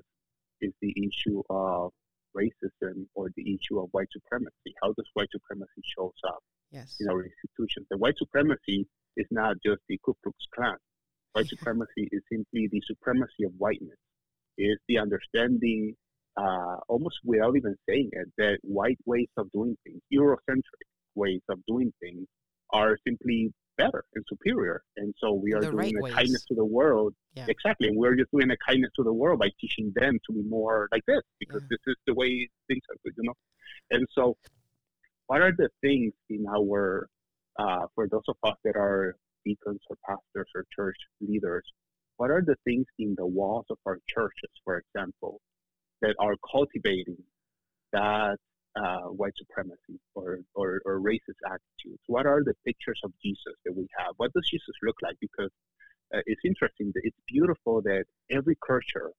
is 0.60 0.72
the 0.80 0.94
issue 0.96 1.42
of 1.48 1.92
racism 2.36 3.06
or 3.14 3.30
the 3.36 3.54
issue 3.54 3.78
of 3.80 3.88
white 3.92 4.08
supremacy. 4.12 4.74
How 4.82 4.92
does 4.92 5.06
white 5.14 5.30
supremacy 5.32 5.82
shows 5.96 6.14
up 6.26 6.40
Yes. 6.70 6.96
in 7.00 7.08
our 7.08 7.24
institutions? 7.24 7.86
The 7.90 7.98
white 7.98 8.16
supremacy 8.18 8.86
is 9.16 9.26
not 9.30 9.56
just 9.64 9.80
the 9.88 9.98
Ku 10.04 10.14
Klux 10.22 10.36
Klan. 10.54 10.76
White 11.32 11.46
supremacy 11.54 12.08
is 12.12 12.22
simply 12.30 12.68
the 12.68 12.82
supremacy 12.86 13.44
of 13.44 13.52
whiteness. 13.58 13.98
It 14.56 14.64
is 14.64 14.78
the 14.88 14.98
understanding, 14.98 15.94
uh, 16.36 16.76
almost 16.88 17.18
without 17.24 17.56
even 17.56 17.76
saying 17.88 18.10
it, 18.12 18.28
that 18.38 18.58
white 18.62 18.98
ways 19.06 19.28
of 19.36 19.50
doing 19.52 19.76
things, 19.84 20.00
Eurocentric 20.12 20.86
ways 21.14 21.40
of 21.48 21.58
doing 21.66 21.92
things, 22.00 22.26
are 22.72 22.96
simply 23.06 23.52
better 23.84 24.04
and 24.14 24.24
superior. 24.28 24.82
And 24.96 25.14
so 25.20 25.32
we 25.32 25.52
are 25.54 25.60
The 25.60 25.70
doing 25.70 25.76
right 25.78 25.94
a 25.96 26.02
ways. 26.02 26.14
kindness 26.14 26.44
to 26.46 26.54
the 26.54 26.64
world. 26.64 27.14
Yeah. 27.34 27.46
Exactly. 27.48 27.88
And 27.88 27.96
we're 27.96 28.16
just 28.16 28.30
doing 28.30 28.50
a 28.50 28.56
kindness 28.68 28.90
to 28.96 29.02
the 29.04 29.12
world 29.12 29.38
by 29.44 29.50
teaching 29.60 29.92
them 30.00 30.18
to 30.26 30.32
be 30.32 30.42
more 30.42 30.88
like 30.92 31.04
this 31.06 31.22
because 31.38 31.62
Yeah. 31.62 31.68
this 31.72 31.82
is 31.92 31.96
the 32.06 32.14
way 32.14 32.48
things 32.68 32.82
are, 32.90 32.96
you 33.04 33.12
know. 33.28 33.34
And 33.90 34.06
so, 34.16 34.36
what 35.28 35.40
are 35.42 35.52
the 35.52 35.68
things 35.80 36.12
in 36.28 36.44
our, 36.48 37.08
uh, 37.58 37.86
for 37.94 38.08
those 38.08 38.26
of 38.28 38.36
us 38.42 38.56
that 38.64 38.76
are 38.76 39.16
deacons 39.44 39.80
or 39.88 39.96
pastors 40.06 40.48
or 40.54 40.64
church 40.76 40.96
leaders, 41.20 41.64
what 42.16 42.30
are 42.30 42.42
the 42.42 42.56
things 42.64 42.86
in 42.98 43.14
the 43.16 43.26
walls 43.26 43.66
of 43.70 43.78
our 43.86 43.98
churches, 44.08 44.50
for 44.64 44.74
example, 44.82 45.40
that 46.02 46.14
are 46.18 46.34
cultivating 46.50 47.22
that 47.92 48.38
uh, 48.76 49.08
white 49.08 49.32
supremacy 49.36 50.00
or, 50.14 50.38
or, 50.54 50.80
or 50.84 51.00
racist 51.00 51.40
attitudes? 51.46 52.02
What 52.06 52.26
are 52.26 52.42
the 52.44 52.54
pictures 52.64 53.00
of 53.04 53.12
Jesus 53.22 53.54
that 53.64 53.74
we 53.76 53.86
have? 53.98 54.14
What 54.16 54.32
does 54.32 54.48
Jesus 54.50 54.74
look 54.82 54.96
like? 55.02 55.16
Because 55.20 55.50
uh, 56.14 56.20
it's 56.26 56.42
interesting, 56.44 56.92
it's 56.96 57.16
beautiful 57.28 57.82
that 57.82 58.04
every 58.30 58.56
culture 58.66 59.10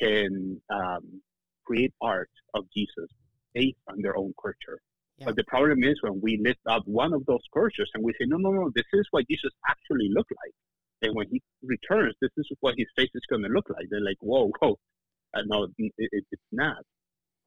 can 0.00 0.60
um, 0.70 1.22
create 1.64 1.92
art 2.00 2.30
of 2.54 2.64
Jesus 2.74 3.08
based 3.54 3.78
on 3.88 4.02
their 4.02 4.16
own 4.16 4.32
culture. 4.40 4.80
Yeah. 5.18 5.26
But 5.26 5.36
the 5.36 5.44
problem 5.44 5.84
is 5.84 5.96
when 6.02 6.20
we 6.20 6.40
lift 6.42 6.60
up 6.66 6.82
one 6.86 7.12
of 7.12 7.24
those 7.26 7.42
cultures 7.52 7.90
and 7.94 8.02
we 8.02 8.12
say, 8.12 8.26
no, 8.26 8.36
no, 8.36 8.50
no, 8.50 8.70
this 8.74 8.84
is 8.92 9.06
what 9.12 9.28
Jesus 9.28 9.52
actually 9.68 10.08
looked 10.12 10.32
like. 10.44 10.54
And 11.02 11.14
when 11.14 11.28
he 11.30 11.40
returns, 11.62 12.14
this 12.20 12.30
is 12.36 12.46
what 12.60 12.74
his 12.76 12.88
face 12.96 13.10
is 13.14 13.22
going 13.28 13.42
to 13.42 13.48
look 13.48 13.68
like. 13.68 13.86
They're 13.90 14.00
like, 14.00 14.16
whoa, 14.20 14.50
whoa. 14.60 14.76
Uh, 15.34 15.42
no, 15.46 15.64
it, 15.64 15.92
it, 15.98 16.24
it's 16.30 16.42
not. 16.50 16.78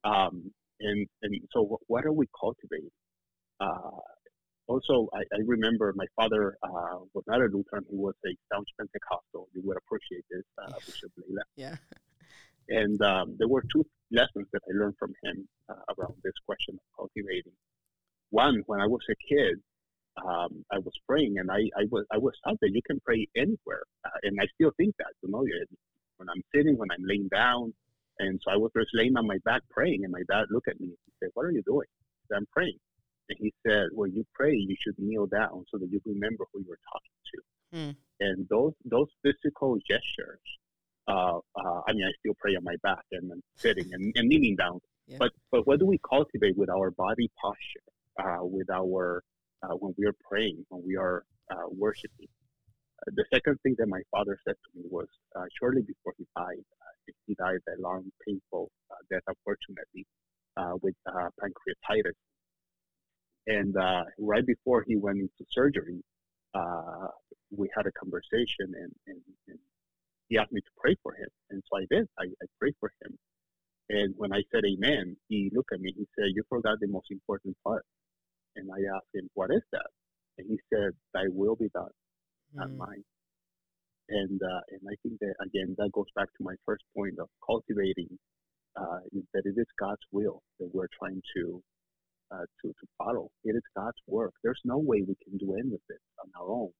Um, 0.04 0.52
and, 0.80 1.08
and 1.22 1.40
so 1.54 1.66
wh- 1.66 1.90
what 1.90 2.06
are 2.06 2.12
we 2.12 2.28
cultivating? 2.40 2.92
Uh, 3.60 4.00
also, 4.68 5.08
I, 5.14 5.20
I 5.20 5.40
remember 5.46 5.94
my 5.96 6.06
father 6.16 6.58
uh, 6.62 7.00
was 7.14 7.24
not 7.26 7.40
a 7.40 7.46
Lutheran. 7.46 7.86
He 7.90 7.96
was 7.96 8.16
a 8.26 8.36
staunch 8.46 8.68
Pentecostal. 8.78 9.48
You 9.54 9.62
would 9.64 9.78
appreciate 9.78 10.26
this, 10.30 10.44
uh, 10.62 10.74
Bishop 10.86 11.12
Leila. 11.18 11.42
Yeah. 11.56 11.76
And 12.70 13.02
um, 13.02 13.36
there 13.40 13.48
were 13.48 13.64
two 13.72 13.86
lessons 14.12 14.48
that 14.52 14.62
I 14.70 14.78
learned 14.78 14.96
from 15.00 15.14
him 15.24 15.48
uh, 15.70 15.94
around 15.98 16.16
this 16.24 16.34
question 16.46 16.76
of 16.76 16.82
cultivating. 16.96 17.54
One, 18.30 18.62
when 18.66 18.82
I 18.82 18.88
was 18.88 19.02
a 19.10 19.16
kid, 19.34 19.56
um, 20.18 20.66
I 20.72 20.80
was 20.80 20.94
praying, 21.08 21.38
and 21.38 21.50
I, 21.50 21.70
I 21.78 21.86
was 21.92 22.04
I 22.12 22.18
was 22.18 22.34
taught 22.44 22.58
that 22.62 22.72
you 22.74 22.82
can 22.86 23.00
pray 23.06 23.28
anywhere, 23.38 23.84
uh, 24.04 24.18
and 24.24 24.38
I 24.42 24.48
still 24.56 24.72
think 24.76 24.96
that. 24.98 25.14
You 25.22 25.32
know, 25.32 25.46
when 26.18 26.28
I'm 26.30 26.42
sitting, 26.54 26.78
when 26.78 26.90
I'm 26.92 27.04
laying 27.08 27.30
down, 27.30 27.74
and 28.20 28.40
so 28.44 28.52
I 28.52 28.58
was 28.58 28.72
just 28.76 28.90
laying 28.94 29.18
on 29.18 29.28
my 29.28 29.38
back 29.46 29.62
praying, 29.70 30.04
and 30.04 30.12
my 30.12 30.24
dad 30.30 30.46
looked 30.50 30.68
at 30.68 30.80
me 30.80 30.88
and 30.88 31.14
said, 31.20 31.30
"What 31.34 31.46
are 31.46 31.52
you 31.52 31.64
doing?" 31.64 31.88
I 31.92 32.36
said, 32.36 32.38
I'm 32.38 32.48
praying. 32.52 32.80
And 33.30 33.38
he 33.42 33.54
said, 33.66 33.88
when 33.92 34.14
you 34.14 34.26
pray, 34.34 34.56
you 34.56 34.76
should 34.80 34.96
kneel 34.98 35.28
down 35.28 35.66
so 35.70 35.78
that 35.78 35.92
you 35.92 36.00
remember 36.06 36.46
who 36.54 36.64
you're 36.66 36.80
talking 36.92 37.12
to. 37.34 37.78
Mm. 37.78 37.96
And 38.20 38.48
those 38.50 38.74
those 38.86 39.08
physical 39.22 39.78
gestures, 39.88 40.40
uh, 41.08 41.40
uh, 41.56 41.82
I 41.88 41.94
mean, 41.94 42.06
I 42.06 42.12
still 42.20 42.36
pray 42.40 42.56
on 42.56 42.64
my 42.64 42.76
back 42.84 43.04
and 43.12 43.32
I'm 43.32 43.44
sitting 43.56 43.90
and, 43.92 44.14
and 44.16 44.28
kneeling 44.30 44.56
down. 44.56 44.80
Yeah. 45.10 45.20
But 45.20 45.32
but 45.54 45.66
what 45.66 45.80
do 45.80 45.86
we 45.86 46.00
cultivate 46.00 46.58
with 46.58 46.70
our 46.70 46.92
body 46.92 47.32
posture, 47.42 47.88
uh, 48.22 48.44
with 48.44 48.70
our 48.70 49.24
uh, 49.64 49.74
when 49.76 49.96
we 49.98 50.06
are 50.06 50.16
praying, 50.30 50.66
when 50.68 50.84
we 50.86 50.98
are 50.98 51.24
uh, 51.50 51.70
worshiping? 51.72 52.28
Uh, 53.00 53.12
the 53.16 53.24
second 53.34 53.58
thing 53.64 53.78
that 53.80 53.88
my 53.88 54.02
father 54.12 54.38
said 54.44 54.56
to 54.56 54.78
me 54.78 54.84
was 54.90 55.08
shortly 55.58 55.82
before 55.82 56.14
he 56.18 56.26
died, 56.36 56.66
he 57.26 57.36
died 57.36 57.60
a 57.68 57.82
long, 57.82 58.04
painful 58.28 58.70
uh, 58.92 58.96
death, 59.12 59.24
unfortunately, 59.28 60.06
uh, 60.58 60.74
with 60.82 60.96
uh, 61.06 61.30
pancreatitis. 61.42 62.18
And 63.48 63.76
right 64.20 64.46
before 64.46 64.84
he 64.88 64.98
went 64.98 65.20
into 65.20 65.46
surgery, 65.52 66.02
we 67.52 67.70
had 67.76 67.86
a 67.86 67.92
conversation, 67.94 68.74
and, 68.76 68.92
and, 69.08 69.22
and 69.48 69.60
he 70.28 70.38
asked 70.38 70.52
me 70.52 70.62
to 70.62 70.72
pray 70.78 70.96
for 71.02 71.14
him. 71.14 71.30
And 71.50 71.64
so 71.70 71.78
I 71.78 71.86
did. 71.90 72.08
I, 72.20 72.24
I 72.26 72.46
prayed 72.60 72.76
for 72.80 72.92
him. 73.02 73.18
And 73.90 74.14
when 74.18 74.34
I 74.34 74.44
said 74.52 74.64
amen, 74.66 75.16
he 75.30 75.50
looked 75.54 75.72
at 75.74 75.80
me. 75.80 75.94
He 75.96 76.06
said, 76.18 76.32
You 76.36 76.44
forgot 76.50 76.80
the 76.82 76.88
most 76.88 77.10
important 77.10 77.56
part. 77.64 77.86
And 78.56 78.70
I 78.70 78.96
asked 78.96 79.14
him, 79.14 79.30
What 79.34 79.50
is 79.52 79.62
that? 79.72 79.88
And 80.38 80.48
he 80.50 80.60
said, 80.74 80.92
Thy 81.14 81.24
will 81.30 81.56
be 81.56 81.70
done, 81.74 81.92
not 82.54 82.68
mm. 82.68 82.78
mine. 82.78 83.04
And 84.10 84.40
uh, 84.42 84.62
and 84.72 84.82
I 84.88 84.96
think 85.04 85.20
that 85.20 85.36
again 85.44 85.76
that 85.78 85.92
goes 85.92 86.08
back 86.16 86.28
to 86.38 86.44
my 86.44 86.56
first 86.66 86.84
point 86.96 87.16
of 87.20 87.28
cultivating 87.46 88.18
uh, 88.76 89.00
that 89.34 89.44
it 89.46 89.56
is 89.58 89.68
God's 89.80 90.02
will 90.12 90.42
that 90.60 90.70
we're 90.74 90.88
trying 90.98 91.22
to 91.36 91.62
uh, 92.32 92.46
to 92.62 92.68
to 92.68 92.86
follow. 92.98 93.30
It 93.44 93.56
is 93.56 93.64
God's 93.76 94.00
work. 94.08 94.34
There's 94.44 94.62
no 94.64 94.78
way 94.78 95.04
we 95.08 95.16
can 95.24 95.38
do 95.38 95.56
any 95.56 95.74
of 95.74 95.82
it 95.90 96.02
on 96.24 96.30
our 96.40 96.50
own, 96.50 96.72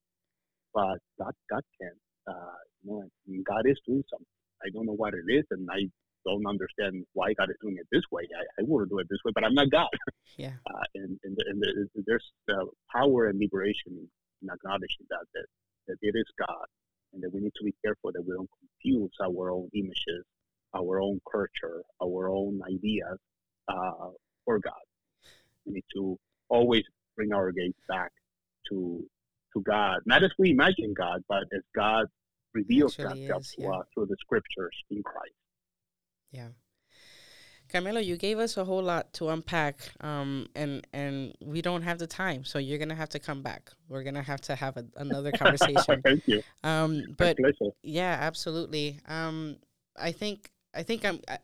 but 0.74 1.00
God 1.20 1.34
God 1.50 1.64
can. 1.82 1.92
Uh, 2.28 2.60
you 2.84 2.92
know, 2.92 3.04
and 3.28 3.46
God 3.46 3.64
is 3.66 3.80
doing 3.88 4.04
something. 4.10 4.28
I 4.64 4.70
don't 4.74 4.86
know 4.86 4.96
what 4.96 5.14
it 5.14 5.24
is, 5.32 5.46
and 5.52 5.68
I 5.72 5.88
don't 6.26 6.46
understand 6.46 7.06
why 7.14 7.34
God 7.34 7.50
is 7.50 7.56
doing 7.62 7.78
it 7.80 7.88
this 7.92 8.04
way. 8.12 8.28
I, 8.36 8.44
I 8.62 8.66
want 8.68 8.84
to 8.84 8.90
do 8.90 9.00
it 9.00 9.08
this 9.10 9.20
way, 9.24 9.32
but 9.34 9.44
I'm 9.44 9.54
not 9.54 9.72
God. 9.72 9.90
Yeah. 10.38 10.54
Uh, 10.70 10.86
and 10.94 11.18
and, 11.24 11.36
and 11.50 11.64
there's 12.06 12.30
uh, 12.52 12.70
power 12.94 13.26
and 13.26 13.40
liberation 13.40 14.06
in 14.44 14.50
acknowledging 14.54 15.08
that, 15.10 15.26
that 15.34 15.48
that 15.88 15.98
it 16.02 16.14
is 16.14 16.30
God, 16.38 16.68
and 17.18 17.24
that 17.24 17.34
we 17.34 17.42
need 17.42 17.54
to 17.58 17.64
be 17.64 17.74
careful 17.84 18.12
that 18.14 18.22
we 18.22 18.34
don't 18.34 18.50
confuse 18.60 19.12
our 19.22 19.52
own 19.52 19.70
images, 19.74 20.24
our 20.76 21.02
own 21.02 21.20
culture, 21.32 21.82
our 22.02 22.30
own 22.30 22.62
ideas 22.68 23.18
uh, 23.68 24.10
for 24.46 24.60
God. 24.60 24.74
We 25.66 25.74
need 25.74 25.86
to 25.96 26.18
always 26.50 26.84
bring 27.16 27.34
our 27.34 27.52
gaze 27.52 27.74
back 27.90 28.12
to 28.70 29.04
to 29.54 29.62
God, 29.62 30.02
not 30.06 30.24
as 30.24 30.32
we 30.38 30.52
imagine 30.52 30.94
God, 30.94 31.24
but 31.28 31.44
as 31.56 31.64
God 31.76 32.06
reveals 32.54 32.96
God's 32.96 33.56
to 33.56 33.68
us 33.68 33.86
through 33.94 34.08
the 34.08 34.18
scriptures 34.20 34.76
in 34.92 35.02
Christ. 35.02 35.34
Yeah. 36.32 36.50
Carmelo, 37.72 38.00
you 38.00 38.18
gave 38.18 38.40
us 38.40 38.58
a 38.58 38.64
whole 38.64 38.82
lot 38.82 39.12
to 39.14 39.30
unpack, 39.30 39.78
um, 40.02 40.48
and 40.56 40.86
and 40.94 41.34
we 41.44 41.62
don't 41.62 41.82
have 41.82 42.00
the 42.00 42.08
time, 42.08 42.46
so 42.46 42.60
you're 42.60 42.78
gonna 42.78 42.96
have 42.96 43.10
to 43.10 43.20
come 43.20 43.42
back. 43.42 43.72
We're 43.90 44.04
gonna 44.04 44.24
have 44.24 44.42
to 44.42 44.56
have 44.56 44.78
a, 44.78 44.86
another 44.96 45.32
conversation. 45.44 46.02
Thank 46.02 46.28
you. 46.28 46.42
Um, 46.64 47.04
but 47.18 47.38
yeah, 47.84 48.18
absolutely. 48.22 49.00
Um, 49.08 49.58
I 49.98 50.12
think 50.12 50.52
I 50.74 50.84
think 50.84 51.06
I'm. 51.06 51.20
I, 51.28 51.40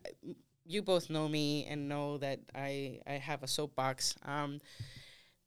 you 0.66 0.82
both 0.82 1.10
know 1.10 1.28
me 1.28 1.66
and 1.66 1.90
know 1.90 2.18
that 2.20 2.40
I 2.56 3.00
I 3.06 3.14
have 3.14 3.44
a 3.44 3.48
soapbox. 3.48 4.16
Um, 4.26 4.60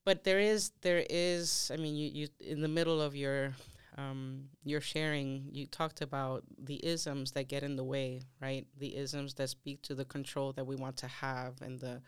but 0.05 0.24
there 0.24 0.39
is 0.39 0.72
there 0.83 1.05
is. 1.09 1.70
I 1.72 1.77
mean, 1.77 1.97
you 1.97 2.11
you 2.12 2.29
in 2.41 2.61
the 2.61 2.68
middle 2.68 3.01
of 3.01 3.16
your 3.16 3.55
um, 3.99 4.49
you're 4.62 4.80
sharing, 4.80 5.49
you 5.53 5.66
talked 5.66 6.03
about 6.03 6.44
the 6.59 6.84
isms 6.84 7.32
that 7.32 7.49
get 7.49 7.62
in 7.62 7.76
the 7.76 7.84
way, 7.84 8.22
right? 8.40 8.66
The 8.78 8.94
isms 8.97 9.34
that 9.34 9.49
speak 9.49 9.82
to 9.82 9.94
the 9.94 10.05
control 10.05 10.53
that 10.53 10.66
we 10.66 10.76
want 10.76 10.99
to 10.99 11.07
have 11.07 11.62
and 11.62 11.80
the 11.80 12.03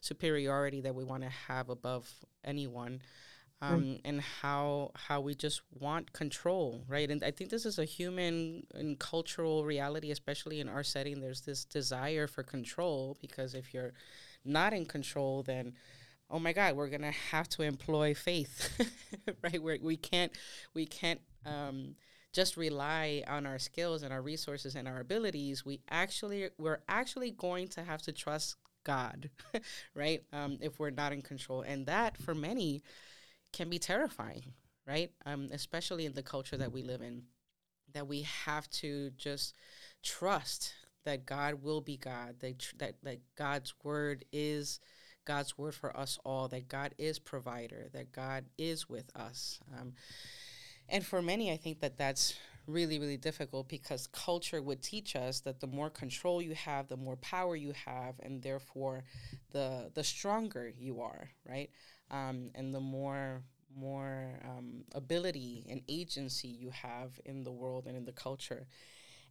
superiority 0.00 0.80
that 0.82 0.94
we 0.94 1.04
want 1.04 1.24
to 1.24 1.28
have 1.28 1.68
above 1.68 2.12
anyone. 2.44 3.02
Um, 3.60 3.82
mm. 3.84 4.00
and 4.04 4.20
how 4.20 4.90
how 4.96 5.20
we 5.20 5.36
just 5.36 5.62
want 5.70 6.12
control, 6.12 6.84
right? 6.88 7.08
And 7.08 7.22
I 7.22 7.30
think 7.30 7.48
this 7.48 7.64
is 7.64 7.78
a 7.78 7.84
human 7.84 8.66
and 8.74 8.98
cultural 8.98 9.64
reality, 9.64 10.10
especially 10.10 10.58
in 10.58 10.68
our 10.68 10.82
setting. 10.82 11.20
There's 11.20 11.42
this 11.42 11.64
desire 11.64 12.26
for 12.26 12.42
control 12.42 13.16
because 13.20 13.54
if 13.54 13.72
you're 13.72 13.92
not 14.44 14.72
in 14.72 14.84
control, 14.84 15.44
then 15.44 15.74
oh 16.28 16.40
my 16.40 16.52
God, 16.52 16.74
we're 16.74 16.88
gonna 16.88 17.12
have 17.12 17.48
to 17.50 17.62
employ 17.62 18.14
faith, 18.14 18.76
right? 19.44 19.62
Where 19.62 19.78
we 19.80 19.96
can't 19.96 20.32
we 20.74 20.84
can't 20.84 21.20
um, 21.46 21.94
just 22.32 22.56
rely 22.56 23.22
on 23.28 23.46
our 23.46 23.58
skills 23.58 24.02
and 24.02 24.12
our 24.12 24.22
resources 24.22 24.74
and 24.74 24.88
our 24.88 25.00
abilities, 25.00 25.64
we 25.64 25.80
actually 25.90 26.48
we're 26.58 26.80
actually 26.88 27.30
going 27.30 27.68
to 27.68 27.82
have 27.82 28.02
to 28.02 28.12
trust 28.12 28.56
God, 28.84 29.30
right? 29.94 30.22
Um, 30.32 30.58
if 30.60 30.78
we're 30.78 30.90
not 30.90 31.12
in 31.12 31.22
control, 31.22 31.62
and 31.62 31.86
that 31.86 32.16
for 32.16 32.34
many 32.34 32.82
can 33.52 33.68
be 33.68 33.78
terrifying, 33.78 34.44
right? 34.86 35.10
Um, 35.26 35.48
especially 35.52 36.06
in 36.06 36.14
the 36.14 36.22
culture 36.22 36.56
that 36.56 36.72
we 36.72 36.82
live 36.82 37.02
in, 37.02 37.24
that 37.92 38.08
we 38.08 38.22
have 38.22 38.68
to 38.70 39.10
just 39.10 39.54
trust 40.02 40.72
that 41.04 41.26
God 41.26 41.62
will 41.62 41.80
be 41.80 41.96
God, 41.96 42.36
that 42.40 42.58
tr- 42.58 42.76
that 42.78 42.94
that 43.02 43.20
God's 43.36 43.74
word 43.82 44.24
is. 44.32 44.80
God's 45.24 45.56
word 45.56 45.72
for 45.72 45.96
us 45.96 46.18
all, 46.24 46.48
that 46.48 46.66
God 46.66 46.96
is 46.98 47.20
provider, 47.20 47.88
that 47.92 48.10
God 48.10 48.46
is 48.58 48.88
with 48.88 49.08
us. 49.14 49.60
Um, 49.72 49.92
and 50.92 51.04
for 51.04 51.22
many, 51.22 51.50
I 51.50 51.56
think 51.56 51.80
that 51.80 51.96
that's 51.96 52.34
really, 52.66 52.98
really 52.98 53.16
difficult 53.16 53.68
because 53.68 54.06
culture 54.08 54.62
would 54.62 54.82
teach 54.82 55.16
us 55.16 55.40
that 55.40 55.58
the 55.58 55.66
more 55.66 55.90
control 55.90 56.40
you 56.42 56.54
have, 56.54 56.88
the 56.88 56.96
more 56.96 57.16
power 57.16 57.56
you 57.56 57.72
have, 57.86 58.14
and 58.20 58.42
therefore 58.42 59.04
the 59.52 59.90
the 59.94 60.04
stronger 60.04 60.70
you 60.78 61.00
are, 61.00 61.30
right? 61.48 61.70
Um, 62.10 62.50
and 62.54 62.74
the 62.74 62.80
more 62.80 63.42
more 63.74 64.38
um, 64.44 64.84
ability 64.94 65.64
and 65.70 65.80
agency 65.88 66.48
you 66.48 66.70
have 66.70 67.18
in 67.24 67.42
the 67.42 67.50
world 67.50 67.86
and 67.86 67.96
in 67.96 68.04
the 68.04 68.12
culture. 68.12 68.66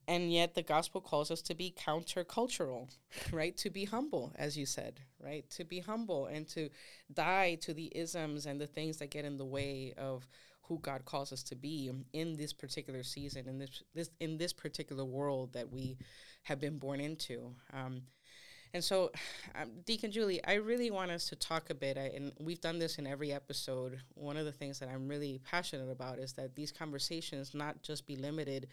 And 0.07 0.33
yet 0.33 0.55
the 0.55 0.63
gospel 0.63 0.99
calls 0.99 1.29
us 1.29 1.43
to 1.43 1.53
be 1.53 1.75
countercultural, 1.77 2.89
right? 3.31 3.55
To 3.57 3.69
be 3.69 3.85
humble, 3.85 4.33
as 4.35 4.57
you 4.57 4.65
said, 4.65 4.99
right? 5.23 5.47
To 5.51 5.63
be 5.63 5.79
humble 5.79 6.25
and 6.25 6.47
to 6.49 6.69
die 7.13 7.55
to 7.61 7.73
the 7.73 7.91
isms 7.95 8.47
and 8.47 8.59
the 8.59 8.65
things 8.65 8.97
that 8.97 9.11
get 9.11 9.25
in 9.25 9.37
the 9.37 9.45
way 9.45 9.93
of 9.95 10.27
who 10.63 10.79
God 10.79 11.05
calls 11.05 11.31
us 11.33 11.43
to 11.43 11.55
be 11.55 11.91
in 12.13 12.37
this 12.37 12.53
particular 12.53 13.03
season, 13.03 13.47
in 13.47 13.59
this 13.59 13.83
this 13.93 14.09
in 14.19 14.37
this 14.37 14.53
particular 14.53 15.05
world 15.05 15.53
that 15.53 15.71
we 15.71 15.97
have 16.43 16.59
been 16.59 16.77
born 16.77 16.99
into. 16.99 17.53
Um, 17.73 18.03
and 18.73 18.83
so, 18.83 19.11
um, 19.55 19.69
Deacon 19.85 20.11
Julie, 20.11 20.43
I 20.45 20.53
really 20.53 20.91
want 20.91 21.11
us 21.11 21.27
to 21.29 21.35
talk 21.35 21.69
a 21.69 21.75
bit, 21.75 21.97
I, 21.97 22.11
and 22.15 22.31
we've 22.39 22.61
done 22.61 22.79
this 22.79 22.99
in 22.99 23.05
every 23.05 23.33
episode. 23.33 23.99
One 24.13 24.37
of 24.37 24.45
the 24.45 24.51
things 24.51 24.79
that 24.79 24.87
I'm 24.87 25.09
really 25.09 25.41
passionate 25.43 25.91
about 25.91 26.19
is 26.19 26.33
that 26.33 26.55
these 26.55 26.71
conversations 26.71 27.53
not 27.53 27.81
just 27.83 28.07
be 28.07 28.15
limited 28.15 28.67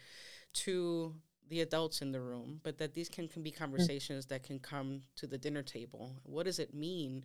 to 0.53 1.15
the 1.49 1.61
adults 1.61 2.01
in 2.01 2.11
the 2.11 2.21
room, 2.21 2.61
but 2.63 2.77
that 2.77 2.93
these 2.93 3.09
can, 3.09 3.27
can 3.27 3.43
be 3.43 3.51
conversations 3.51 4.25
mm. 4.25 4.29
that 4.29 4.43
can 4.43 4.59
come 4.59 5.01
to 5.17 5.27
the 5.27 5.37
dinner 5.37 5.63
table. 5.63 6.15
What 6.23 6.45
does 6.45 6.59
it 6.59 6.73
mean 6.73 7.23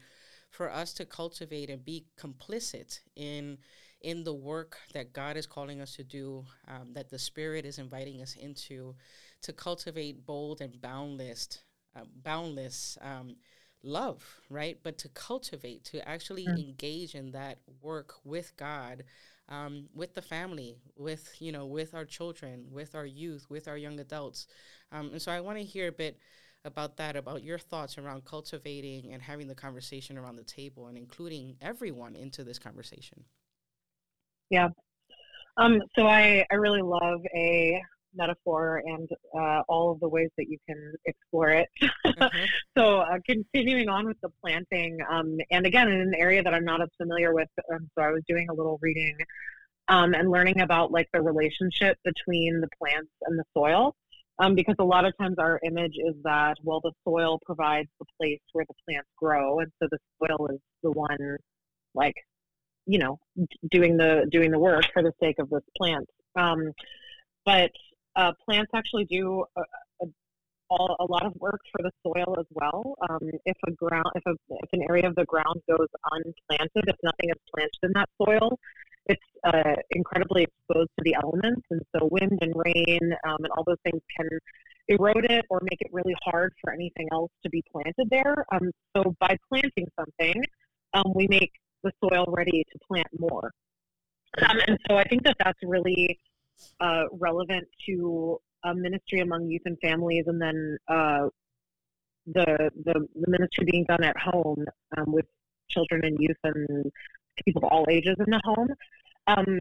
for 0.51 0.71
us 0.71 0.93
to 0.95 1.05
cultivate 1.05 1.71
and 1.71 1.85
be 1.85 2.07
complicit 2.19 3.01
in 3.15 3.59
in 4.05 4.23
the 4.23 4.35
work 4.35 4.77
that 4.93 5.15
God 5.15 5.37
is 5.37 5.47
calling 5.47 5.81
us 5.81 5.97
to 5.97 6.05
do, 6.05 6.45
um, 6.69 6.93
that 6.93 7.09
the 7.09 7.19
Spirit 7.19 7.65
is 7.65 7.79
inviting 7.79 8.21
us 8.21 8.37
into, 8.37 8.95
to 9.43 9.53
cultivate 9.53 10.27
bold 10.27 10.61
and 10.61 10.81
boundless, 10.81 11.63
uh, 11.97 12.05
boundless 12.23 12.99
um, 13.01 13.37
love, 13.83 14.23
right? 14.51 14.79
But 14.83 14.99
to 14.99 15.09
cultivate, 15.09 15.85
to 15.87 16.07
actually 16.07 16.47
mm. 16.47 16.59
engage 16.59 17.15
in 17.15 17.33
that 17.33 17.59
work 17.81 18.15
with 18.25 18.53
God, 18.59 19.05
um, 19.49 19.89
with 19.95 20.15
the 20.15 20.23
family, 20.23 20.77
with 20.97 21.35
you 21.41 21.51
know, 21.51 21.65
with 21.65 21.95
our 21.95 22.05
children, 22.05 22.67
with 22.71 22.95
our 22.95 23.07
youth, 23.07 23.47
with 23.49 23.69
our 23.69 23.79
young 23.79 24.01
adults. 24.01 24.47
Um, 24.93 25.11
and 25.13 25.23
so 25.23 25.33
I 25.33 25.41
want 25.41 25.59
to 25.59 25.65
hear 25.65 25.89
a 25.89 25.93
bit 25.93 26.19
about 26.67 26.99
that, 26.99 27.17
about 27.17 27.43
your 27.43 27.59
thoughts 27.59 27.97
around 27.97 28.27
cultivating 28.27 29.13
and 29.13 29.23
having 29.23 29.49
the 29.49 29.55
conversation 29.55 30.19
around 30.19 30.37
the 30.37 30.45
table 30.45 30.89
and 30.89 30.97
including 30.97 31.57
everyone 31.61 32.17
into 32.17 32.45
this 32.45 32.59
conversation. 32.59 33.25
Yeah. 34.55 34.69
Um, 35.57 35.83
so 35.99 36.07
I, 36.07 36.47
I 36.49 36.55
really 36.55 36.81
love 36.81 37.21
a 37.35 37.83
metaphor 38.15 38.81
and 38.87 39.09
uh, 39.37 39.63
all 39.69 39.91
of 39.91 39.99
the 39.99 40.09
ways 40.09 40.31
that 40.39 40.49
you 40.49 40.59
can 40.69 40.93
explore 41.07 41.49
it. 41.49 41.69
Mm-hmm. 41.83 42.45
so 42.79 43.01
uh, 43.01 43.19
continuing 43.27 43.89
on 43.89 44.07
with 44.07 44.17
the 44.23 44.29
planting, 44.41 44.97
um, 45.11 45.39
and 45.51 45.67
again 45.67 45.89
in 45.89 46.01
an 46.01 46.15
area 46.17 46.41
that 46.41 46.55
I'm 46.55 46.65
not 46.65 46.81
as 46.81 46.89
familiar 46.97 47.35
with, 47.35 47.49
um, 47.73 47.91
so 47.99 48.05
I 48.05 48.13
was 48.13 48.23
doing 48.29 48.47
a 48.49 48.55
little 48.55 48.79
reading 48.81 49.17
um, 49.89 50.15
and 50.15 50.31
learning 50.31 50.61
about 50.61 50.93
like 50.93 51.09
the 51.13 51.21
relationship 51.21 51.99
between 52.05 52.61
the 52.61 52.69
plants 52.79 53.11
and 53.23 53.37
the 53.37 53.45
soil. 53.57 53.97
Um, 54.39 54.55
because 54.55 54.77
a 54.79 54.85
lot 54.85 55.05
of 55.05 55.17
times 55.19 55.37
our 55.39 55.59
image 55.65 55.95
is 55.97 56.15
that 56.23 56.59
well 56.63 56.81
the 56.81 56.93
soil 57.05 57.41
provides 57.45 57.89
the 57.99 58.07
place 58.21 58.41
where 58.53 58.65
the 58.69 58.75
plants 58.85 59.09
grow 59.17 59.59
and 59.59 59.73
so 59.81 59.89
the 59.91 59.99
soil 60.21 60.49
is 60.53 60.61
the 60.85 60.93
one 60.93 61.37
like 61.95 62.15
you 62.87 62.99
know 62.99 63.19
doing 63.71 63.97
the 63.97 64.27
doing 64.31 64.51
the 64.51 64.59
work 64.59 64.85
for 64.93 65.03
the 65.03 65.13
sake 65.21 65.39
of 65.39 65.49
this 65.51 65.63
plant 65.77 66.09
um, 66.37 66.73
but 67.45 67.71
uh, 68.17 68.33
plants 68.45 68.71
actually 68.75 69.05
do 69.05 69.45
a, 69.57 69.61
a, 70.03 70.07
all, 70.71 70.97
a 71.01 71.05
lot 71.05 71.27
of 71.27 71.35
work 71.37 71.61
for 71.73 71.83
the 71.83 71.91
soil 72.03 72.37
as 72.39 72.47
well. 72.51 72.95
Um, 73.09 73.31
if 73.45 73.57
a 73.67 73.73
ground, 73.73 74.07
if, 74.15 74.23
a, 74.27 74.35
if 74.51 74.69
an 74.73 74.83
area 74.89 75.07
of 75.07 75.15
the 75.15 75.25
ground 75.25 75.61
goes 75.69 75.89
unplanted, 76.13 76.85
if 76.89 76.97
nothing 77.03 77.31
is 77.31 77.41
planted 77.55 77.79
in 77.83 77.93
that 77.95 78.09
soil, 78.23 78.59
it's 79.07 79.23
uh, 79.45 79.75
incredibly 79.91 80.45
exposed 80.45 80.91
to 80.99 81.05
the 81.05 81.15
elements, 81.23 81.63
and 81.71 81.81
so 81.95 82.09
wind 82.11 82.39
and 82.41 82.55
rain 82.57 83.15
um, 83.27 83.37
and 83.39 83.49
all 83.57 83.65
those 83.65 83.77
things 83.85 84.01
can 84.17 84.29
erode 84.89 85.27
it 85.29 85.45
or 85.51 85.61
make 85.63 85.81
it 85.81 85.89
really 85.93 86.15
hard 86.25 86.53
for 86.63 86.73
anything 86.73 87.09
else 87.13 87.31
to 87.43 87.51
be 87.51 87.63
planted 87.71 88.09
there. 88.11 88.47
Um, 88.53 88.71
so 88.97 89.15
by 89.21 89.37
planting 89.49 89.87
something, 89.99 90.43
um, 90.95 91.13
we 91.15 91.27
make 91.29 91.53
the 91.85 91.93
soil 92.03 92.27
ready 92.29 92.65
to 92.73 92.79
plant 92.89 93.07
more. 93.19 93.53
Um, 94.49 94.59
and 94.67 94.79
so 94.89 94.97
I 94.97 95.05
think 95.05 95.23
that 95.25 95.37
that's 95.39 95.59
really 95.63 96.19
uh, 96.81 97.05
relevant 97.13 97.69
to 97.87 98.41
a 98.65 98.75
ministry 98.75 99.21
among 99.21 99.49
youth 99.49 99.63
and 99.67 99.79
families, 99.81 100.25
and 100.27 100.41
then 100.41 100.77
uh, 100.89 101.29
the, 102.27 102.71
the, 102.85 103.07
the 103.15 103.31
ministry 103.31 103.67
being 103.71 103.85
done 103.85 104.03
at 104.03 104.17
home 104.19 104.65
um, 104.97 105.13
with 105.13 105.27
children 105.69 106.05
and 106.05 106.17
youth 106.19 106.37
and 106.45 106.91
people 107.45 107.65
of 107.65 107.71
all 107.71 107.87
ages 107.89 108.17
in 108.19 108.31
the 108.31 108.41
home. 108.45 108.69
Um, 109.27 109.59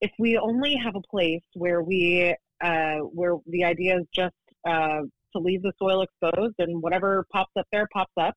if 0.00 0.10
we 0.18 0.36
only 0.36 0.76
have 0.76 0.96
a 0.96 1.00
place 1.00 1.42
where 1.54 1.82
we 1.82 2.34
uh, 2.62 2.98
where 2.98 3.36
the 3.46 3.64
idea 3.64 3.98
is 3.98 4.06
just 4.14 4.34
uh, 4.66 5.00
to 5.32 5.38
leave 5.38 5.62
the 5.62 5.72
soil 5.78 6.02
exposed 6.02 6.54
and 6.58 6.82
whatever 6.82 7.26
pops 7.32 7.52
up 7.58 7.66
there 7.72 7.88
pops 7.92 8.12
up, 8.16 8.34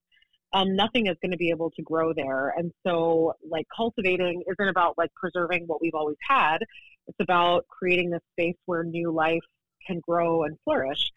um, 0.54 0.76
nothing 0.76 1.08
is 1.08 1.16
going 1.22 1.32
to 1.32 1.38
be 1.38 1.50
able 1.50 1.72
to 1.72 1.82
grow 1.82 2.14
there. 2.14 2.54
And 2.58 2.72
so, 2.86 3.34
like 3.48 3.66
cultivating 3.76 4.43
isn't 4.48 4.70
about 4.70 4.98
like 4.98 5.14
preserving 5.16 5.64
what 5.68 5.82
we've 5.82 5.95
always 5.95 6.18
had. 6.28 6.60
It's 7.08 7.20
about 7.20 7.66
creating 7.68 8.10
this 8.10 8.22
space 8.34 8.56
where 8.66 8.84
new 8.84 9.12
life 9.12 9.43
can 9.86 10.00
grow 10.00 10.43
and 10.43 10.58
flourish. 10.64 11.12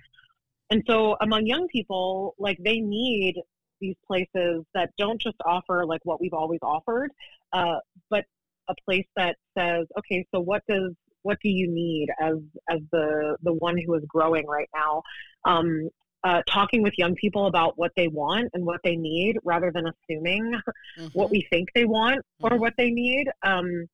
And 0.70 0.83
so, 0.87 1.16
among 1.20 1.47
young 1.47 1.68
people, 1.68 2.35
like 2.39 2.59
they 2.62 2.81
need 2.81 3.37
these 3.81 3.97
places 4.07 4.64
that 4.74 4.91
don't 4.99 5.20
just 5.20 5.37
offer 5.45 5.85
like 5.87 6.01
what 6.05 6.20
we've 6.20 6.35
always 6.35 6.61
offered, 6.62 7.11
uh, 7.53 7.76
but 8.11 8.24
a 8.68 8.74
place 8.85 9.07
that 9.16 9.37
says, 9.57 9.87
okay, 9.99 10.24
so 10.33 10.41
what 10.41 10.62
does 10.68 10.93
what 11.22 11.39
do 11.43 11.51
you 11.51 11.68
need 11.68 12.09
as 12.20 12.37
as 12.68 12.78
the 12.93 13.37
the 13.43 13.53
one 13.53 13.76
who 13.78 13.95
is 13.95 14.03
growing 14.09 14.47
right 14.47 14.68
now? 14.74 15.03
Um, 15.45 15.91
uh, 16.25 16.43
talking 16.49 16.83
with 16.83 16.93
young 16.99 17.14
people 17.14 17.47
about 17.47 17.75
what 17.77 17.93
they 17.97 18.09
want 18.09 18.51
and 18.55 18.64
what 18.64 18.81
they 18.85 18.97
need, 18.97 19.37
rather 19.45 19.71
than 19.73 19.85
assuming 19.87 20.53
mm-hmm. 20.99 21.07
what 21.12 21.31
we 21.31 21.47
think 21.51 21.68
they 21.75 21.85
want 21.85 22.18
mm-hmm. 22.18 22.55
or 22.55 22.59
what 22.59 22.75
they 22.77 22.91
need. 22.91 23.29
Um, 23.43 23.87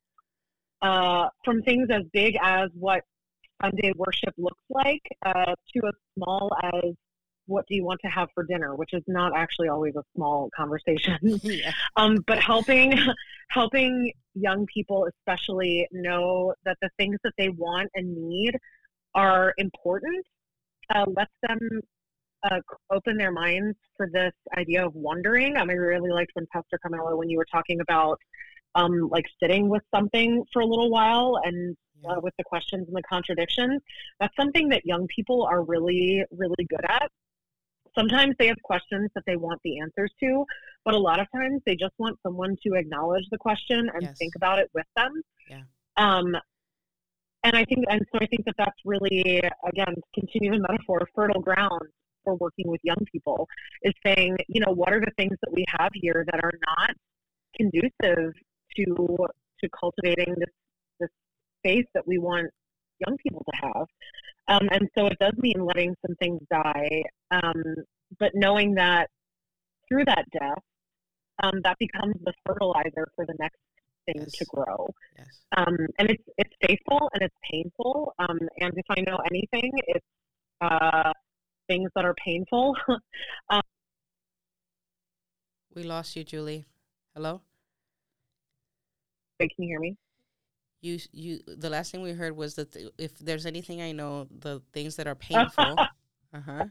uh, 0.82 1.28
from 1.44 1.62
things 1.62 1.88
as 1.90 2.02
big 2.12 2.36
as 2.42 2.68
what 2.74 3.02
Sunday 3.62 3.92
worship 3.96 4.34
looks 4.36 4.62
like 4.68 5.02
uh, 5.24 5.54
to 5.72 5.86
as 5.86 5.94
small 6.14 6.50
as 6.62 6.92
what 7.46 7.64
do 7.68 7.74
you 7.74 7.84
want 7.84 8.00
to 8.04 8.08
have 8.08 8.28
for 8.34 8.44
dinner, 8.44 8.74
which 8.74 8.92
is 8.92 9.02
not 9.06 9.32
actually 9.36 9.68
always 9.68 9.94
a 9.96 10.02
small 10.14 10.50
conversation. 10.54 11.16
yeah. 11.42 11.72
um, 11.96 12.18
but 12.26 12.42
helping 12.42 12.98
helping 13.48 14.12
young 14.34 14.66
people 14.66 15.06
especially 15.06 15.86
know 15.92 16.52
that 16.64 16.76
the 16.82 16.90
things 16.98 17.16
that 17.24 17.32
they 17.38 17.48
want 17.50 17.88
and 17.94 18.14
need 18.16 18.56
are 19.14 19.54
important 19.56 20.26
uh, 20.94 21.04
lets 21.16 21.32
them 21.48 21.58
uh, 22.50 22.60
open 22.90 23.16
their 23.16 23.32
minds 23.32 23.76
for 23.96 24.08
this 24.12 24.32
idea 24.56 24.84
of 24.84 24.94
wondering. 24.94 25.56
Um, 25.56 25.70
I 25.70 25.74
really 25.74 26.10
liked 26.10 26.32
when 26.34 26.46
Pastor 26.52 26.78
Carmelo, 26.80 27.16
when 27.16 27.28
you 27.28 27.38
were 27.38 27.46
talking 27.50 27.80
about 27.80 28.18
um, 28.74 29.08
like 29.10 29.24
sitting 29.42 29.68
with 29.68 29.82
something 29.94 30.44
for 30.52 30.60
a 30.60 30.66
little 30.66 30.90
while 30.90 31.40
and 31.44 31.76
uh, 32.08 32.20
with 32.22 32.34
the 32.36 32.44
questions 32.44 32.86
and 32.86 32.96
the 32.96 33.02
contradictions. 33.02 33.80
That's 34.20 34.34
something 34.36 34.68
that 34.68 34.84
young 34.84 35.06
people 35.14 35.44
are 35.44 35.62
really, 35.62 36.24
really 36.30 36.66
good 36.68 36.84
at 36.88 37.10
sometimes 37.96 38.34
they 38.38 38.46
have 38.46 38.60
questions 38.62 39.10
that 39.14 39.24
they 39.26 39.36
want 39.36 39.60
the 39.64 39.80
answers 39.80 40.12
to, 40.20 40.44
but 40.84 40.94
a 40.94 40.98
lot 40.98 41.20
of 41.20 41.26
times 41.34 41.60
they 41.66 41.74
just 41.74 41.94
want 41.98 42.18
someone 42.22 42.56
to 42.62 42.74
acknowledge 42.74 43.24
the 43.30 43.38
question 43.38 43.90
and 43.94 44.02
yes. 44.02 44.18
think 44.18 44.34
about 44.36 44.58
it 44.58 44.70
with 44.74 44.86
them. 44.96 45.22
Yeah. 45.48 45.62
Um, 45.96 46.36
and 47.42 47.56
I 47.56 47.64
think, 47.64 47.84
and 47.88 48.02
so 48.12 48.18
I 48.20 48.26
think 48.26 48.44
that 48.46 48.54
that's 48.58 48.78
really, 48.84 49.40
again, 49.66 49.94
continue 50.14 50.52
the 50.52 50.66
metaphor, 50.68 51.08
fertile 51.14 51.40
ground 51.40 51.82
for 52.26 52.34
working 52.34 52.66
with 52.68 52.80
young 52.82 53.02
people 53.10 53.48
is 53.82 53.94
saying, 54.04 54.36
you 54.48 54.60
know, 54.60 54.72
what 54.72 54.92
are 54.92 55.00
the 55.00 55.12
things 55.16 55.36
that 55.42 55.52
we 55.52 55.64
have 55.78 55.90
here 55.94 56.26
that 56.30 56.40
are 56.42 56.58
not 56.66 56.90
conducive 57.56 58.34
to 58.76 59.16
to 59.60 59.68
cultivating 59.78 60.34
this 60.36 60.54
this 61.00 61.08
space 61.60 61.86
that 61.94 62.06
we 62.06 62.18
want 62.18 62.50
young 63.06 63.16
people 63.18 63.44
to 63.50 63.66
have. 63.66 63.86
Um, 64.48 64.68
and 64.70 64.88
so 64.96 65.06
it 65.06 65.18
does 65.20 65.34
mean 65.38 65.64
letting 65.64 65.94
some 66.06 66.14
things 66.16 66.40
die, 66.50 67.02
um, 67.30 67.62
but 68.18 68.32
knowing 68.34 68.74
that 68.74 69.08
through 69.88 70.04
that 70.04 70.24
death, 70.32 70.62
um, 71.42 71.60
that 71.64 71.76
becomes 71.78 72.14
the 72.24 72.32
fertilizer 72.44 73.08
for 73.14 73.26
the 73.26 73.34
next 73.38 73.58
thing 74.06 74.20
yes. 74.20 74.32
to 74.32 74.44
grow. 74.46 74.88
Yes. 75.18 75.26
Um, 75.56 75.76
and 75.98 76.10
it's 76.10 76.22
it's 76.38 76.54
faithful 76.66 77.10
and 77.12 77.22
it's 77.22 77.34
painful. 77.50 78.14
Um, 78.18 78.38
and 78.60 78.72
if 78.76 78.86
I 78.90 79.00
know 79.00 79.18
anything, 79.30 79.72
it's 79.88 80.06
uh, 80.60 81.12
things 81.68 81.90
that 81.94 82.04
are 82.04 82.14
painful. 82.14 82.74
Um, 83.50 83.62
we 85.74 85.82
lost 85.82 86.16
you, 86.16 86.24
Julie. 86.24 86.66
Hello. 87.14 87.42
Can 89.38 89.50
you 89.58 89.68
hear 89.68 89.80
me? 89.80 89.96
you 90.86 90.98
you 91.12 91.40
the 91.46 91.68
last 91.70 91.90
thing 91.90 92.02
we 92.02 92.12
heard 92.12 92.36
was 92.36 92.54
that 92.54 92.72
th- 92.72 92.88
if 92.98 93.18
there's 93.18 93.46
anything 93.46 93.82
I 93.82 93.92
know, 93.92 94.26
the 94.30 94.62
things 94.72 94.96
that 94.96 95.06
are 95.06 95.14
painful. 95.30 95.76
uh 95.78 96.40
huh. 96.40 96.64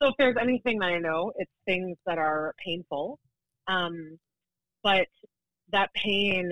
So 0.00 0.08
if 0.08 0.14
there's 0.18 0.36
anything 0.40 0.78
that 0.80 0.86
I 0.86 0.98
know, 0.98 1.32
it's 1.36 1.50
things 1.64 1.96
that 2.06 2.18
are 2.18 2.54
painful. 2.64 3.18
Um, 3.66 4.18
but 4.82 5.06
that 5.72 5.90
pain 5.94 6.50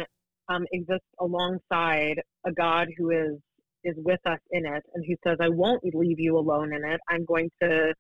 um, 0.49 0.65
exists 0.73 1.07
alongside 1.21 2.23
a 2.47 2.53
God 2.53 2.89
who 2.97 3.11
is 3.11 3.39
is 3.85 3.97
with 3.99 4.21
us 4.27 4.41
in 4.51 4.67
it, 4.67 4.83
and 4.95 5.05
who 5.07 5.15
says, 5.25 5.39
"I 5.41 5.49
won't 5.49 5.85
leave 5.95 6.21
you 6.21 6.39
alone 6.39 6.73
in 6.73 6.85
it. 6.85 7.01
I'm 7.09 7.25
going 7.25 7.51
to 7.63 7.95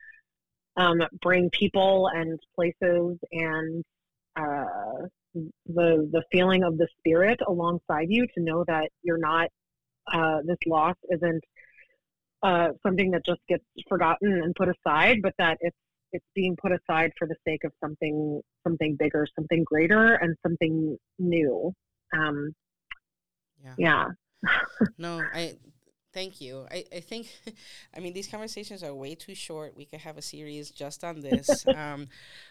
um, 0.76 1.03
bring 1.20 1.51
people 1.51 2.09
and 2.14 2.39
places 2.55 3.18
and 3.32 3.85
uh, 4.37 5.07
the 5.66 6.09
the 6.12 6.22
feeling 6.32 6.62
of 6.64 6.78
the 6.78 6.89
spirit 6.99 7.41
alongside 7.47 8.07
you 8.09 8.26
to 8.35 8.43
know 8.43 8.64
that 8.66 8.91
you're 9.03 9.18
not 9.18 9.49
uh, 10.12 10.39
this 10.45 10.59
loss 10.66 10.97
isn't 11.11 11.43
uh, 12.43 12.68
something 12.82 13.11
that 13.11 13.24
just 13.24 13.41
gets 13.49 13.64
forgotten 13.89 14.43
and 14.43 14.55
put 14.55 14.68
aside, 14.68 15.22
but 15.22 15.32
that 15.39 15.57
it's 15.61 15.76
it's 16.12 16.24
being 16.35 16.57
put 16.61 16.70
aside 16.72 17.11
for 17.18 17.26
the 17.26 17.35
sake 17.47 17.64
of 17.64 17.72
something 17.82 18.41
something 18.62 18.97
bigger, 18.97 19.26
something 19.35 19.64
greater, 19.64 20.14
and 20.14 20.37
something 20.43 20.97
new. 21.18 21.72
Um, 22.16 22.53
yeah. 23.62 23.74
yeah. 23.78 24.07
no, 24.99 25.22
I 25.32 25.55
Thank 26.15 26.41
you. 26.41 26.67
I, 26.71 26.85
I 26.95 27.01
think, 27.01 27.27
I 27.97 28.01
mean, 28.01 28.12
these 28.12 28.29
conversations 28.29 28.85
are 28.85 28.95
way 28.95 29.17
too 29.17 29.35
short. 29.35 29.77
We 29.77 29.85
could 29.85 30.01
have 30.01 30.17
a 30.17 30.23
series 30.23 30.71
just 30.71 31.03
on 31.03 31.21
this. 31.21 31.67
um, 31.77 32.07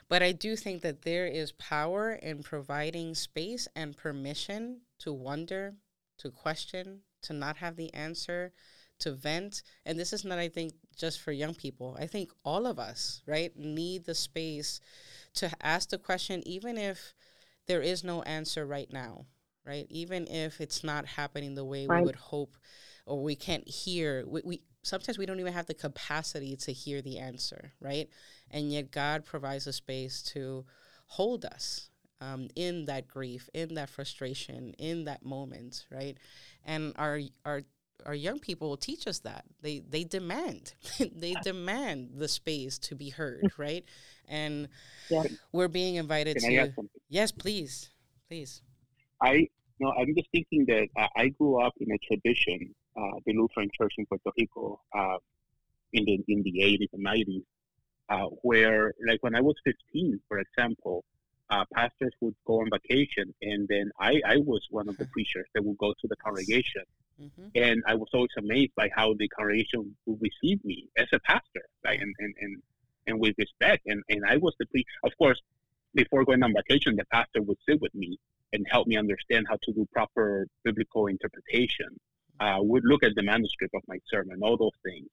but 0.10 0.22
I 0.22 0.34
do 0.34 0.58
think 0.58 0.82
that 0.82 1.04
there 1.04 1.26
is 1.26 1.54
power 1.54 2.12
in 2.12 2.44
providing 2.44 3.16
space 3.16 3.68
and 3.76 3.96
permission 3.96 4.82
to 5.00 5.14
wonder, 5.14 5.76
to 6.20 6.30
question, 6.30 7.00
to 7.24 7.34
not 7.34 7.58
have 7.58 7.78
the 7.78 7.94
answer, 7.94 8.52
to 9.00 9.14
vent. 9.14 9.64
And 9.86 9.98
this 9.98 10.12
is 10.12 10.26
not, 10.26 10.40
I 10.40 10.50
think, 10.50 10.74
just 10.98 11.22
for 11.22 11.32
young 11.32 11.56
people. 11.56 11.98
I 12.00 12.06
think 12.06 12.32
all 12.44 12.68
of 12.68 12.80
us, 12.80 13.22
right, 13.26 13.58
need 13.58 14.06
the 14.06 14.16
space 14.16 14.82
to 15.36 15.50
ask 15.62 15.90
the 15.90 15.98
question, 15.98 16.46
even 16.46 16.78
if 16.78 17.14
there 17.68 17.82
is 17.82 18.04
no 18.04 18.22
answer 18.24 18.66
right 18.66 18.92
now, 18.92 19.26
right? 19.66 19.88
Even 19.90 20.28
if 20.28 20.60
it's 20.60 20.84
not 20.84 21.06
happening 21.06 21.56
the 21.56 21.66
way 21.66 21.88
right. 21.88 22.02
we 22.02 22.06
would 22.06 22.18
hope 22.18 22.58
or 23.06 23.22
we 23.22 23.36
can't 23.36 23.68
hear 23.68 24.24
we, 24.28 24.42
we 24.44 24.62
sometimes 24.82 25.18
we 25.18 25.26
don't 25.26 25.40
even 25.40 25.54
have 25.54 25.66
the 25.66 25.74
capacity 25.74 26.56
to 26.56 26.72
hear 26.72 27.02
the 27.02 27.20
answer 27.20 27.74
right? 27.80 28.10
And 28.52 28.72
yet 28.72 28.92
god 28.92 29.26
provides 29.26 29.68
a 29.68 29.74
space 29.74 30.22
to 30.34 30.66
hold 31.08 31.46
us 31.46 31.90
um, 32.22 32.48
in 32.56 32.86
that 32.86 33.08
grief 33.08 33.50
in 33.54 33.76
that 33.76 33.90
frustration 33.90 34.74
in 34.78 35.06
that 35.06 35.26
moment 35.26 35.86
right? 35.92 36.18
And 36.66 36.94
our 36.98 37.20
our 37.46 37.64
our 38.06 38.16
young 38.16 38.40
people 38.40 38.68
will 38.68 38.78
teach 38.78 39.08
us 39.08 39.20
that. 39.20 39.46
They 39.62 39.80
they 39.80 40.04
demand 40.04 40.74
they 41.00 41.36
demand 41.44 42.12
the 42.16 42.28
space 42.28 42.78
to 42.80 42.96
be 42.96 43.10
heard 43.10 43.52
right? 43.58 43.86
And 44.28 44.70
yeah. 45.10 45.24
we're 45.52 45.68
being 45.68 45.96
invited 45.96 46.38
Can 46.38 46.52
to 46.52 46.90
yes 47.10 47.32
please 47.32 47.90
please. 48.28 48.62
I 49.22 49.48
no 49.80 49.92
i'm 49.92 50.14
just 50.16 50.30
thinking 50.32 50.66
that 50.68 50.88
i 51.16 51.28
grew 51.30 51.62
up 51.62 51.74
in 51.80 51.92
a 51.92 51.98
tradition 51.98 52.74
uh, 52.96 53.20
the 53.26 53.34
Lutheran 53.34 53.70
Church 53.78 53.94
in 53.98 54.06
Puerto 54.06 54.32
Rico 54.38 54.80
uh, 54.96 55.18
in 55.94 56.06
the 56.06 56.24
in 56.28 56.44
the 56.44 56.54
80s 56.62 56.90
and 56.94 57.06
90s, 57.06 57.44
uh, 58.10 58.30
where 58.42 58.94
like 59.08 59.22
when 59.22 59.36
I 59.36 59.42
was 59.42 59.56
15, 59.64 60.20
for 60.28 60.40
example, 60.40 61.04
uh, 61.50 61.66
pastors 61.74 62.14
would 62.22 62.36
go 62.46 62.62
on 62.62 62.70
vacation, 62.72 63.34
and 63.42 63.68
then 63.68 63.92
I, 64.00 64.22
I 64.26 64.38
was 64.38 64.66
one 64.70 64.90
of 64.90 64.98
the 64.98 65.06
preachers 65.14 65.48
that 65.54 65.64
would 65.64 65.78
go 65.78 65.94
to 65.94 66.08
the 66.08 66.16
congregation, 66.18 66.84
mm-hmm. 67.22 67.48
and 67.56 67.84
I 67.88 67.96
was 67.96 68.10
always 68.14 68.32
amazed 68.38 68.72
by 68.76 68.90
how 68.96 69.14
the 69.14 69.28
congregation 69.28 69.96
would 70.06 70.20
receive 70.22 70.64
me 70.66 70.88
as 70.98 71.08
a 71.14 71.20
pastor, 71.20 71.64
like 71.84 72.00
and 72.00 72.14
and 72.20 72.34
and, 72.40 72.62
and 73.08 73.20
with 73.20 73.36
respect, 73.38 73.84
and 73.86 74.04
and 74.10 74.24
I 74.28 74.38
was 74.38 74.56
the 74.60 74.66
pre. 74.68 74.86
Of 75.04 75.12
course, 75.18 75.42
before 75.94 76.26
going 76.26 76.44
on 76.44 76.54
vacation, 76.54 76.96
the 76.96 77.06
pastor 77.06 77.42
would 77.42 77.58
sit 77.68 77.82
with 77.82 77.94
me 77.94 78.18
and 78.54 78.66
help 78.70 78.88
me 78.88 78.98
understand 78.98 79.46
how 79.50 79.58
to 79.64 79.74
do 79.74 79.88
proper 79.92 80.48
biblical 80.64 81.08
interpretation. 81.08 82.00
Uh, 82.40 82.58
would 82.60 82.84
look 82.86 83.04
at 83.04 83.14
the 83.16 83.24
manuscript 83.24 83.74
of 83.76 83.82
my 83.88 83.98
sermon, 84.12 84.40
all 84.42 84.58
those 84.58 84.72
things. 84.84 85.08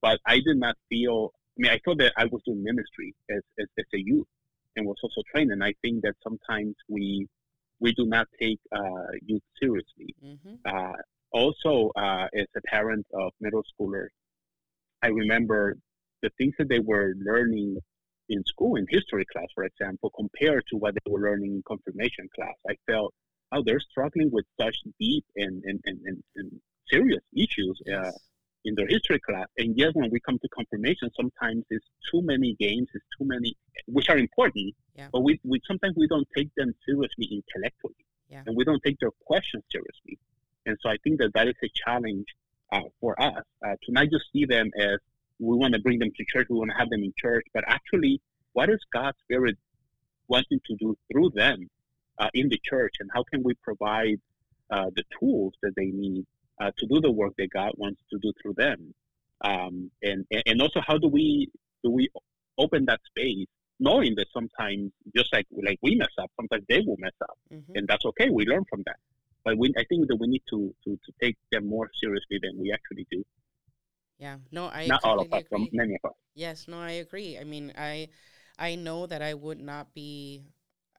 But 0.00 0.20
I 0.26 0.36
did 0.36 0.56
not 0.56 0.76
feel. 0.88 1.32
I 1.56 1.62
mean, 1.62 1.70
I 1.70 1.80
thought 1.84 1.98
that 1.98 2.12
I 2.16 2.24
was 2.24 2.40
doing 2.46 2.62
ministry 2.62 3.14
as, 3.30 3.42
as, 3.60 3.66
as 3.78 3.84
a 3.94 3.98
youth 3.98 4.26
and 4.74 4.86
was 4.86 4.96
also 5.02 5.22
trained. 5.30 5.52
And 5.52 5.62
I 5.62 5.74
think 5.82 6.02
that 6.02 6.14
sometimes 6.22 6.74
we 6.88 7.28
we 7.80 7.92
do 7.92 8.06
not 8.06 8.26
take 8.40 8.60
uh, 8.74 9.12
youth 9.26 9.42
seriously. 9.60 10.14
Mm-hmm. 10.24 10.54
Uh, 10.64 10.96
also, 11.32 11.90
uh, 11.96 12.26
as 12.34 12.46
a 12.56 12.60
parent 12.68 13.06
of 13.12 13.32
middle 13.40 13.62
schoolers, 13.72 14.08
I 15.02 15.08
remember 15.08 15.76
the 16.22 16.30
things 16.38 16.54
that 16.58 16.68
they 16.68 16.78
were 16.78 17.14
learning 17.18 17.78
in 18.28 18.44
school, 18.46 18.76
in 18.76 18.86
history 18.88 19.26
class, 19.32 19.46
for 19.54 19.64
example, 19.64 20.10
compared 20.16 20.64
to 20.70 20.76
what 20.76 20.94
they 20.94 21.10
were 21.10 21.20
learning 21.20 21.52
in 21.56 21.62
confirmation 21.66 22.28
class. 22.34 22.54
I 22.68 22.74
felt, 22.86 23.12
oh, 23.52 23.62
they're 23.64 23.80
struggling 23.80 24.30
with 24.30 24.44
such 24.60 24.76
deep 24.98 25.24
and, 25.36 25.62
and, 25.64 25.80
and, 25.84 26.00
and, 26.04 26.22
and 26.36 26.60
serious 26.90 27.22
issues 27.34 27.80
uh, 27.92 28.10
in 28.64 28.74
their 28.74 28.86
history 28.86 29.20
class. 29.20 29.46
And 29.58 29.76
yet, 29.76 29.94
when 29.94 30.10
we 30.10 30.20
come 30.20 30.38
to 30.38 30.48
confirmation, 30.48 31.10
sometimes 31.16 31.64
it's 31.70 31.86
too 32.10 32.22
many 32.22 32.54
games, 32.58 32.88
it's 32.94 33.04
too 33.18 33.26
many, 33.26 33.56
which 33.86 34.08
are 34.08 34.18
important, 34.18 34.74
yeah. 34.96 35.08
but 35.12 35.20
we, 35.20 35.40
we 35.44 35.60
sometimes 35.66 35.94
we 35.96 36.06
don't 36.08 36.28
take 36.36 36.54
them 36.56 36.74
seriously 36.86 37.28
intellectually. 37.30 37.94
Yeah. 38.28 38.42
And 38.46 38.56
we 38.56 38.64
don't 38.64 38.82
take 38.82 38.98
their 38.98 39.10
questions 39.26 39.62
seriously. 39.70 40.18
And 40.64 40.78
so 40.80 40.88
I 40.88 40.96
think 41.04 41.18
that 41.20 41.34
that 41.34 41.48
is 41.48 41.54
a 41.62 41.68
challenge 41.84 42.26
uh, 42.72 42.80
for 43.00 43.20
us 43.20 43.44
uh, 43.66 43.72
to 43.82 43.92
not 43.92 44.04
just 44.10 44.24
see 44.32 44.46
them 44.46 44.70
as 44.78 44.98
we 45.38 45.56
want 45.56 45.74
to 45.74 45.80
bring 45.80 45.98
them 45.98 46.10
to 46.16 46.24
church, 46.24 46.46
we 46.48 46.56
want 46.56 46.70
to 46.70 46.78
have 46.78 46.88
them 46.88 47.02
in 47.02 47.12
church, 47.18 47.44
but 47.52 47.64
actually, 47.66 48.20
what 48.52 48.70
is 48.70 48.78
God's 48.92 49.18
Spirit 49.24 49.56
wanting 50.28 50.60
to 50.66 50.76
do 50.76 50.96
through 51.10 51.30
them 51.34 51.68
uh, 52.18 52.28
in 52.34 52.48
the 52.48 52.60
church, 52.64 52.94
and 53.00 53.10
how 53.12 53.22
can 53.22 53.42
we 53.42 53.54
provide 53.62 54.20
uh, 54.70 54.86
the 54.96 55.04
tools 55.18 55.52
that 55.62 55.72
they 55.76 55.86
need 55.86 56.26
uh, 56.60 56.70
to 56.78 56.86
do 56.86 57.00
the 57.00 57.10
work 57.10 57.32
that 57.38 57.50
God 57.50 57.72
wants 57.76 58.00
to 58.10 58.18
do 58.18 58.32
through 58.40 58.54
them, 58.54 58.94
um, 59.42 59.90
and 60.02 60.24
and 60.46 60.60
also 60.60 60.80
how 60.86 60.98
do 60.98 61.08
we 61.08 61.50
do 61.82 61.90
we 61.90 62.08
open 62.58 62.84
that 62.86 63.00
space, 63.06 63.46
knowing 63.80 64.14
that 64.16 64.26
sometimes 64.32 64.92
just 65.16 65.32
like 65.32 65.46
like 65.62 65.78
we 65.82 65.94
mess 65.94 66.14
up, 66.18 66.30
sometimes 66.36 66.64
they 66.68 66.80
will 66.86 66.96
mess 66.98 67.18
up, 67.22 67.38
mm-hmm. 67.52 67.72
and 67.74 67.88
that's 67.88 68.04
okay. 68.04 68.30
We 68.30 68.44
learn 68.44 68.64
from 68.68 68.82
that, 68.86 68.96
but 69.44 69.58
we 69.58 69.72
I 69.76 69.84
think 69.88 70.08
that 70.08 70.16
we 70.16 70.26
need 70.28 70.42
to 70.50 70.74
to, 70.84 70.90
to 70.90 71.12
take 71.20 71.36
them 71.50 71.68
more 71.68 71.90
seriously 72.00 72.38
than 72.42 72.58
we 72.58 72.72
actually 72.72 73.06
do. 73.10 73.24
Yeah, 74.18 74.36
no, 74.52 74.68
I 74.68 74.86
not 74.86 75.02
all 75.02 75.20
of 75.20 75.32
us, 75.32 75.42
agree. 75.50 75.68
many 75.72 75.94
of 75.94 76.10
us. 76.10 76.16
Yes, 76.34 76.68
no, 76.68 76.78
I 76.78 76.92
agree. 76.92 77.38
I 77.38 77.44
mean, 77.44 77.72
I 77.76 78.08
I 78.58 78.76
know 78.76 79.06
that 79.06 79.22
I 79.22 79.34
would 79.34 79.60
not 79.60 79.92
be. 79.94 80.44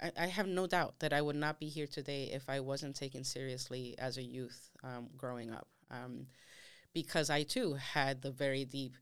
I, 0.03 0.11
I 0.17 0.27
have 0.27 0.47
no 0.47 0.67
doubt 0.67 0.99
that 0.99 1.13
I 1.13 1.21
would 1.21 1.35
not 1.35 1.59
be 1.59 1.67
here 1.67 1.87
today 1.87 2.29
if 2.33 2.49
I 2.49 2.59
wasn't 2.59 2.95
taken 2.95 3.23
seriously 3.23 3.95
as 3.97 4.17
a 4.17 4.23
youth 4.23 4.69
um, 4.83 5.07
growing 5.17 5.51
up, 5.51 5.67
um, 5.89 6.27
because 6.93 7.29
I 7.29 7.43
too 7.43 7.73
had 7.73 8.21
the 8.21 8.31
very 8.31 8.65
deep 8.65 8.95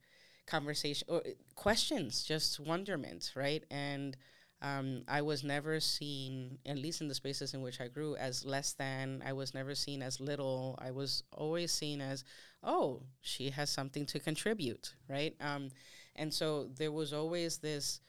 conversation 0.45 1.08
or 1.10 1.24
questions, 1.56 2.24
just 2.24 2.60
wonderment, 2.60 3.32
right? 3.36 3.64
And 3.72 4.16
um, 4.62 5.02
I 5.08 5.24
was 5.24 5.43
never 5.43 5.80
seen, 5.80 6.60
at 6.66 6.78
least 6.78 7.02
in 7.02 7.08
the 7.08 7.16
spaces 7.16 7.54
in 7.56 7.62
which 7.62 7.82
I 7.82 7.88
grew, 7.88 8.16
as 8.16 8.45
less 8.45 8.74
than. 8.74 9.24
I 9.26 9.34
was 9.34 9.56
never 9.56 9.74
seen 9.74 10.04
as 10.04 10.20
little. 10.20 10.78
I 10.80 10.91
was 10.91 11.24
always 11.32 11.72
seen 11.72 11.99
as, 11.99 12.24
oh, 12.64 13.02
she 13.22 13.49
has 13.49 13.72
something 13.72 14.06
to 14.08 14.20
contribute, 14.20 14.93
right? 15.10 15.36
Um, 15.41 15.70
and 16.16 16.32
so 16.32 16.70
there 16.78 16.91
was 16.91 17.12
always 17.12 17.58
this 17.58 18.02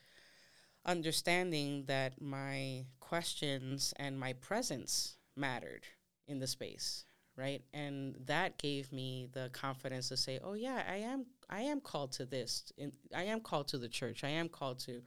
understanding 0.85 1.85
that 1.87 2.21
my 2.21 2.85
questions 3.01 3.93
and 3.97 4.19
my 4.19 4.33
presence 4.35 5.17
mattered 5.37 5.87
in 6.27 6.39
the 6.39 6.47
space, 6.47 7.05
right? 7.37 7.63
And 7.73 8.17
that 8.27 8.59
gave 8.59 8.93
me 8.93 9.29
the 9.33 9.51
confidence 9.53 10.09
to 10.09 10.17
say, 10.17 10.39
oh 10.43 10.55
yeah, 10.55 10.83
I 10.89 10.97
am 10.97 11.27
I 11.51 11.61
am 11.63 11.81
called 11.81 12.13
to 12.13 12.25
this. 12.25 12.73
I 13.15 13.25
am 13.25 13.41
called 13.41 13.69
to 13.69 13.79
the 13.79 13.89
church. 13.89 14.25
I 14.25 14.31
am 14.31 14.49
called 14.49 14.79
to 14.81 15.03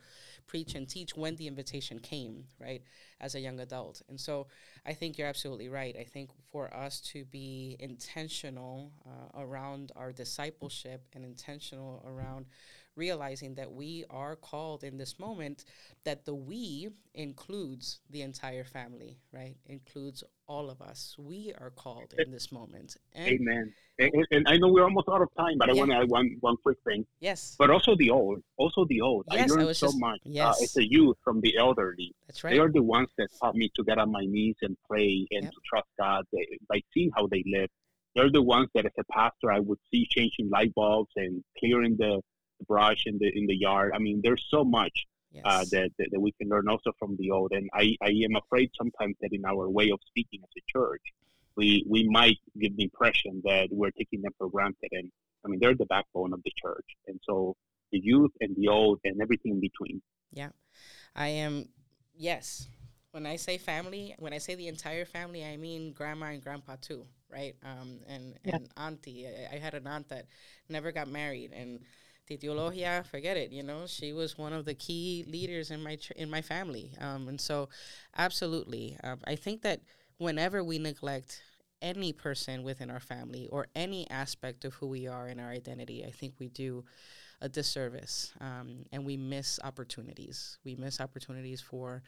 preach 0.46 0.76
and 0.76 0.88
teach 0.88 1.16
when 1.16 1.36
the 1.38 1.48
invitation 1.48 1.98
came, 1.98 2.44
right, 2.60 2.84
as 3.20 3.34
a 3.34 3.40
young 3.40 3.60
adult. 3.60 4.04
And 4.10 4.20
so 4.20 4.46
I 4.86 4.94
think 4.94 5.18
you're 5.18 5.28
absolutely 5.28 5.70
right. 5.70 5.96
I 6.00 6.04
think 6.04 6.30
for 6.52 6.72
us 6.72 7.02
to 7.14 7.26
be 7.26 7.78
intentional 7.80 8.92
uh, 9.08 9.42
around 9.42 9.92
our 9.96 10.12
discipleship 10.12 11.02
and 11.14 11.26
intentional 11.26 12.04
around 12.08 12.46
realizing 12.96 13.56
that 13.56 13.72
we 13.72 14.06
are 14.10 14.36
called 14.36 14.84
in 14.84 14.98
this 14.98 15.20
moment, 15.20 15.66
that 16.04 16.26
the 16.26 16.36
we 16.36 16.90
includes 17.14 18.00
the 18.10 18.22
entire 18.22 18.64
family, 18.64 19.18
right? 19.32 19.56
Includes 19.68 20.24
all 20.48 20.70
of 20.70 20.82
us. 20.82 21.16
We 21.18 21.54
are 21.60 21.72
called 21.72 22.14
in 22.18 22.32
this 22.32 22.52
moment. 22.52 22.98
And 23.14 23.28
Amen. 23.28 23.74
And, 23.98 24.12
and, 24.32 24.48
I 24.48 24.58
know 24.58 24.68
we're 24.68 24.84
almost 24.84 25.08
out 25.10 25.22
of 25.22 25.30
time, 25.38 25.58
but 25.58 25.70
yeah. 25.70 25.74
I 25.74 25.78
want 25.78 25.92
to 25.92 25.98
add 25.98 26.10
one, 26.10 26.36
one 26.42 26.58
quick 26.58 26.78
thing. 26.86 27.06
Yes. 27.22 27.56
But 27.58 27.70
also 27.70 27.96
the 27.96 28.10
old, 28.10 28.42
also 28.58 28.86
the 28.90 29.00
old. 29.00 29.26
Yes, 29.32 29.50
I 29.50 29.56
learned 29.56 29.70
I 29.70 29.74
so 29.74 29.88
just, 29.88 30.00
much 30.00 30.20
uh, 30.26 30.30
yes. 30.30 30.60
uh, 30.60 30.64
as 30.64 30.78
a 30.78 30.86
youth 30.86 31.16
from 31.24 31.40
the 31.40 31.56
elderly. 31.58 32.14
That's 32.28 32.44
right. 32.44 32.52
They 32.52 32.60
are 32.60 32.72
the 32.72 32.84
ones 32.84 33.08
that 33.18 33.30
taught 33.42 33.56
me 33.56 33.72
to 33.76 33.84
get 33.86 33.98
on 33.98 34.12
my 34.12 34.26
knees 34.26 34.56
and 34.62 34.76
pray 34.90 35.26
and 35.32 35.44
yep. 35.44 35.52
to 35.52 35.58
trust 35.66 35.88
God 35.98 36.26
they, 36.34 36.46
by 36.68 36.82
seeing 36.94 37.12
how 37.16 37.28
they 37.28 37.44
live. 37.48 37.70
They're 38.16 38.32
the 38.32 38.42
ones 38.42 38.70
that, 38.76 38.86
as 38.86 38.92
a 38.98 39.04
pastor, 39.12 39.52
I 39.52 39.60
would 39.60 39.80
see 39.92 40.08
changing 40.10 40.50
light 40.50 40.74
bulbs 40.74 41.12
and 41.16 41.44
clearing 41.60 41.96
the 41.98 42.22
brush 42.68 43.04
in 43.06 43.18
the 43.20 43.32
in 43.36 43.48
the 43.48 43.56
yard. 43.56 43.92
I 43.96 44.00
mean, 44.00 44.22
there's 44.24 44.46
so 44.50 44.64
much 44.64 45.06
uh, 45.36 45.38
yes. 45.38 45.44
uh, 45.46 45.66
that, 45.72 45.90
that, 45.98 46.08
that 46.12 46.20
we 46.20 46.32
can 46.40 46.50
learn 46.50 46.70
also 46.70 46.92
from 46.98 47.18
the 47.20 47.32
old. 47.32 47.52
And 47.52 47.70
I, 47.74 47.96
I 48.02 48.10
am 48.10 48.36
afraid 48.36 48.72
sometimes 48.78 49.16
that 49.22 49.34
in 49.34 49.44
our 49.46 49.70
way 49.70 49.90
of 49.92 50.00
speaking 50.08 50.40
as 50.44 50.50
a 50.58 50.64
church, 50.72 51.02
we 51.58 51.86
we 51.90 52.08
might 52.08 52.38
give 52.60 52.76
the 52.78 52.84
impression 52.84 53.42
that 53.46 53.68
we're 53.72 53.92
taking 53.92 54.22
them 54.22 54.32
for 54.38 54.50
granted. 54.50 54.90
And 54.92 55.12
I 55.46 55.50
mean, 55.50 55.60
they're 55.62 55.76
the 55.76 55.86
backbone 55.86 56.34
of 56.34 56.42
the 56.44 56.52
church, 56.62 56.86
and 57.08 57.20
so 57.24 57.56
the 57.92 58.00
youth 58.00 58.32
and 58.42 58.56
the 58.56 58.68
old 58.68 59.00
and 59.04 59.22
everything 59.22 59.54
in 59.54 59.60
between. 59.60 60.02
Yeah, 60.32 60.50
I 61.16 61.28
am. 61.28 61.70
Yes, 62.18 62.68
when 63.12 63.26
I 63.26 63.38
say 63.38 63.58
family, 63.58 64.16
when 64.20 64.34
I 64.34 64.38
say 64.38 64.56
the 64.56 64.68
entire 64.68 65.06
family, 65.06 65.46
I 65.46 65.56
mean 65.58 65.94
grandma 65.94 66.28
and 66.28 66.42
grandpa 66.42 66.76
too, 66.82 67.06
right? 67.30 67.56
Um, 67.64 68.00
and 68.08 68.36
yeah. 68.44 68.56
and 68.56 68.70
auntie. 68.78 69.28
I, 69.28 69.56
I, 69.56 69.60
had 69.60 69.74
an 69.74 69.88
aunt 69.88 70.10
that 70.10 70.26
never 70.68 70.92
got 70.92 71.08
married, 71.08 71.54
and 71.54 71.80
Titiologia, 72.30 73.06
forget 73.06 73.38
it. 73.38 73.52
You 73.52 73.62
know, 73.64 73.86
she 73.86 74.12
was 74.12 74.38
one 74.38 74.52
of 74.54 74.66
the 74.66 74.74
key 74.74 75.26
leaders 75.28 75.70
in 75.70 75.82
my 75.84 75.96
tr- 75.96 76.14
in 76.16 76.30
my 76.30 76.42
family, 76.42 76.92
um, 77.00 77.28
and 77.28 77.40
so 77.40 77.70
absolutely, 78.18 78.98
uh, 79.04 79.18
I 79.26 79.36
think 79.36 79.62
that 79.62 79.82
whenever 80.18 80.64
we 80.64 80.80
neglect 80.80 81.42
any 81.82 82.12
person 82.14 82.64
within 82.64 82.90
our 82.90 83.00
family 83.00 83.48
or 83.52 83.68
any 83.76 84.10
aspect 84.10 84.66
of 84.66 84.74
who 84.76 84.88
we 84.88 85.06
are 85.08 85.28
in 85.28 85.40
our 85.40 85.50
identity, 85.52 86.04
I 86.04 86.10
think 86.10 86.34
we 86.40 86.48
do 86.50 86.84
a 87.42 87.50
disservice, 87.50 88.34
um, 88.42 88.86
and 88.92 89.06
we 89.06 89.18
miss 89.18 89.60
opportunities. 89.64 90.58
We 90.64 90.76
miss 90.76 91.02
opportunities 91.02 91.62
for 91.62 92.04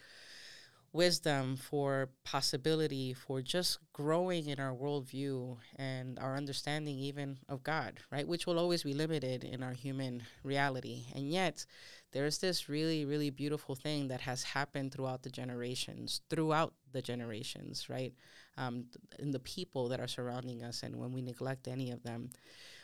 wisdom, 0.97 1.55
for 1.55 2.09
possibility, 2.25 3.13
for 3.13 3.41
just 3.41 3.77
growing 3.93 4.47
in 4.47 4.59
our 4.59 4.73
worldview 4.73 5.55
and 5.75 6.17
our 6.19 6.35
understanding 6.35 6.97
even 6.97 7.37
of 7.47 7.63
God, 7.63 7.99
right? 8.11 8.27
Which 8.27 8.47
will 8.47 8.59
always 8.59 8.83
be 8.83 8.93
limited 8.93 9.43
in 9.43 9.61
our 9.61 9.73
human 9.73 10.23
reality. 10.43 11.05
And 11.15 11.31
yet, 11.31 11.65
there's 12.11 12.39
this 12.39 12.67
really, 12.67 13.05
really 13.05 13.29
beautiful 13.29 13.75
thing 13.75 14.07
that 14.07 14.21
has 14.21 14.41
happened 14.43 14.91
throughout 14.91 15.21
the 15.21 15.29
generations, 15.29 16.21
throughout 16.29 16.73
the 16.91 17.01
generations, 17.01 17.87
right? 17.89 18.13
Um, 18.57 18.85
in 19.19 19.29
the 19.31 19.39
people 19.39 19.89
that 19.89 19.99
are 19.99 20.07
surrounding 20.07 20.63
us. 20.63 20.81
And 20.83 20.95
when 20.95 21.13
we 21.13 21.21
neglect 21.21 21.67
any 21.67 21.91
of 21.91 22.01
them, 22.01 22.31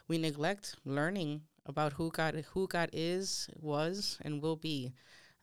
we 0.08 0.18
neglect 0.18 0.76
learning 0.86 1.42
about 1.66 1.94
who 1.94 2.12
God, 2.12 2.46
who 2.54 2.68
God 2.68 2.90
is, 2.94 3.50
was, 3.60 4.20
and 4.22 4.42
will 4.42 4.56
be. 4.58 4.94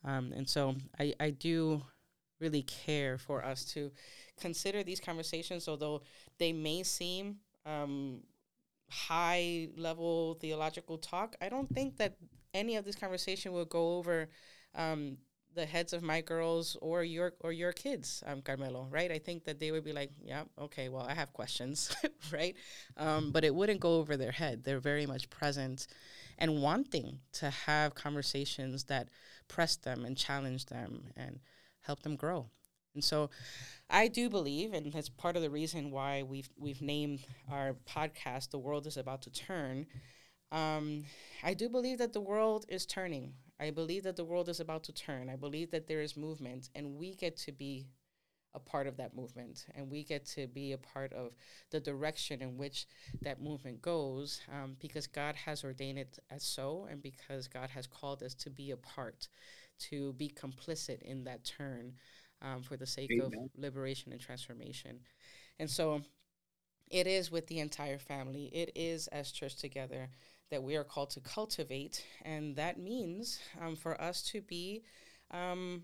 Um, 0.05 0.31
and 0.35 0.47
so 0.47 0.75
I, 0.97 1.13
I 1.19 1.31
do 1.31 1.83
really 2.41 2.63
care 2.63 3.17
for 3.17 3.45
us 3.45 3.63
to 3.73 3.91
consider 4.39 4.83
these 4.83 4.99
conversations, 4.99 5.67
although 5.67 6.01
they 6.39 6.51
may 6.51 6.83
seem 6.83 7.37
um, 7.65 8.21
high 8.89 9.69
level 9.77 10.35
theological 10.41 10.97
talk. 10.97 11.35
I 11.41 11.49
don't 11.49 11.71
think 11.73 11.97
that 11.97 12.15
any 12.53 12.75
of 12.75 12.83
this 12.83 12.95
conversation 12.95 13.53
will 13.53 13.65
go 13.65 13.97
over 13.97 14.29
um, 14.75 15.17
the 15.53 15.65
heads 15.65 15.93
of 15.93 16.01
my 16.01 16.21
girls 16.21 16.77
or 16.81 17.03
your 17.03 17.33
or 17.41 17.51
your 17.51 17.71
kids, 17.71 18.23
um, 18.25 18.41
Carmelo, 18.41 18.87
right? 18.89 19.11
I 19.11 19.19
think 19.19 19.43
that 19.45 19.59
they 19.59 19.71
would 19.71 19.83
be 19.83 19.93
like, 19.93 20.11
yeah, 20.23 20.43
okay, 20.59 20.89
well, 20.89 21.05
I 21.07 21.13
have 21.13 21.33
questions, 21.33 21.95
right? 22.31 22.55
Um, 22.97 23.31
but 23.31 23.43
it 23.43 23.53
wouldn't 23.53 23.79
go 23.79 23.95
over 23.95 24.17
their 24.17 24.31
head. 24.31 24.63
They're 24.63 24.79
very 24.79 25.05
much 25.05 25.29
present 25.29 25.87
and 26.37 26.61
wanting 26.61 27.19
to 27.33 27.49
have 27.49 27.95
conversations 27.95 28.85
that 28.85 29.09
press 29.47 29.75
them 29.75 30.05
and 30.05 30.17
challenge 30.17 30.65
them 30.67 31.03
and 31.15 31.39
help 31.81 32.03
them 32.03 32.15
grow. 32.15 32.49
And 32.93 33.03
so, 33.03 33.29
I 33.89 34.07
do 34.07 34.29
believe, 34.29 34.73
and 34.73 34.91
that's 34.91 35.09
part 35.09 35.35
of 35.35 35.41
the 35.41 35.49
reason 35.49 35.91
why 35.91 36.23
we've 36.23 36.49
we've 36.57 36.81
named 36.81 37.19
our 37.49 37.75
podcast 37.89 38.51
"The 38.51 38.59
World 38.59 38.87
Is 38.87 38.97
About 38.97 39.21
to 39.23 39.29
Turn." 39.31 39.87
Um, 40.51 41.05
I 41.43 41.53
do 41.53 41.69
believe 41.69 41.99
that 41.99 42.13
the 42.13 42.21
world 42.21 42.65
is 42.67 42.85
turning. 42.85 43.33
I 43.59 43.71
believe 43.71 44.03
that 44.03 44.15
the 44.17 44.25
world 44.25 44.49
is 44.49 44.59
about 44.59 44.83
to 44.85 44.91
turn. 44.91 45.29
I 45.29 45.35
believe 45.35 45.71
that 45.71 45.87
there 45.87 46.01
is 46.01 46.17
movement, 46.17 46.69
and 46.75 46.97
we 46.97 47.15
get 47.15 47.37
to 47.37 47.51
be 47.51 47.87
a 48.53 48.59
part 48.59 48.87
of 48.87 48.97
that 48.97 49.15
movement, 49.15 49.65
and 49.75 49.89
we 49.89 50.03
get 50.03 50.25
to 50.25 50.47
be 50.47 50.73
a 50.73 50.77
part 50.77 51.13
of 51.13 51.33
the 51.69 51.79
direction 51.79 52.41
in 52.41 52.57
which 52.57 52.85
that 53.21 53.41
movement 53.41 53.81
goes, 53.81 54.41
um, 54.51 54.75
because 54.81 55.07
God 55.07 55.35
has 55.35 55.63
ordained 55.63 55.99
it 55.99 56.19
as 56.29 56.43
so, 56.43 56.87
and 56.89 57.01
because 57.01 57.47
God 57.47 57.69
has 57.69 57.87
called 57.87 58.23
us 58.23 58.33
to 58.35 58.49
be 58.49 58.71
a 58.71 58.77
part, 58.77 59.29
to 59.89 60.13
be 60.13 60.29
complicit 60.29 61.01
in 61.01 61.23
that 61.25 61.43
turn, 61.43 61.93
um, 62.41 62.63
for 62.63 62.77
the 62.77 62.85
sake 62.85 63.11
Amen. 63.13 63.31
of 63.33 63.61
liberation 63.61 64.11
and 64.11 64.21
transformation. 64.21 64.99
And 65.59 65.69
so, 65.69 66.01
it 66.89 67.07
is 67.07 67.31
with 67.31 67.47
the 67.47 67.59
entire 67.59 67.97
family. 67.97 68.49
It 68.53 68.71
is 68.75 69.07
as 69.07 69.31
church 69.31 69.55
together 69.55 70.09
that 70.49 70.61
we 70.61 70.75
are 70.75 70.83
called 70.83 71.09
to 71.11 71.21
cultivate. 71.21 72.05
And 72.23 72.55
that 72.57 72.77
means 72.77 73.39
um, 73.61 73.75
for 73.75 73.99
us 73.99 74.21
to 74.23 74.41
be 74.41 74.83
um, 75.31 75.83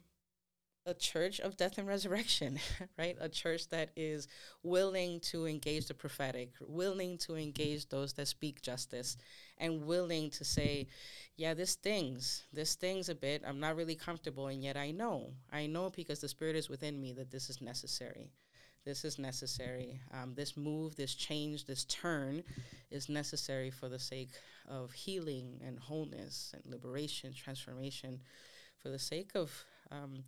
a 0.88 0.94
church 0.94 1.42
of 1.42 1.58
death 1.58 1.78
and 1.78 1.88
resurrection, 1.88 2.58
right? 2.98 3.18
A 3.20 3.28
church 3.28 3.68
that 3.70 3.90
is 3.98 4.28
willing 4.64 5.20
to 5.20 5.46
engage 5.46 5.88
the 5.88 5.94
prophetic, 5.94 6.54
willing 6.62 7.18
to 7.20 7.36
engage 7.36 7.90
those 7.90 8.14
that 8.14 8.28
speak 8.30 8.62
justice, 8.62 9.18
and 9.58 9.86
willing 9.86 10.30
to 10.32 10.46
say, 10.46 10.88
yeah, 11.36 11.54
this 11.54 11.72
stings. 11.72 12.46
This 12.54 12.70
stings 12.70 13.10
a 13.10 13.16
bit. 13.16 13.44
I'm 13.46 13.60
not 13.60 13.76
really 13.76 13.96
comfortable. 13.96 14.48
And 14.48 14.64
yet 14.64 14.78
I 14.78 14.92
know, 14.92 15.34
I 15.52 15.68
know 15.68 15.90
because 15.90 16.22
the 16.22 16.30
Spirit 16.30 16.56
is 16.56 16.70
within 16.70 17.00
me 17.00 17.12
that 17.14 17.32
this 17.32 17.50
is 17.50 17.62
necessary. 17.62 18.32
This 18.86 19.04
is 19.04 19.20
necessary. 19.20 20.00
Um, 20.14 20.34
this 20.36 20.56
move, 20.56 20.96
this 20.96 21.14
change, 21.14 21.66
this 21.66 21.84
turn 21.84 22.44
is 22.90 23.10
necessary 23.10 23.70
for 23.70 23.90
the 23.90 24.00
sake 24.00 24.30
of 24.70 24.94
healing 24.94 25.60
and 25.66 25.78
wholeness 25.78 26.54
and 26.54 26.64
liberation, 26.72 27.34
transformation, 27.34 28.22
for 28.82 28.88
the 28.88 29.00
sake 29.00 29.32
of 29.36 29.52
um, 29.92 30.24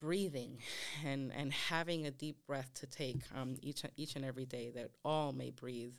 breathing 0.00 0.58
and, 1.04 1.32
and 1.36 1.52
having 1.52 2.06
a 2.06 2.10
deep 2.10 2.36
breath 2.46 2.70
to 2.74 2.86
take 2.86 3.18
um, 3.36 3.56
each, 3.62 3.82
each 3.96 4.16
and 4.16 4.24
every 4.24 4.46
day 4.46 4.70
that 4.74 4.90
all 5.04 5.32
may 5.32 5.50
breathe 5.50 5.94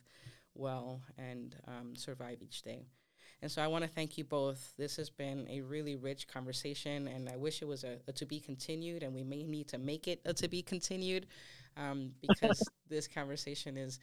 well 0.54 1.00
and 1.18 1.56
um, 1.66 1.94
survive 1.96 2.38
each 2.42 2.62
day. 2.62 2.86
And 3.42 3.50
so 3.50 3.60
I 3.60 3.66
want 3.66 3.82
to 3.82 3.90
thank 3.90 4.16
you 4.16 4.24
both. 4.24 4.72
This 4.78 4.96
has 4.96 5.10
been 5.10 5.48
a 5.50 5.62
really 5.62 5.96
rich 5.96 6.28
conversation, 6.28 7.08
and 7.08 7.28
I 7.28 7.36
wish 7.36 7.60
it 7.60 7.66
was 7.66 7.82
a, 7.82 7.98
a 8.06 8.12
to 8.12 8.24
be 8.24 8.38
continued, 8.38 9.02
and 9.02 9.12
we 9.12 9.24
may 9.24 9.42
need 9.42 9.66
to 9.68 9.78
make 9.78 10.06
it 10.06 10.20
a 10.24 10.32
to 10.34 10.48
be 10.48 10.62
continued 10.62 11.26
um, 11.76 12.12
because 12.20 12.62
this 12.88 13.08
conversation 13.08 13.76
is, 13.76 13.98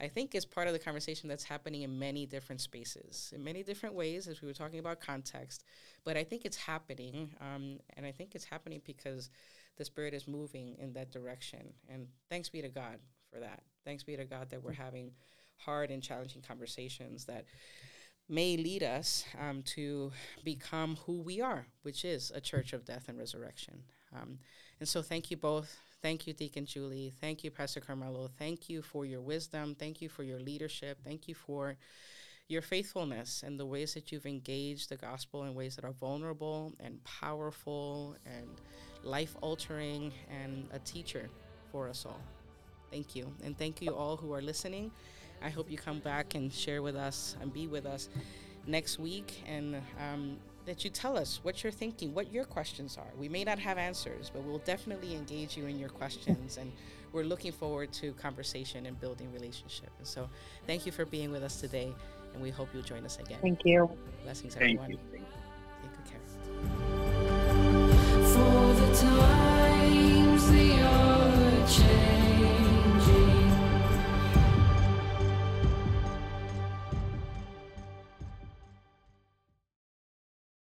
I 0.00 0.08
think, 0.08 0.34
is 0.34 0.44
part 0.44 0.66
of 0.66 0.72
the 0.72 0.78
conversation 0.78 1.28
that's 1.28 1.44
happening 1.44 1.82
in 1.82 1.98
many 1.98 2.26
different 2.26 2.60
spaces, 2.60 3.32
in 3.34 3.44
many 3.44 3.62
different 3.62 3.94
ways, 3.94 4.26
as 4.26 4.42
we 4.42 4.48
were 4.48 4.54
talking 4.54 4.80
about 4.80 5.00
context. 5.00 5.64
But 6.04 6.16
I 6.16 6.24
think 6.24 6.44
it's 6.44 6.56
happening, 6.56 7.30
um, 7.40 7.78
and 7.96 8.04
I 8.04 8.10
think 8.10 8.34
it's 8.34 8.44
happening 8.44 8.82
because 8.84 9.30
the 9.76 9.84
Spirit 9.84 10.12
is 10.12 10.26
moving 10.26 10.76
in 10.78 10.92
that 10.94 11.12
direction. 11.12 11.72
And 11.88 12.08
thanks 12.28 12.48
be 12.48 12.60
to 12.62 12.68
God 12.68 12.98
for 13.32 13.38
that. 13.40 13.62
Thanks 13.84 14.02
be 14.02 14.16
to 14.16 14.24
God 14.24 14.50
that 14.50 14.62
we're 14.62 14.72
having 14.72 15.12
hard 15.56 15.90
and 15.90 16.02
challenging 16.02 16.42
conversations 16.42 17.24
that 17.26 17.44
may 18.28 18.56
lead 18.56 18.82
us 18.82 19.24
um, 19.40 19.62
to 19.62 20.10
become 20.42 20.96
who 21.06 21.20
we 21.20 21.40
are, 21.40 21.66
which 21.82 22.04
is 22.04 22.32
a 22.34 22.40
church 22.40 22.72
of 22.72 22.84
death 22.84 23.04
and 23.08 23.18
resurrection. 23.18 23.82
Um, 24.14 24.38
and 24.80 24.88
so, 24.88 25.02
thank 25.02 25.30
you 25.30 25.36
both. 25.36 25.78
Thank 26.04 26.26
you, 26.26 26.34
Deacon 26.34 26.66
Julie. 26.66 27.14
Thank 27.18 27.44
you, 27.44 27.50
Pastor 27.50 27.80
Carmelo. 27.80 28.28
Thank 28.38 28.68
you 28.68 28.82
for 28.82 29.06
your 29.06 29.22
wisdom. 29.22 29.74
Thank 29.74 30.02
you 30.02 30.10
for 30.10 30.22
your 30.22 30.38
leadership. 30.38 30.98
Thank 31.02 31.28
you 31.28 31.34
for 31.34 31.78
your 32.46 32.60
faithfulness 32.60 33.42
and 33.42 33.58
the 33.58 33.64
ways 33.64 33.94
that 33.94 34.12
you've 34.12 34.26
engaged 34.26 34.90
the 34.90 34.96
gospel 34.96 35.44
in 35.44 35.54
ways 35.54 35.76
that 35.76 35.84
are 35.86 35.94
vulnerable 35.94 36.74
and 36.78 37.02
powerful 37.04 38.16
and 38.26 38.46
life 39.02 39.34
altering 39.40 40.12
and 40.28 40.68
a 40.74 40.78
teacher 40.80 41.30
for 41.72 41.88
us 41.88 42.04
all. 42.04 42.20
Thank 42.90 43.16
you. 43.16 43.32
And 43.42 43.56
thank 43.56 43.80
you 43.80 43.94
all 43.94 44.18
who 44.18 44.34
are 44.34 44.42
listening. 44.42 44.90
I 45.40 45.48
hope 45.48 45.70
you 45.70 45.78
come 45.78 46.00
back 46.00 46.34
and 46.34 46.52
share 46.52 46.82
with 46.82 46.96
us 46.96 47.34
and 47.40 47.50
be 47.50 47.66
with 47.66 47.86
us 47.86 48.10
next 48.66 48.98
week 48.98 49.42
and 49.46 49.76
um, 50.00 50.36
that 50.66 50.84
you 50.84 50.90
tell 50.90 51.16
us 51.16 51.40
what 51.42 51.62
you're 51.62 51.72
thinking, 51.72 52.14
what 52.14 52.32
your 52.32 52.44
questions 52.44 52.96
are. 52.96 53.12
We 53.18 53.28
may 53.28 53.44
not 53.44 53.58
have 53.58 53.78
answers, 53.78 54.30
but 54.32 54.42
we'll 54.42 54.58
definitely 54.58 55.14
engage 55.14 55.56
you 55.56 55.66
in 55.66 55.78
your 55.78 55.90
questions. 55.90 56.56
and 56.56 56.72
we're 57.12 57.22
looking 57.22 57.52
forward 57.52 57.92
to 57.92 58.12
conversation 58.14 58.86
and 58.86 58.98
building 59.00 59.32
relationship. 59.32 59.90
And 59.98 60.06
so 60.06 60.28
thank 60.66 60.84
you 60.84 60.92
for 60.92 61.06
being 61.06 61.30
with 61.30 61.42
us 61.44 61.60
today. 61.60 61.94
And 62.32 62.42
we 62.42 62.50
hope 62.50 62.68
you'll 62.74 62.82
join 62.82 63.04
us 63.04 63.18
again. 63.18 63.38
Thank 63.40 63.64
you. 63.64 63.88
Blessings, 64.24 64.54
thank 64.56 64.80
everyone. 64.80 64.90
You. 64.90 64.98
Take 65.12 65.22
good 65.92 66.06
care. 71.70 72.03